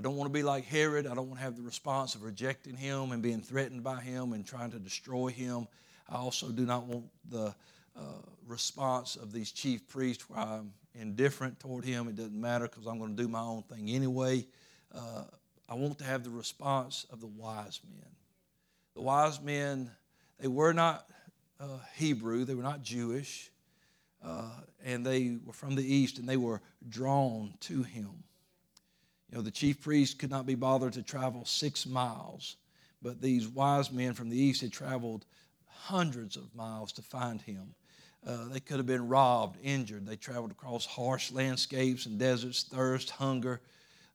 I 0.00 0.02
don't 0.02 0.16
want 0.16 0.30
to 0.30 0.32
be 0.32 0.42
like 0.42 0.64
Herod. 0.64 1.06
I 1.06 1.14
don't 1.14 1.28
want 1.28 1.40
to 1.40 1.44
have 1.44 1.56
the 1.56 1.62
response 1.62 2.14
of 2.14 2.22
rejecting 2.22 2.74
him 2.74 3.12
and 3.12 3.22
being 3.22 3.42
threatened 3.42 3.84
by 3.84 4.00
him 4.00 4.32
and 4.32 4.46
trying 4.46 4.70
to 4.70 4.78
destroy 4.78 5.26
him. 5.26 5.68
I 6.08 6.16
also 6.16 6.48
do 6.48 6.64
not 6.64 6.86
want 6.86 7.04
the 7.28 7.54
uh, 7.94 8.00
response 8.46 9.16
of 9.16 9.30
these 9.30 9.52
chief 9.52 9.86
priests 9.88 10.30
where 10.30 10.38
I'm 10.38 10.72
indifferent 10.94 11.60
toward 11.60 11.84
him. 11.84 12.08
It 12.08 12.16
doesn't 12.16 12.40
matter 12.40 12.66
because 12.66 12.86
I'm 12.86 12.98
going 12.98 13.14
to 13.14 13.22
do 13.22 13.28
my 13.28 13.42
own 13.42 13.62
thing 13.64 13.90
anyway. 13.90 14.46
Uh, 14.90 15.24
I 15.68 15.74
want 15.74 15.98
to 15.98 16.04
have 16.04 16.24
the 16.24 16.30
response 16.30 17.04
of 17.12 17.20
the 17.20 17.26
wise 17.26 17.80
men. 17.86 18.08
The 18.94 19.02
wise 19.02 19.38
men, 19.42 19.90
they 20.38 20.48
were 20.48 20.72
not 20.72 21.10
uh, 21.60 21.66
Hebrew, 21.96 22.46
they 22.46 22.54
were 22.54 22.62
not 22.62 22.82
Jewish, 22.82 23.50
uh, 24.24 24.48
and 24.82 25.04
they 25.04 25.36
were 25.44 25.52
from 25.52 25.74
the 25.74 25.84
east, 25.84 26.16
and 26.16 26.26
they 26.26 26.38
were 26.38 26.62
drawn 26.88 27.52
to 27.60 27.82
him. 27.82 28.24
You 29.30 29.38
know, 29.38 29.42
the 29.42 29.50
chief 29.50 29.80
priest 29.80 30.18
could 30.18 30.30
not 30.30 30.46
be 30.46 30.56
bothered 30.56 30.94
to 30.94 31.02
travel 31.02 31.44
six 31.44 31.86
miles, 31.86 32.56
but 33.00 33.20
these 33.20 33.46
wise 33.46 33.92
men 33.92 34.12
from 34.12 34.28
the 34.28 34.40
east 34.40 34.60
had 34.60 34.72
traveled 34.72 35.24
hundreds 35.66 36.36
of 36.36 36.54
miles 36.54 36.92
to 36.92 37.02
find 37.02 37.40
him. 37.40 37.74
Uh, 38.26 38.48
they 38.48 38.60
could 38.60 38.76
have 38.76 38.86
been 38.86 39.08
robbed, 39.08 39.56
injured. 39.62 40.04
They 40.04 40.16
traveled 40.16 40.50
across 40.50 40.84
harsh 40.84 41.30
landscapes 41.30 42.06
and 42.06 42.18
deserts, 42.18 42.64
thirst, 42.64 43.10
hunger, 43.10 43.60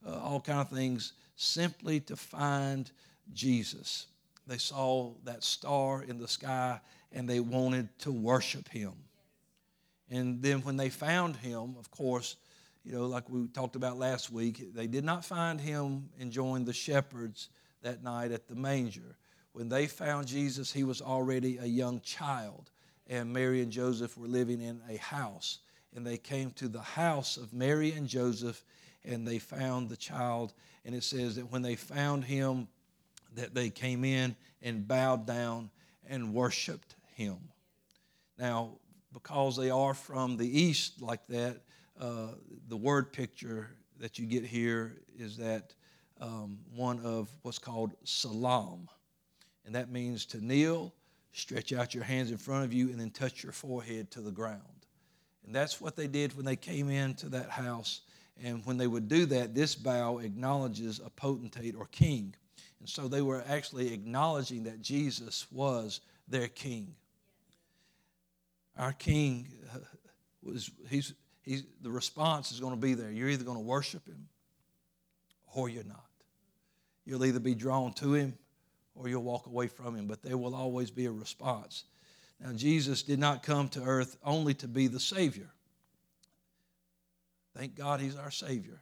uh, 0.06 0.20
all 0.20 0.42
kind 0.42 0.60
of 0.60 0.70
things, 0.70 1.14
simply 1.36 2.00
to 2.02 2.16
find 2.16 2.92
Jesus. 3.34 4.08
They 4.46 4.58
saw 4.58 5.14
that 5.24 5.44
star 5.44 6.04
in 6.04 6.20
the 6.20 6.28
sky 6.28 6.80
and 7.12 7.28
they 7.28 7.40
wanted 7.40 7.88
to 8.00 8.12
worship 8.12 8.68
him. 8.68 8.94
And 10.12 10.42
then 10.42 10.62
when 10.62 10.78
they 10.78 10.90
found 10.90 11.38
him, 11.38 11.76
of 11.80 11.90
course, 11.90 12.36
you 12.86 12.94
know, 12.94 13.08
like 13.08 13.30
we 13.30 13.48
talked 13.48 13.76
about 13.76 13.98
last 13.98 14.32
week, 14.32 14.74
they 14.76 14.86
did 14.86 15.04
not 15.04 15.26
find 15.26 15.60
him 15.60 16.10
enjoying 16.20 16.66
the 16.66 16.74
shepherds 16.74 17.50
that 17.82 18.04
night 18.04 18.32
at 18.32 18.48
the 18.48 18.56
manger. 18.56 19.18
When 19.54 19.70
they 19.70 19.88
found 19.88 20.28
Jesus, 20.28 20.72
he 20.72 20.84
was 20.84 21.02
already 21.02 21.58
a 21.58 21.66
young 21.66 22.00
child, 22.02 22.70
and 23.08 23.34
Mary 23.34 23.62
and 23.62 23.72
Joseph 23.72 24.18
were 24.18 24.28
living 24.28 24.62
in 24.62 24.82
a 24.88 24.98
house. 24.98 25.60
And 25.96 26.06
they 26.06 26.18
came 26.18 26.52
to 26.52 26.68
the 26.68 26.82
house 26.82 27.38
of 27.38 27.54
Mary 27.54 27.94
and 27.94 28.08
Joseph, 28.08 28.64
and 29.04 29.28
they 29.28 29.40
found 29.40 29.90
the 29.90 29.98
child. 29.98 30.54
And 30.84 30.94
it 30.94 31.04
says 31.04 31.38
that 31.38 31.52
when 31.52 31.64
they 31.64 31.76
found 31.76 32.26
him, 32.26 32.68
that 33.34 33.56
they 33.56 33.70
came 33.70 34.04
in 34.04 34.36
and 34.62 34.88
bowed 34.88 35.26
down 35.26 35.70
and 36.08 36.34
worshiped 36.34 36.96
him. 37.16 37.38
Now, 38.38 38.78
because 39.14 39.56
they 39.58 39.70
are 39.70 39.94
from 39.94 40.38
the 40.38 40.62
east 40.62 41.02
like 41.02 41.26
that, 41.28 41.62
uh, 42.00 42.28
the 42.68 42.78
word 42.78 43.12
picture 43.14 43.70
that 44.00 44.20
you 44.20 44.26
get 44.26 44.44
here 44.46 44.98
is 45.18 45.38
that 45.38 45.74
um, 46.20 46.60
one 46.74 47.00
of 47.02 47.30
what's 47.42 47.60
called 47.60 47.96
salam. 48.04 48.88
And 49.66 49.76
that 49.76 49.90
means 49.90 50.26
to 50.28 50.46
kneel, 50.46 50.94
stretch 51.34 51.74
out 51.74 51.94
your 51.94 52.04
hands 52.04 52.32
in 52.32 52.38
front 52.38 52.66
of 52.66 52.74
you, 52.74 52.90
and 52.90 53.00
then 53.00 53.10
touch 53.10 53.44
your 53.44 53.52
forehead 53.52 54.12
to 54.12 54.22
the 54.22 54.32
ground. 54.32 54.62
And 55.46 55.54
that's 55.54 55.80
what 55.80 55.96
they 55.96 56.08
did 56.08 56.36
when 56.36 56.46
they 56.46 56.56
came 56.56 56.90
into 56.90 57.30
that 57.30 57.50
house. 57.50 58.02
And 58.44 58.66
when 58.66 58.78
they 58.78 58.88
would 58.88 59.08
do 59.08 59.26
that, 59.28 59.56
this 59.56 59.76
bow 59.76 60.20
acknowledges 60.20 61.00
a 61.04 61.10
potentate 61.10 61.76
or 61.76 61.86
king. 61.88 62.36
And 62.80 62.90
so 62.90 63.08
they 63.08 63.22
were 63.22 63.44
actually 63.48 63.94
acknowledging 63.94 64.64
that 64.64 64.82
Jesus 64.82 65.48
was 65.52 66.02
their 66.28 66.48
king. 66.48 66.96
Our 68.78 68.94
king 68.94 69.48
was, 70.44 70.70
he's, 70.90 71.14
he's, 71.46 71.64
the 71.82 71.92
response 71.92 72.52
is 72.52 72.60
going 72.60 72.74
to 72.74 72.80
be 72.80 72.94
there. 72.94 73.12
You're 73.12 73.30
either 73.30 73.46
going 73.46 73.58
to 73.58 73.64
worship 73.64 74.06
him 74.08 74.28
or 75.54 75.70
you're 75.70 75.84
not. 75.84 76.04
You'll 77.06 77.24
either 77.26 77.40
be 77.40 77.56
drawn 77.56 77.94
to 77.94 78.14
him 78.14 78.38
or 78.96 79.08
you'll 79.08 79.24
walk 79.24 79.46
away 79.46 79.68
from 79.68 79.96
him, 79.96 80.08
but 80.08 80.22
there 80.22 80.38
will 80.38 80.56
always 80.56 80.90
be 80.90 81.06
a 81.06 81.12
response. 81.12 81.84
Now, 82.40 82.52
Jesus 82.54 83.04
did 83.04 83.20
not 83.20 83.44
come 83.44 83.70
to 83.70 83.84
earth 83.84 84.18
only 84.24 84.54
to 84.56 84.68
be 84.68 84.88
the 84.88 85.00
Savior. 85.00 85.50
Thank 87.56 87.76
God 87.76 88.02
he's 88.02 88.18
our 88.18 88.32
Savior. 88.32 88.82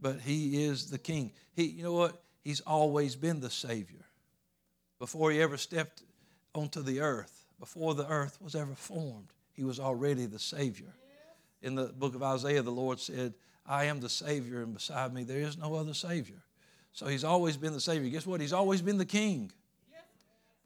But 0.00 0.20
he 0.20 0.64
is 0.64 0.90
the 0.90 0.98
King. 0.98 1.32
He, 1.54 1.64
you 1.64 1.82
know 1.82 1.94
what? 1.94 2.22
He's 2.44 2.60
always 2.60 3.16
been 3.16 3.40
the 3.40 3.50
Savior. 3.50 4.04
Before 5.00 5.32
he 5.32 5.40
ever 5.40 5.56
stepped 5.56 6.02
onto 6.54 6.82
the 6.82 7.00
earth, 7.00 7.46
before 7.58 7.94
the 7.94 8.08
earth 8.08 8.38
was 8.40 8.54
ever 8.54 8.74
formed, 8.74 9.32
he 9.52 9.64
was 9.64 9.80
already 9.80 10.26
the 10.26 10.38
Savior 10.38 10.94
in 11.62 11.74
the 11.74 11.86
book 11.86 12.14
of 12.14 12.22
Isaiah, 12.22 12.62
the 12.62 12.70
Lord 12.70 13.00
said, 13.00 13.34
I 13.66 13.84
am 13.84 14.00
the 14.00 14.08
Savior, 14.08 14.62
and 14.62 14.72
beside 14.72 15.12
me 15.12 15.24
there 15.24 15.40
is 15.40 15.58
no 15.58 15.74
other 15.74 15.94
Savior. 15.94 16.42
So 16.92 17.06
he's 17.06 17.24
always 17.24 17.56
been 17.56 17.72
the 17.72 17.80
Savior. 17.80 18.08
Guess 18.08 18.26
what? 18.26 18.40
He's 18.40 18.52
always 18.52 18.82
been 18.82 18.98
the 18.98 19.04
King 19.04 19.52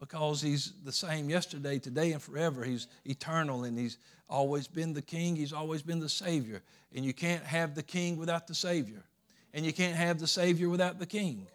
because 0.03 0.43
he's 0.43 0.73
the 0.85 0.93
same 0.93 1.31
yesterday, 1.31 1.79
today, 1.79 2.13
and 2.13 2.21
forever. 2.21 2.65
He's 2.65 2.89
eternal 3.05 3.65
and 3.65 3.79
he's 3.79 3.99
always 4.29 4.67
been 4.67 4.95
the 4.95 5.03
King. 5.03 5.37
He's 5.37 5.53
always 5.53 5.83
been 5.83 6.01
the 6.01 6.09
Savior. 6.09 6.63
And 6.95 7.05
you 7.05 7.13
can't 7.13 7.45
have 7.45 7.75
the 7.75 7.85
King 7.85 8.17
without 8.17 8.47
the 8.49 8.55
Savior. 8.55 9.05
And 9.55 9.65
you 9.65 9.73
can't 9.73 9.95
have 9.95 10.19
the 10.19 10.27
Savior 10.27 10.69
without 10.69 10.99
the 10.99 11.07
King. 11.07 11.47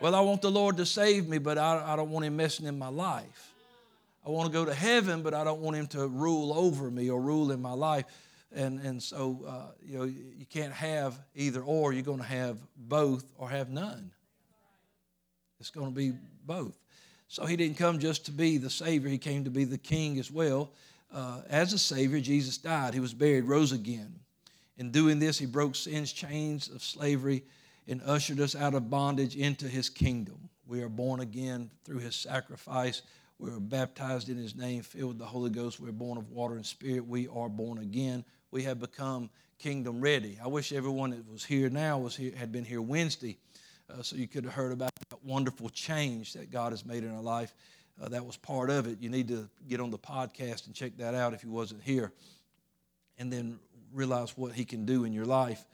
Well, 0.00 0.14
I 0.14 0.20
want 0.20 0.42
the 0.42 0.50
Lord 0.50 0.76
to 0.78 0.86
save 0.86 1.28
me, 1.28 1.38
but 1.38 1.58
I, 1.58 1.92
I 1.92 1.96
don't 1.96 2.10
want 2.10 2.24
Him 2.24 2.36
messing 2.36 2.66
in 2.66 2.78
my 2.78 2.88
life. 2.88 3.47
I 4.26 4.30
want 4.30 4.46
to 4.46 4.52
go 4.52 4.64
to 4.64 4.74
heaven, 4.74 5.22
but 5.22 5.34
I 5.34 5.44
don't 5.44 5.60
want 5.60 5.76
him 5.76 5.86
to 5.88 6.06
rule 6.06 6.52
over 6.52 6.90
me 6.90 7.10
or 7.10 7.20
rule 7.20 7.50
in 7.50 7.62
my 7.62 7.72
life. 7.72 8.04
And, 8.52 8.80
and 8.80 9.02
so, 9.02 9.44
uh, 9.46 9.72
you 9.82 9.98
know, 9.98 10.04
you 10.04 10.46
can't 10.48 10.72
have 10.72 11.18
either 11.34 11.60
or. 11.60 11.92
You're 11.92 12.02
going 12.02 12.18
to 12.18 12.24
have 12.24 12.58
both 12.76 13.24
or 13.36 13.48
have 13.48 13.68
none. 13.68 14.10
It's 15.60 15.70
going 15.70 15.88
to 15.88 15.94
be 15.94 16.12
both. 16.46 16.78
So 17.28 17.44
he 17.44 17.56
didn't 17.56 17.76
come 17.76 17.98
just 17.98 18.24
to 18.26 18.32
be 18.32 18.56
the 18.56 18.70
Savior, 18.70 19.10
he 19.10 19.18
came 19.18 19.44
to 19.44 19.50
be 19.50 19.64
the 19.64 19.78
King 19.78 20.18
as 20.18 20.30
well. 20.30 20.70
Uh, 21.12 21.42
as 21.48 21.72
a 21.72 21.78
Savior, 21.78 22.20
Jesus 22.20 22.58
died. 22.58 22.94
He 22.94 23.00
was 23.00 23.14
buried, 23.14 23.44
rose 23.44 23.72
again. 23.72 24.14
In 24.76 24.90
doing 24.90 25.18
this, 25.18 25.38
he 25.38 25.46
broke 25.46 25.74
sin's 25.74 26.12
chains 26.12 26.68
of 26.68 26.82
slavery 26.82 27.44
and 27.86 28.00
ushered 28.04 28.40
us 28.40 28.54
out 28.54 28.74
of 28.74 28.90
bondage 28.90 29.36
into 29.36 29.66
his 29.66 29.88
kingdom. 29.88 30.48
We 30.66 30.82
are 30.82 30.88
born 30.88 31.20
again 31.20 31.70
through 31.84 31.98
his 31.98 32.14
sacrifice 32.14 33.02
we 33.38 33.50
were 33.50 33.60
baptized 33.60 34.28
in 34.28 34.36
his 34.36 34.56
name, 34.56 34.82
filled 34.82 35.10
with 35.10 35.18
the 35.18 35.26
Holy 35.26 35.50
Ghost. 35.50 35.78
We're 35.78 35.92
born 35.92 36.18
of 36.18 36.30
water 36.30 36.56
and 36.56 36.66
spirit. 36.66 37.06
We 37.06 37.28
are 37.28 37.48
born 37.48 37.78
again. 37.78 38.24
We 38.50 38.64
have 38.64 38.80
become 38.80 39.30
kingdom 39.58 40.00
ready. 40.00 40.38
I 40.42 40.48
wish 40.48 40.72
everyone 40.72 41.10
that 41.10 41.30
was 41.30 41.44
here 41.44 41.70
now 41.70 41.98
was 41.98 42.16
here, 42.16 42.32
had 42.36 42.50
been 42.50 42.64
here 42.64 42.82
Wednesday, 42.82 43.38
uh, 43.90 44.02
so 44.02 44.16
you 44.16 44.26
could 44.26 44.44
have 44.44 44.54
heard 44.54 44.72
about 44.72 44.90
that 45.10 45.24
wonderful 45.24 45.68
change 45.68 46.32
that 46.32 46.50
God 46.50 46.72
has 46.72 46.84
made 46.84 47.04
in 47.04 47.14
our 47.14 47.22
life. 47.22 47.54
Uh, 48.00 48.08
that 48.08 48.24
was 48.24 48.36
part 48.36 48.70
of 48.70 48.86
it. 48.86 48.98
You 49.00 49.08
need 49.08 49.28
to 49.28 49.48
get 49.68 49.80
on 49.80 49.90
the 49.90 49.98
podcast 49.98 50.66
and 50.66 50.74
check 50.74 50.96
that 50.98 51.14
out 51.14 51.32
if 51.32 51.44
you 51.44 51.50
wasn't 51.50 51.82
here, 51.82 52.12
and 53.18 53.32
then 53.32 53.60
realize 53.92 54.36
what 54.36 54.52
He 54.52 54.64
can 54.64 54.84
do 54.84 55.04
in 55.04 55.12
your 55.12 55.26
life. 55.26 55.64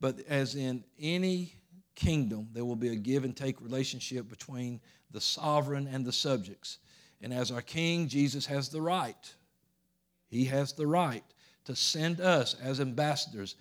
But 0.00 0.20
as 0.28 0.54
in 0.54 0.84
any 1.00 1.54
kingdom, 1.94 2.48
there 2.52 2.64
will 2.64 2.76
be 2.76 2.88
a 2.88 2.96
give 2.96 3.24
and 3.24 3.34
take 3.34 3.60
relationship 3.62 4.28
between 4.28 4.80
the 5.10 5.20
sovereign 5.20 5.88
and 5.90 6.04
the 6.04 6.12
subjects. 6.12 6.78
And 7.22 7.32
as 7.32 7.50
our 7.50 7.62
King, 7.62 8.08
Jesus 8.08 8.46
has 8.46 8.68
the 8.68 8.82
right. 8.82 9.34
He 10.28 10.44
has 10.46 10.72
the 10.72 10.86
right 10.86 11.24
to 11.64 11.74
send 11.74 12.20
us 12.20 12.54
as 12.62 12.80
ambassadors 12.80 13.56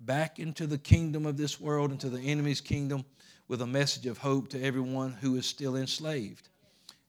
back 0.00 0.38
into 0.38 0.66
the 0.66 0.78
kingdom 0.78 1.26
of 1.26 1.36
this 1.36 1.60
world, 1.60 1.90
into 1.92 2.08
the 2.08 2.20
enemy's 2.20 2.60
kingdom, 2.60 3.04
with 3.48 3.62
a 3.62 3.66
message 3.66 4.06
of 4.06 4.18
hope 4.18 4.48
to 4.48 4.62
everyone 4.62 5.12
who 5.20 5.36
is 5.36 5.44
still 5.44 5.76
enslaved. 5.76 6.48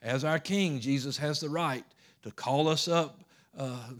As 0.01 0.23
our 0.23 0.39
King, 0.39 0.79
Jesus 0.79 1.17
has 1.17 1.39
the 1.39 1.49
right 1.49 1.85
to 2.23 2.31
call 2.31 2.67
us 2.67 2.87
up 2.87 3.21
uh, 3.57 3.91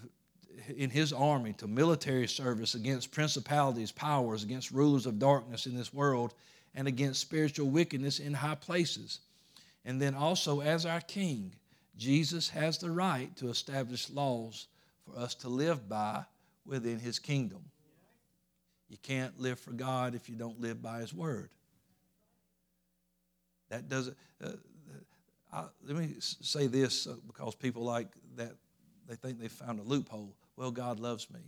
in 0.76 0.90
his 0.90 1.14
army 1.14 1.54
to 1.54 1.68
military 1.68 2.28
service 2.28 2.76
against 2.76 3.12
principalities, 3.12 3.92
powers, 3.92 4.44
against 4.44 4.72
rulers 4.72 5.06
of 5.06 5.20
darkness 5.20 5.66
in 5.66 5.76
this 5.76 5.94
world, 5.94 6.34
and 6.74 6.88
against 6.88 7.22
spiritual 7.22 7.70
wickedness 7.70 8.20
in 8.20 8.34
high 8.34 8.56
places. 8.56 9.20
And 9.86 10.02
then 10.02 10.16
also, 10.16 10.62
as 10.62 10.86
our 10.86 11.02
King, 11.02 11.54
Jesus 11.98 12.50
has 12.50 12.78
the 12.78 12.90
right 12.90 13.36
to 13.38 13.50
establish 13.50 14.10
laws 14.10 14.68
for 15.06 15.20
us 15.20 15.36
to 15.36 15.50
live 15.50 15.88
by 15.88 16.24
within 16.66 17.00
His 17.00 17.20
kingdom. 17.20 17.64
You 18.90 18.98
can't 19.02 19.40
live 19.40 19.60
for 19.60 19.72
God 19.72 20.16
if 20.16 20.30
you 20.30 20.36
don't 20.36 20.60
live 20.60 20.82
by 20.82 21.00
His 21.00 21.14
word. 21.14 21.50
That 23.70 23.88
doesn't. 23.88 24.18
Uh, 24.44 24.52
I, 25.54 25.66
let 25.86 25.98
me 25.98 26.16
say 26.20 26.68
this 26.68 27.08
uh, 27.08 27.16
because 27.28 27.56
people 27.56 27.84
like 27.84 28.08
that, 28.36 28.54
they 29.08 29.16
think 29.16 29.40
they 29.40 29.48
found 29.48 29.80
a 29.80 29.84
loophole. 29.84 30.36
Well, 30.56 30.72
God 30.72 31.00
loves 31.00 31.30
me. 31.32 31.40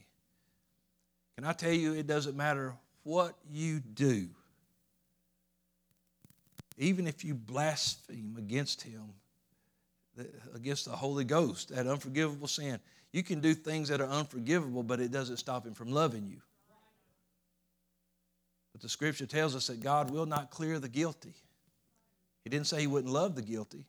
Can 1.36 1.46
I 1.46 1.54
tell 1.54 1.74
you, 1.74 1.94
it 1.94 2.08
doesn't 2.08 2.36
matter 2.36 2.76
what 3.04 3.36
you 3.52 3.80
do, 3.80 4.30
even 6.78 7.08
if 7.08 7.24
you 7.26 7.34
blaspheme 7.34 8.36
against 8.38 8.82
Him, 8.82 9.14
against 10.54 10.86
the 10.86 10.92
Holy 10.92 11.24
Ghost, 11.24 11.70
that 11.70 11.88
unforgivable 11.88 12.48
sin, 12.48 12.80
you 13.12 13.24
can 13.24 13.42
do 13.42 13.54
things 13.54 13.90
that 13.90 14.02
are 14.02 14.10
unforgivable, 14.10 14.84
but 14.84 15.00
it 15.00 15.12
doesn't 15.12 15.38
stop 15.38 15.66
Him 15.66 15.74
from 15.74 15.92
loving 15.92 16.28
you. 16.28 16.42
But 18.72 18.82
the 18.82 18.90
scripture 18.90 19.26
tells 19.26 19.56
us 19.56 19.68
that 19.68 19.82
God 19.82 20.10
will 20.10 20.26
not 20.26 20.50
clear 20.50 20.80
the 20.80 20.90
guilty. 20.90 21.34
He 22.44 22.50
didn't 22.50 22.68
say 22.68 22.82
He 22.82 22.88
wouldn't 22.88 23.14
love 23.14 23.36
the 23.36 23.42
guilty, 23.42 23.86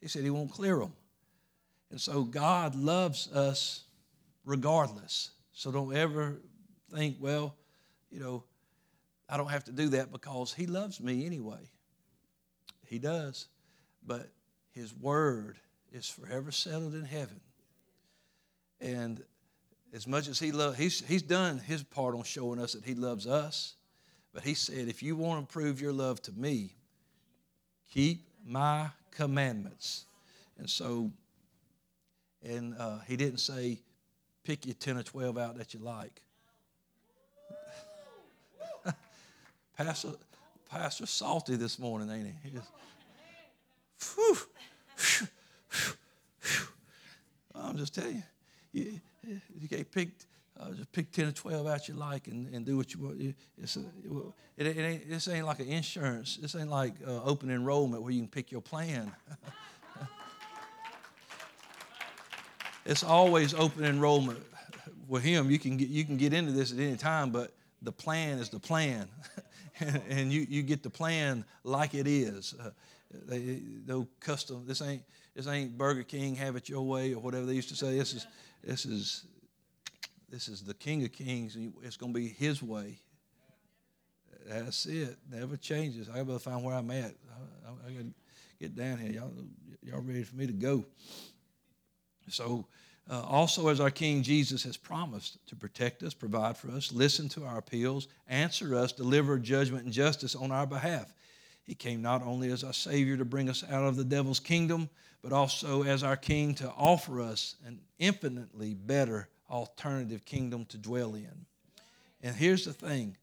He 0.00 0.08
said 0.08 0.24
He 0.24 0.30
won't 0.30 0.50
clear 0.50 0.78
them. 0.78 0.92
And 1.90 2.00
so 2.00 2.22
God 2.22 2.74
loves 2.74 3.28
us 3.32 3.84
regardless. 4.44 5.30
So 5.52 5.72
don't 5.72 5.94
ever 5.94 6.36
think, 6.92 7.16
well, 7.20 7.56
you 8.10 8.20
know, 8.20 8.44
I 9.28 9.36
don't 9.36 9.50
have 9.50 9.64
to 9.64 9.72
do 9.72 9.88
that 9.90 10.12
because 10.12 10.52
He 10.52 10.66
loves 10.66 11.00
me 11.00 11.26
anyway. 11.26 11.70
He 12.86 12.98
does. 12.98 13.46
But 14.04 14.28
His 14.72 14.94
Word 14.94 15.58
is 15.92 16.08
forever 16.08 16.50
settled 16.50 16.94
in 16.94 17.04
heaven. 17.04 17.40
And 18.80 19.22
as 19.92 20.06
much 20.06 20.28
as 20.28 20.38
He 20.38 20.52
loves, 20.52 20.78
he's, 20.78 21.06
he's 21.06 21.22
done 21.22 21.58
His 21.58 21.82
part 21.82 22.14
on 22.14 22.22
showing 22.22 22.60
us 22.60 22.72
that 22.74 22.84
He 22.84 22.94
loves 22.94 23.26
us. 23.26 23.74
But 24.32 24.44
He 24.44 24.54
said, 24.54 24.88
if 24.88 25.02
you 25.02 25.16
want 25.16 25.48
to 25.48 25.52
prove 25.52 25.80
your 25.80 25.92
love 25.92 26.22
to 26.22 26.32
me, 26.32 26.74
keep 27.92 28.24
my 28.46 28.88
commandments. 29.10 30.04
And 30.58 30.70
so, 30.70 31.10
and 32.42 32.74
uh, 32.78 32.98
He 33.06 33.16
didn't 33.16 33.40
say, 33.40 33.80
pick 34.44 34.66
your 34.66 34.74
10 34.74 34.98
or 34.98 35.02
12 35.02 35.38
out 35.38 35.58
that 35.58 35.74
you 35.74 35.80
like. 35.80 36.22
Pastor, 39.76 40.10
Pastor 40.70 41.06
salty 41.06 41.56
this 41.56 41.78
morning, 41.78 42.10
ain't 42.10 42.34
he? 42.44 42.58
Whew, 44.14 44.36
I'm 47.54 47.76
just 47.76 47.94
telling 47.94 48.22
you, 48.72 49.00
you, 49.24 49.40
you 49.60 49.68
can't 49.68 49.90
pick, 49.90 50.08
uh, 50.58 50.70
just 50.70 50.90
pick 50.92 51.12
10 51.12 51.28
or 51.28 51.32
12 51.32 51.66
out 51.66 51.88
you 51.88 51.94
like 51.94 52.26
and, 52.26 52.52
and 52.54 52.64
do 52.64 52.76
what 52.76 52.94
you 52.94 53.00
want. 53.00 53.34
It's 53.58 53.76
a, 53.76 53.84
it, 54.56 54.66
it 54.66 54.78
ain't, 54.78 55.08
this 55.08 55.28
ain't 55.28 55.46
like 55.46 55.60
an 55.60 55.68
insurance. 55.68 56.36
This 56.36 56.54
ain't 56.54 56.70
like 56.70 56.94
uh, 57.06 57.22
open 57.22 57.50
enrollment 57.50 58.02
where 58.02 58.12
you 58.12 58.20
can 58.20 58.28
pick 58.28 58.50
your 58.50 58.60
plan. 58.60 59.12
it's 62.84 63.04
always 63.04 63.54
open 63.54 63.84
enrollment. 63.84 64.40
With 65.08 65.22
him, 65.22 65.50
you 65.50 65.58
can 65.58 65.76
get, 65.76 65.88
you 65.88 66.04
can 66.04 66.16
get 66.16 66.32
into 66.32 66.52
this 66.52 66.72
at 66.72 66.78
any 66.78 66.96
time, 66.96 67.30
but 67.30 67.52
the 67.82 67.92
plan 67.92 68.38
is 68.38 68.48
the 68.48 68.60
plan. 68.60 69.08
and 70.08 70.32
you, 70.32 70.46
you 70.48 70.62
get 70.62 70.82
the 70.82 70.90
plan 70.90 71.44
like 71.64 71.94
it 71.94 72.06
is. 72.06 72.54
Uh, 72.60 72.70
they, 73.10 73.60
no 73.86 74.06
custom. 74.20 74.64
This 74.66 74.82
ain't 74.82 75.02
this 75.34 75.46
ain't 75.46 75.76
Burger 75.76 76.02
King. 76.02 76.34
Have 76.36 76.56
it 76.56 76.68
your 76.68 76.82
way 76.82 77.14
or 77.14 77.20
whatever 77.20 77.46
they 77.46 77.54
used 77.54 77.68
to 77.70 77.76
say. 77.76 77.98
This 77.98 78.14
is 78.14 78.26
this 78.62 78.84
is 78.84 79.24
this 80.28 80.48
is 80.48 80.62
the 80.62 80.74
King 80.74 81.04
of 81.04 81.12
Kings. 81.12 81.56
And 81.56 81.72
it's 81.82 81.96
going 81.96 82.12
to 82.12 82.18
be 82.18 82.28
His 82.28 82.62
way. 82.62 82.98
That's 84.46 84.86
it. 84.86 85.16
Never 85.30 85.56
changes. 85.56 86.08
I 86.08 86.22
got 86.22 86.32
to 86.32 86.38
find 86.38 86.64
where 86.64 86.74
I'm 86.74 86.90
at. 86.90 87.04
I, 87.04 87.68
I, 87.68 87.88
I 87.88 87.92
got 87.92 88.02
to 88.02 88.14
get 88.60 88.74
down 88.74 88.98
here. 88.98 89.12
Y'all 89.12 89.32
y'all 89.82 90.00
ready 90.00 90.22
for 90.22 90.36
me 90.36 90.46
to 90.46 90.52
go? 90.52 90.84
So 92.28 92.66
uh, 93.10 93.22
also, 93.22 93.68
as 93.68 93.80
our 93.80 93.90
King 93.90 94.22
Jesus 94.22 94.62
has 94.62 94.76
promised 94.76 95.44
to 95.48 95.56
protect 95.56 96.04
us, 96.04 96.14
provide 96.14 96.56
for 96.56 96.70
us, 96.70 96.92
listen 96.92 97.28
to 97.30 97.44
our 97.44 97.58
appeals, 97.58 98.06
answer 98.28 98.76
us, 98.76 98.92
deliver 98.92 99.36
judgment 99.36 99.84
and 99.84 99.92
justice 99.92 100.36
on 100.36 100.52
our 100.52 100.66
behalf. 100.66 101.12
He 101.70 101.76
came 101.76 102.02
not 102.02 102.24
only 102.24 102.50
as 102.50 102.64
our 102.64 102.72
Savior 102.72 103.16
to 103.16 103.24
bring 103.24 103.48
us 103.48 103.62
out 103.70 103.84
of 103.84 103.94
the 103.94 104.02
devil's 104.02 104.40
kingdom, 104.40 104.90
but 105.22 105.32
also 105.32 105.84
as 105.84 106.02
our 106.02 106.16
King 106.16 106.52
to 106.56 106.68
offer 106.76 107.20
us 107.20 107.54
an 107.64 107.78
infinitely 108.00 108.74
better 108.74 109.28
alternative 109.48 110.24
kingdom 110.24 110.64
to 110.64 110.76
dwell 110.76 111.14
in. 111.14 111.46
And 112.24 112.34
here's 112.34 112.64
the 112.64 112.72
thing 112.72 113.16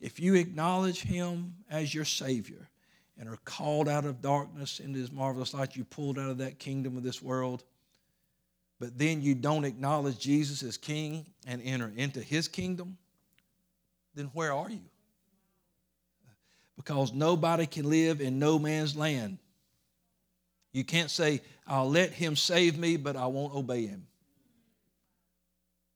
if 0.00 0.20
you 0.20 0.36
acknowledge 0.36 1.02
Him 1.02 1.56
as 1.68 1.92
your 1.92 2.04
Savior 2.04 2.68
and 3.18 3.28
are 3.28 3.40
called 3.44 3.88
out 3.88 4.04
of 4.04 4.22
darkness 4.22 4.78
into 4.78 5.00
His 5.00 5.10
marvelous 5.10 5.52
light, 5.52 5.74
you 5.74 5.82
pulled 5.82 6.16
out 6.16 6.30
of 6.30 6.38
that 6.38 6.60
kingdom 6.60 6.96
of 6.96 7.02
this 7.02 7.20
world 7.20 7.64
but 8.78 8.96
then 8.96 9.20
you 9.20 9.34
don't 9.34 9.66
acknowledge 9.66 10.18
Jesus 10.18 10.62
as 10.62 10.78
king 10.78 11.26
and 11.44 11.60
enter 11.62 11.92
into 11.94 12.22
his 12.22 12.48
kingdom, 12.48 12.96
then 14.14 14.30
where 14.32 14.54
are 14.54 14.70
you? 14.70 14.80
Because 16.82 17.12
nobody 17.12 17.66
can 17.66 17.90
live 17.90 18.22
in 18.22 18.38
no 18.38 18.58
man's 18.58 18.96
land. 18.96 19.36
You 20.72 20.82
can't 20.82 21.10
say, 21.10 21.42
I'll 21.66 21.90
let 21.90 22.10
him 22.10 22.36
save 22.36 22.78
me, 22.78 22.96
but 22.96 23.16
I 23.16 23.26
won't 23.26 23.54
obey 23.54 23.84
him. 23.84 24.06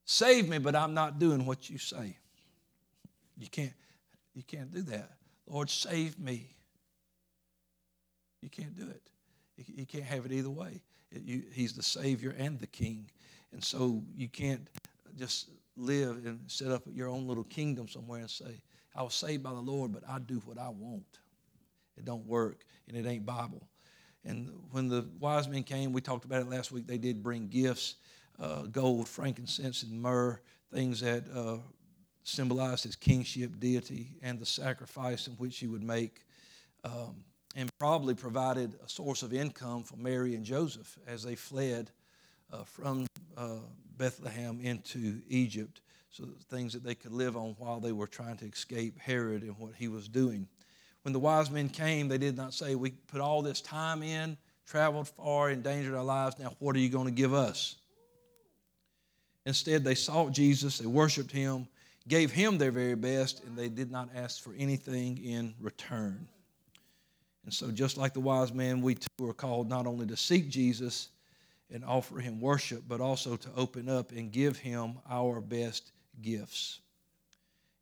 Save 0.05 0.47
me, 0.47 0.59
but 0.59 0.77
I'm 0.77 0.93
not 0.93 1.19
doing 1.19 1.47
what 1.47 1.71
you 1.71 1.79
say. 1.79 2.19
You 3.39 3.49
can't, 3.49 3.73
you 4.35 4.43
can't 4.43 4.71
do 4.75 4.83
that. 4.83 5.13
Lord, 5.47 5.71
save 5.71 6.19
me. 6.19 6.51
You 8.43 8.51
can't 8.51 8.77
do 8.77 8.87
it. 8.87 9.01
You 9.67 9.87
can't 9.87 10.05
have 10.05 10.27
it 10.27 10.33
either 10.33 10.51
way. 10.51 10.83
He's 11.51 11.73
the 11.73 11.83
Savior 11.83 12.35
and 12.37 12.61
the 12.61 12.67
King. 12.67 13.11
And 13.53 13.65
so 13.65 14.03
you 14.15 14.29
can't 14.29 14.69
just 15.19 15.49
live 15.79 16.27
and 16.27 16.41
set 16.47 16.71
up 16.71 16.83
your 16.93 17.09
own 17.09 17.27
little 17.27 17.45
kingdom 17.45 17.89
somewhere 17.89 18.21
and 18.21 18.31
say, 18.31 18.61
I 18.95 19.03
was 19.03 19.15
saved 19.15 19.43
by 19.43 19.51
the 19.51 19.61
Lord, 19.61 19.93
but 19.93 20.03
I 20.09 20.19
do 20.19 20.41
what 20.45 20.59
I 20.59 20.69
want. 20.69 21.19
It 21.97 22.05
don't 22.05 22.27
work, 22.27 22.65
and 22.89 22.97
it 22.97 23.07
ain't 23.07 23.27
Bible. 23.27 23.63
And 24.25 24.51
when 24.71 24.89
the 24.89 25.07
wise 25.21 25.49
men 25.49 25.63
came, 25.63 25.93
we 25.93 26.01
talked 26.01 26.25
about 26.25 26.43
it 26.43 26.49
last 26.49 26.73
week, 26.73 26.87
they 26.87 26.99
did 26.99 27.23
bring 27.23 27.49
gifts, 27.49 27.97
uh, 28.41 28.63
gold, 28.63 29.09
frankincense, 29.09 29.83
and 29.83 30.01
myrrh, 30.01 30.41
things 30.73 31.01
that 31.01 31.25
uh, 31.35 31.59
symbolized 32.23 32.85
his 32.85 32.97
kingship, 32.97 33.59
deity, 33.61 34.17
and 34.23 34.39
the 34.39 34.47
sacrifice 34.47 35.27
in 35.27 35.35
which 35.35 35.59
he 35.59 35.67
would 35.67 35.83
make. 35.83 36.23
Um, 36.85 37.25
and 37.57 37.71
probably 37.79 38.15
provided 38.15 38.75
a 38.85 38.89
source 38.89 39.23
of 39.23 39.33
income 39.33 39.85
for 39.85 39.97
Mary 39.97 40.35
and 40.35 40.45
Joseph 40.45 40.99
as 41.07 41.23
they 41.23 41.37
fled 41.37 41.91
uh, 42.53 42.65
from 42.65 43.07
uh, 43.37 43.59
Bethlehem 43.97 44.61
into 44.61 45.21
Egypt, 45.29 45.81
so 46.15 46.29
things 46.49 46.73
that 46.73 46.85
they 46.85 46.95
could 46.95 47.11
live 47.11 47.37
on 47.37 47.57
while 47.59 47.81
they 47.81 47.91
were 47.91 48.07
trying 48.07 48.37
to 48.37 48.45
escape 48.45 49.01
Herod 49.01 49.43
and 49.43 49.59
what 49.59 49.73
he 49.75 49.89
was 49.89 50.07
doing. 50.07 50.47
When 51.03 51.13
the 51.13 51.19
wise 51.19 51.51
men 51.51 51.69
came, 51.69 52.07
they 52.07 52.19
did 52.19 52.37
not 52.37 52.55
say, 52.55 52.77
We 52.77 52.93
put 52.93 53.21
all 53.21 53.43
this 53.43 53.61
time 53.61 54.01
in, 54.05 54.37
traveled 54.65 55.09
far, 55.09 55.51
endangered 55.51 55.93
our 55.93 56.05
lives. 56.05 56.39
Now, 56.39 56.55
what 56.61 56.77
are 56.77 56.79
you 56.79 56.89
going 56.89 57.07
to 57.07 57.13
give 57.13 57.35
us? 57.35 57.75
Instead, 59.45 59.83
they 59.83 59.97
sought 59.97 60.31
Jesus, 60.31 60.79
they 60.79 60.87
worshiped 60.87 61.33
him, 61.33 61.67
gave 62.07 62.31
him 62.31 62.59
their 62.59 62.71
very 62.71 62.95
best, 62.95 63.43
and 63.43 63.59
they 63.59 63.69
did 63.69 63.91
not 63.91 64.09
ask 64.15 64.41
for 64.41 64.55
anything 64.57 65.19
in 65.19 65.53
return. 65.61 66.29
And 67.45 67.53
so, 67.53 67.73
just 67.73 67.97
like 67.97 68.15
the 68.15 68.21
wise 68.21 68.55
men, 68.55 68.83
we 68.83 68.95
too 68.95 69.29
are 69.29 69.35
called 69.35 69.69
not 69.69 69.89
only 69.89 70.07
to 70.07 70.17
seek 70.17 70.49
Jesus 70.49 71.09
and 71.73 71.85
offer 71.85 72.21
him 72.21 72.41
worship, 72.41 72.85
but 72.87 73.01
also 73.01 73.35
to 73.35 73.49
open 73.57 73.89
up 73.89 74.13
and 74.13 74.31
give 74.31 74.57
him 74.57 74.95
our 75.11 75.41
best 75.41 75.91
gifts. 76.23 76.81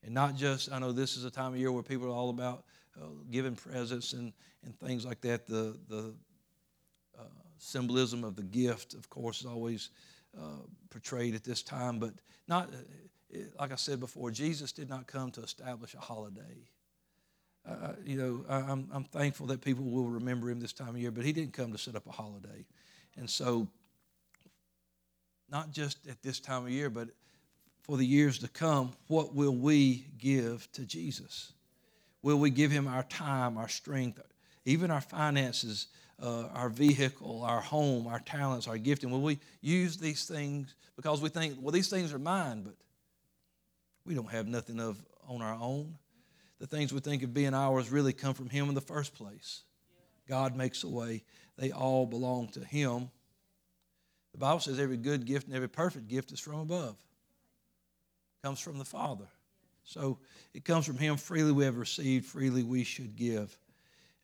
And 0.05 0.14
not 0.14 0.35
just, 0.35 0.72
I 0.72 0.78
know 0.78 0.93
this 0.93 1.16
is 1.16 1.24
a 1.24 1.30
time 1.30 1.53
of 1.53 1.59
year 1.59 1.70
where 1.70 1.83
people 1.83 2.09
are 2.09 2.14
all 2.16 2.30
about 2.30 2.64
uh, 3.01 3.07
giving 3.30 3.55
presents 3.55 4.12
and, 4.12 4.33
and 4.64 4.78
things 4.80 5.05
like 5.05 5.20
that. 5.22 5.47
The, 5.47 5.76
the 5.89 6.14
uh, 7.18 7.24
symbolism 7.59 8.24
of 8.24 8.35
the 8.37 8.43
gift, 8.43 8.95
of 8.95 9.09
course, 9.09 9.41
is 9.41 9.47
always 9.47 9.91
uh, 10.37 10.62
portrayed 10.91 11.35
at 11.35 11.45
this 11.45 11.62
time, 11.62 11.99
but 11.99 12.14
not, 12.49 12.68
uh, 12.68 13.39
like 13.59 13.72
I 13.72 13.76
said 13.76 14.01
before, 14.01 14.30
Jesus 14.30 14.72
did 14.72 14.89
not 14.89 15.07
come 15.07 15.30
to 15.33 15.43
establish 15.43 15.95
a 15.95 16.01
holiday 16.01 16.68
uh, 17.68 17.93
you 18.05 18.16
know, 18.16 18.45
I'm, 18.49 18.89
I'm 18.93 19.05
thankful 19.05 19.47
that 19.49 19.61
people 19.61 19.85
will 19.85 20.09
remember 20.09 20.51
him 20.51 20.59
this 20.59 20.72
time 20.72 20.89
of 20.89 20.99
year, 20.99 21.11
but 21.11 21.24
he 21.24 21.33
didn't 21.33 21.53
come 21.53 21.70
to 21.72 21.78
set 21.78 21.95
up 21.95 22.07
a 22.07 22.12
holiday. 22.12 22.66
And 23.16 23.28
so, 23.30 23.68
not 25.49 25.70
just 25.70 26.07
at 26.09 26.22
this 26.22 26.41
time 26.41 26.64
of 26.64 26.70
year, 26.70 26.91
but 26.91 27.09
for 27.83 27.97
the 27.97 28.07
years 28.07 28.39
to 28.39 28.49
come, 28.49 28.93
what 29.09 29.35
will 29.35 29.55
we 29.55 30.07
give 30.18 30.70
to 30.72 30.87
Jesus? 30.87 31.53
Will 32.22 32.39
we 32.39 32.51
give 32.51 32.70
him 32.70 32.87
our 32.87 33.03
time, 33.03 33.59
our 33.59 33.68
strength, 33.68 34.20
even 34.64 34.91
our 34.91 35.01
finances, 35.01 35.89
uh, 36.22 36.47
our 36.55 36.68
vehicle, 36.68 37.43
our 37.43 37.61
home, 37.61 38.07
our 38.07 38.20
talents, 38.20 38.68
our 38.68 38.78
gifting, 38.78 39.11
Will 39.11 39.20
we 39.20 39.41
use 39.61 39.97
these 39.97 40.24
things 40.24 40.74
because 40.95 41.20
we 41.20 41.28
think, 41.28 41.57
well, 41.61 41.72
these 41.72 41.91
things 41.91 42.12
are 42.12 42.18
mine, 42.18 42.62
but 42.62 42.74
we 44.07 44.14
don't 44.14 44.30
have 44.30 44.47
nothing 44.47 44.78
of 44.78 45.03
on 45.28 45.43
our 45.43 45.55
own. 45.55 45.97
The 46.61 46.66
things 46.66 46.93
we 46.93 47.01
think 47.01 47.24
of 47.24 47.35
being 47.35 47.55
ours 47.55 47.91
really 47.91 48.12
come 48.12 48.35
from 48.35 48.49
Him 48.49 48.68
in 48.68 48.74
the 48.74 48.80
first 48.80 49.14
place. 49.14 49.62
God 50.28 50.57
makes 50.57 50.85
a 50.85 50.89
way. 50.89 51.24
They 51.59 51.72
all 51.72 52.07
belong 52.07 52.49
to 52.51 52.61
Him. 52.61 53.11
The 54.33 54.39
Bible 54.39 54.61
says 54.61 54.78
every 54.78 54.97
good 54.97 55.24
gift 55.24 55.49
and 55.49 55.57
every 55.57 55.68
perfect 55.68 56.07
gift 56.07 56.30
is 56.30 56.39
from 56.41 56.61
above. 56.61 56.97
Comes 58.43 58.61
from 58.61 58.78
the 58.78 58.84
Father. 58.84 59.26
So 59.84 60.18
it 60.55 60.64
comes 60.64 60.86
from 60.86 60.99
Him. 60.99 61.16
Freely 61.16 61.53
we 61.53 61.64
have 61.64 61.76
received, 61.76 62.26
freely 62.26 62.62
we 62.62 62.84
should 62.84 63.16
give. 63.16 63.57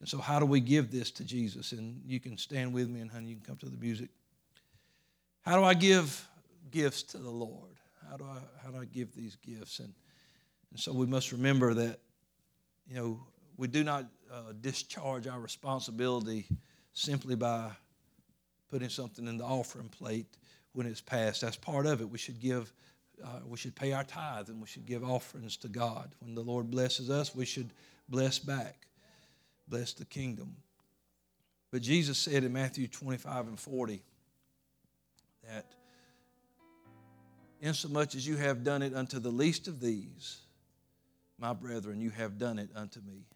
And 0.00 0.08
so, 0.08 0.18
how 0.18 0.38
do 0.38 0.46
we 0.46 0.60
give 0.60 0.90
this 0.90 1.10
to 1.12 1.24
Jesus? 1.24 1.72
And 1.72 2.00
you 2.06 2.20
can 2.20 2.38
stand 2.38 2.72
with 2.72 2.88
me, 2.88 3.00
and 3.00 3.10
honey, 3.10 3.28
you 3.28 3.36
can 3.36 3.44
come 3.44 3.56
to 3.56 3.68
the 3.68 3.76
music. 3.76 4.10
How 5.42 5.56
do 5.56 5.64
I 5.64 5.74
give 5.74 6.24
gifts 6.70 7.02
to 7.04 7.18
the 7.18 7.30
Lord? 7.30 7.74
How 8.08 8.16
do 8.16 8.24
I 8.24 8.38
how 8.62 8.70
do 8.70 8.80
I 8.80 8.84
give 8.84 9.14
these 9.14 9.36
gifts? 9.36 9.80
And 9.80 9.92
and 10.70 10.78
so 10.78 10.92
we 10.92 11.06
must 11.06 11.32
remember 11.32 11.74
that, 11.74 11.98
you 12.88 12.96
know, 12.96 13.20
we 13.56 13.68
do 13.68 13.84
not 13.84 14.06
uh, 14.32 14.52
discharge 14.60 15.26
our 15.26 15.40
responsibility 15.40 16.46
simply 16.92 17.34
by 17.34 17.70
putting 18.70 18.88
something 18.88 19.26
in 19.26 19.38
the 19.38 19.44
offering 19.44 19.88
plate 19.88 20.26
when 20.72 20.86
it's 20.86 21.00
passed. 21.00 21.40
That's 21.40 21.56
part 21.56 21.86
of 21.86 22.00
it. 22.00 22.08
We 22.10 22.18
should 22.18 22.40
give, 22.40 22.72
uh, 23.24 23.40
we 23.46 23.56
should 23.56 23.74
pay 23.74 23.92
our 23.92 24.04
tithe 24.04 24.48
and 24.48 24.60
we 24.60 24.66
should 24.66 24.86
give 24.86 25.02
offerings 25.02 25.56
to 25.58 25.68
God. 25.68 26.10
When 26.20 26.34
the 26.34 26.42
Lord 26.42 26.70
blesses 26.70 27.10
us, 27.10 27.34
we 27.34 27.44
should 27.44 27.70
bless 28.08 28.38
back, 28.38 28.86
bless 29.68 29.92
the 29.92 30.04
kingdom. 30.04 30.56
But 31.70 31.82
Jesus 31.82 32.18
said 32.18 32.44
in 32.44 32.52
Matthew 32.52 32.88
25 32.88 33.48
and 33.48 33.60
40 33.60 34.02
that, 35.48 35.66
insomuch 37.60 38.14
as 38.14 38.26
you 38.26 38.36
have 38.36 38.64
done 38.64 38.82
it 38.82 38.94
unto 38.94 39.18
the 39.18 39.30
least 39.30 39.68
of 39.68 39.80
these, 39.80 40.38
my 41.38 41.52
brethren, 41.52 42.00
you 42.00 42.10
have 42.10 42.38
done 42.38 42.58
it 42.58 42.70
unto 42.74 43.00
me. 43.00 43.26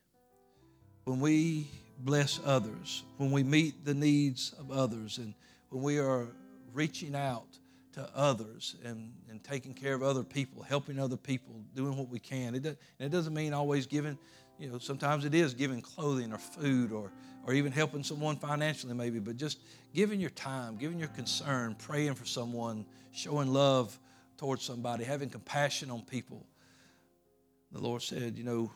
When 1.05 1.21
we 1.21 1.67
bless 1.99 2.41
others, 2.45 3.05
when 3.17 3.31
we 3.31 3.43
meet 3.43 3.85
the 3.85 3.95
needs 3.95 4.55
of 4.59 4.71
others, 4.71 5.19
and 5.19 5.35
when 5.71 5.83
we 5.83 5.99
are 5.99 6.29
reaching 6.73 7.15
out 7.15 7.59
to 7.93 8.09
others 8.15 8.77
and, 8.85 9.13
and 9.29 9.43
taking 9.45 9.75
care 9.75 9.95
of 9.95 10.03
other 10.03 10.23
people, 10.23 10.63
helping 10.63 10.99
other 10.99 11.17
people, 11.17 11.55
doing 11.75 11.97
what 11.97 12.09
we 12.09 12.19
can. 12.19 12.55
It, 12.55 12.63
does, 12.63 12.77
it 12.99 13.11
doesn't 13.11 13.35
mean 13.35 13.53
always 13.53 13.87
giving, 13.87 14.19
you 14.59 14.71
know, 14.71 14.79
sometimes 14.79 15.25
it 15.25 15.35
is 15.35 15.55
giving 15.55 15.81
clothing 15.83 16.33
or 16.33 16.39
food 16.39 16.93
or, 16.93 17.13
or 17.47 17.53
even 17.53 17.73
helping 17.73 18.03
someone 18.03 18.37
financially, 18.37 18.95
maybe, 18.95 19.19
but 19.19 19.37
just 19.37 19.61
giving 19.95 20.21
your 20.21 20.31
time, 20.31 20.77
giving 20.77 20.99
your 20.99 21.09
concern, 21.09 21.75
praying 21.75 22.15
for 22.15 22.25
someone, 22.25 22.87
showing 23.13 23.53
love 23.53 23.99
towards 24.39 24.65
somebody, 24.65 25.05
having 25.05 25.29
compassion 25.29 25.91
on 25.91 26.03
people 26.03 26.47
the 27.73 27.81
Lord 27.81 28.03
said, 28.03 28.37
you 28.37 28.45
know, 28.45 28.71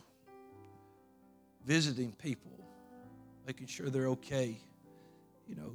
visiting 1.65 2.13
people, 2.13 2.53
making 3.47 3.67
sure 3.67 3.91
they're 3.91 4.09
okay, 4.09 4.57
you 5.47 5.55
know, 5.55 5.73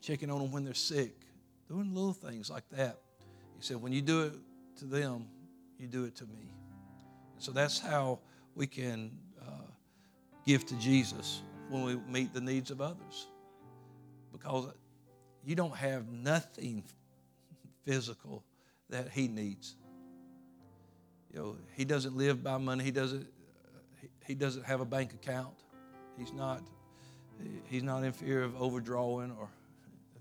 checking 0.00 0.30
on 0.30 0.40
them 0.40 0.52
when 0.52 0.64
they're 0.64 0.74
sick, 0.74 1.14
doing 1.72 1.94
little 1.94 2.12
things 2.12 2.50
like 2.50 2.68
that. 2.70 2.98
He 3.56 3.62
said, 3.62 3.80
when 3.80 3.92
you 3.92 4.02
do 4.02 4.22
it 4.22 4.34
to 4.78 4.84
them, 4.84 5.26
you 5.78 5.86
do 5.86 6.04
it 6.04 6.16
to 6.16 6.24
me. 6.24 6.52
So 7.38 7.52
that's 7.52 7.78
how 7.78 8.20
we 8.54 8.66
can 8.66 9.10
uh, 9.40 9.70
give 10.46 10.66
to 10.66 10.74
Jesus 10.76 11.42
when 11.68 11.84
we 11.84 11.96
meet 12.08 12.34
the 12.34 12.40
needs 12.40 12.70
of 12.70 12.80
others. 12.80 13.26
Because 14.32 14.66
you 15.44 15.54
don't 15.54 15.74
have 15.76 16.08
nothing 16.08 16.84
physical 17.84 18.44
that 18.90 19.08
he 19.10 19.28
needs 19.28 19.76
you 21.32 21.38
know, 21.38 21.56
he 21.74 21.84
doesn't 21.84 22.16
live 22.16 22.42
by 22.42 22.58
money. 22.58 22.84
He 22.84 22.90
doesn't, 22.90 23.26
he 24.26 24.34
doesn't 24.34 24.64
have 24.64 24.80
a 24.80 24.84
bank 24.84 25.14
account. 25.14 25.54
He's 26.18 26.32
not, 26.32 26.62
he's 27.64 27.82
not 27.82 28.04
in 28.04 28.12
fear 28.12 28.42
of 28.42 28.60
overdrawing 28.60 29.32
or 29.32 29.48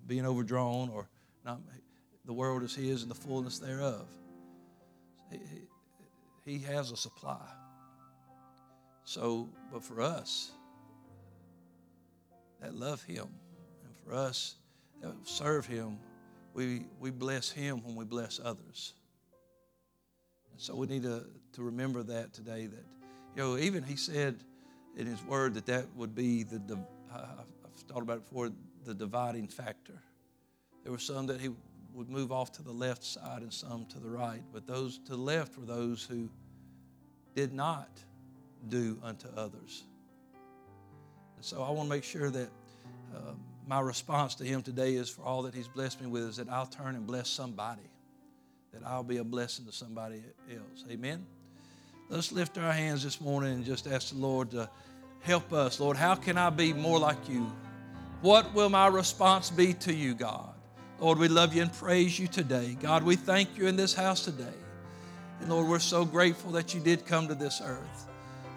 being 0.08 0.26
overdrawn 0.26 0.90
or 0.90 1.08
not. 1.46 1.60
The 2.26 2.34
world 2.34 2.64
is 2.64 2.76
his 2.76 3.02
and 3.02 3.12
the 3.12 3.16
fullness 3.16 3.60
thereof. 3.60 4.08
He, 5.32 5.40
he 6.46 6.60
has 6.60 6.92
a 6.92 6.98
supply. 6.98 7.48
So, 9.04 9.50
but 9.72 9.84
for 9.84 10.02
us 10.02 10.52
that 12.62 12.76
love 12.76 13.04
him 13.04 13.28
and 13.84 13.96
for 14.06 14.14
us 14.14 14.56
that 15.02 15.14
serve 15.24 15.66
him, 15.66 15.98
we, 16.54 16.86
we 17.00 17.10
bless 17.10 17.50
him 17.50 17.84
when 17.84 17.96
we 17.96 18.06
bless 18.06 18.40
others. 18.44 18.94
And 20.52 20.62
So 20.62 20.76
we 20.76 20.88
need 20.88 21.04
to, 21.04 21.26
to 21.54 21.64
remember 21.64 22.04
that 22.04 22.34
today. 22.34 22.68
That, 22.68 22.86
you 23.36 23.44
know, 23.44 23.58
even 23.58 23.84
he 23.84 23.96
said 23.96 24.44
in 24.96 25.08
his 25.08 25.24
word 25.24 25.56
that 25.56 25.66
that 25.66 25.86
would 25.96 26.14
be 26.14 26.44
the, 26.44 26.62
I've 27.12 27.82
thought 27.88 28.02
about 28.02 28.18
it 28.18 28.26
before, 28.26 28.52
the 28.86 28.94
dividing 28.94 29.48
factor. 29.48 30.02
There 30.84 30.92
were 30.92 31.00
some 31.00 31.28
that 31.28 31.40
he 31.40 31.50
would 31.94 32.10
move 32.10 32.32
off 32.32 32.52
to 32.54 32.64
the 32.64 32.72
left 32.72 33.04
side 33.04 33.42
and 33.42 33.54
some 33.54 33.86
to 33.88 34.00
the 34.00 34.10
right. 34.10 34.42
But 34.54 34.66
those 34.66 34.98
to 35.00 35.12
the 35.12 35.18
left 35.18 35.58
were 35.58 35.66
those 35.66 36.04
who 36.04 36.30
did 37.36 37.54
not 37.54 37.90
do 38.70 39.00
unto 39.04 39.28
others. 39.36 39.84
And 41.36 41.46
so 41.46 41.64
I 41.64 41.72
want 41.72 41.90
to 41.90 41.96
make 41.96 42.04
sure 42.04 42.30
that 42.30 42.50
uh, 43.16 43.34
my 43.68 43.80
response 43.80 44.36
to 44.36 44.44
him 44.44 44.62
today 44.62 44.96
is 44.96 45.10
for 45.10 45.24
all 45.24 45.44
that 45.44 45.54
he's 45.54 45.68
blessed 45.68 46.02
me 46.02 46.08
with 46.08 46.24
is 46.24 46.38
that 46.38 46.50
I'll 46.50 46.66
turn 46.66 46.96
and 46.96 47.06
bless 47.06 47.30
somebody 47.30 47.82
that 48.74 48.84
I'll 48.86 49.04
be 49.04 49.18
a 49.18 49.24
blessing 49.24 49.66
to 49.66 49.72
somebody 49.72 50.24
else. 50.50 50.86
Amen. 50.90 51.26
Let's 52.10 52.32
lift 52.32 52.58
our 52.58 52.72
hands 52.72 53.04
this 53.04 53.22
morning 53.22 53.54
and 53.54 53.66
just 53.66 53.88
ask 53.88 54.10
the 54.10 54.20
Lord 54.20 54.52
to 54.52 54.70
help 55.22 55.54
us. 55.54 55.80
Lord, 55.80 55.98
how 55.98 56.16
can 56.16 56.38
I 56.38 56.50
be 56.50 56.74
more 56.74 57.00
like 57.00 57.30
you? 57.30 57.52
What 58.22 58.54
will 58.54 58.70
my 58.70 58.88
response 58.88 59.50
be 59.50 59.74
to 59.74 59.94
you, 59.94 60.14
God? 60.14 60.54
Lord, 61.02 61.18
we 61.18 61.28
love 61.28 61.56
you 61.56 61.64
and 61.64 61.74
praise 61.74 62.20
you 62.20 62.28
today. 62.28 62.78
God, 62.80 63.02
we 63.04 63.16
thank 63.16 63.58
you 63.58 63.66
in 63.66 63.76
this 63.76 63.92
house 63.92 64.24
today. 64.24 64.54
And 65.40 65.50
Lord, 65.50 65.68
we're 65.68 65.80
so 65.80 66.06
grateful 66.06 66.52
that 66.52 66.76
you 66.76 66.80
did 66.80 67.08
come 67.08 67.28
to 67.28 67.34
this 67.34 67.60
earth. 67.60 68.08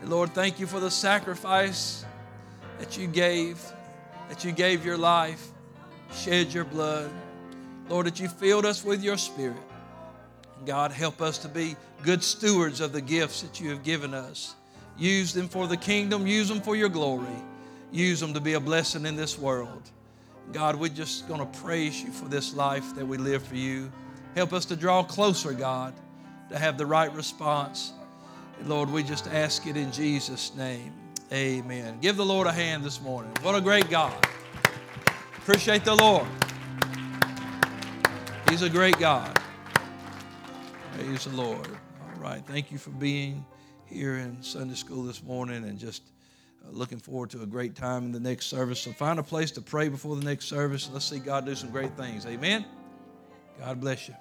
And 0.02 0.10
Lord, 0.10 0.34
thank 0.34 0.60
you 0.60 0.66
for 0.66 0.78
the 0.78 0.90
sacrifice 0.90 2.04
that 2.78 2.98
you 2.98 3.06
gave, 3.06 3.58
that 4.28 4.44
you 4.44 4.52
gave 4.52 4.84
your 4.84 4.98
life, 4.98 5.48
shed 6.12 6.52
your 6.52 6.66
blood. 6.66 7.10
Lord, 7.88 8.06
that 8.06 8.20
you 8.20 8.28
filled 8.28 8.66
us 8.66 8.84
with 8.84 9.02
your 9.02 9.16
spirit. 9.16 9.56
God, 10.66 10.92
help 10.92 11.22
us 11.22 11.38
to 11.38 11.48
be 11.48 11.76
good 12.02 12.22
stewards 12.22 12.82
of 12.82 12.92
the 12.92 13.00
gifts 13.00 13.40
that 13.40 13.58
you 13.58 13.70
have 13.70 13.82
given 13.82 14.12
us. 14.12 14.54
Use 14.98 15.32
them 15.32 15.48
for 15.48 15.66
the 15.66 15.78
kingdom, 15.78 16.26
use 16.26 16.48
them 16.48 16.60
for 16.60 16.76
your 16.76 16.90
glory, 16.90 17.42
use 17.90 18.20
them 18.20 18.34
to 18.34 18.40
be 18.40 18.52
a 18.52 18.60
blessing 18.60 19.06
in 19.06 19.16
this 19.16 19.38
world. 19.38 19.90
God, 20.52 20.76
we're 20.76 20.88
just 20.88 21.26
going 21.26 21.40
to 21.40 21.58
praise 21.60 22.02
you 22.02 22.12
for 22.12 22.26
this 22.26 22.54
life 22.54 22.94
that 22.94 23.06
we 23.06 23.16
live 23.16 23.42
for 23.42 23.56
you. 23.56 23.90
Help 24.34 24.52
us 24.52 24.64
to 24.66 24.76
draw 24.76 25.02
closer, 25.02 25.52
God, 25.52 25.94
to 26.50 26.58
have 26.58 26.78
the 26.78 26.86
right 26.86 27.12
response. 27.12 27.92
And 28.58 28.68
Lord, 28.68 28.90
we 28.90 29.02
just 29.02 29.26
ask 29.28 29.66
it 29.66 29.76
in 29.76 29.90
Jesus' 29.90 30.54
name. 30.54 30.92
Amen. 31.32 31.98
Give 32.00 32.16
the 32.16 32.24
Lord 32.24 32.46
a 32.46 32.52
hand 32.52 32.84
this 32.84 33.00
morning. 33.00 33.32
What 33.42 33.54
a 33.54 33.60
great 33.60 33.90
God. 33.90 34.14
Appreciate 35.38 35.84
the 35.84 35.94
Lord. 35.94 36.26
He's 38.48 38.62
a 38.62 38.70
great 38.70 38.98
God. 38.98 39.38
Praise 40.92 41.24
the 41.24 41.36
Lord. 41.36 41.66
All 41.66 42.20
right. 42.20 42.42
Thank 42.46 42.70
you 42.70 42.78
for 42.78 42.90
being 42.90 43.44
here 43.86 44.16
in 44.16 44.42
Sunday 44.42 44.74
school 44.74 45.02
this 45.02 45.22
morning 45.22 45.64
and 45.64 45.78
just 45.78 46.02
looking 46.70 46.98
forward 46.98 47.30
to 47.30 47.42
a 47.42 47.46
great 47.46 47.74
time 47.74 48.04
in 48.04 48.12
the 48.12 48.20
next 48.20 48.46
service. 48.46 48.80
So 48.80 48.92
find 48.92 49.18
a 49.18 49.22
place 49.22 49.50
to 49.52 49.60
pray 49.60 49.88
before 49.88 50.16
the 50.16 50.24
next 50.24 50.46
service. 50.46 50.88
Let's 50.92 51.04
see 51.04 51.18
God 51.18 51.46
do 51.46 51.54
some 51.54 51.70
great 51.70 51.96
things. 51.96 52.26
Amen. 52.26 52.64
God 53.58 53.80
bless 53.80 54.08
you. 54.08 54.14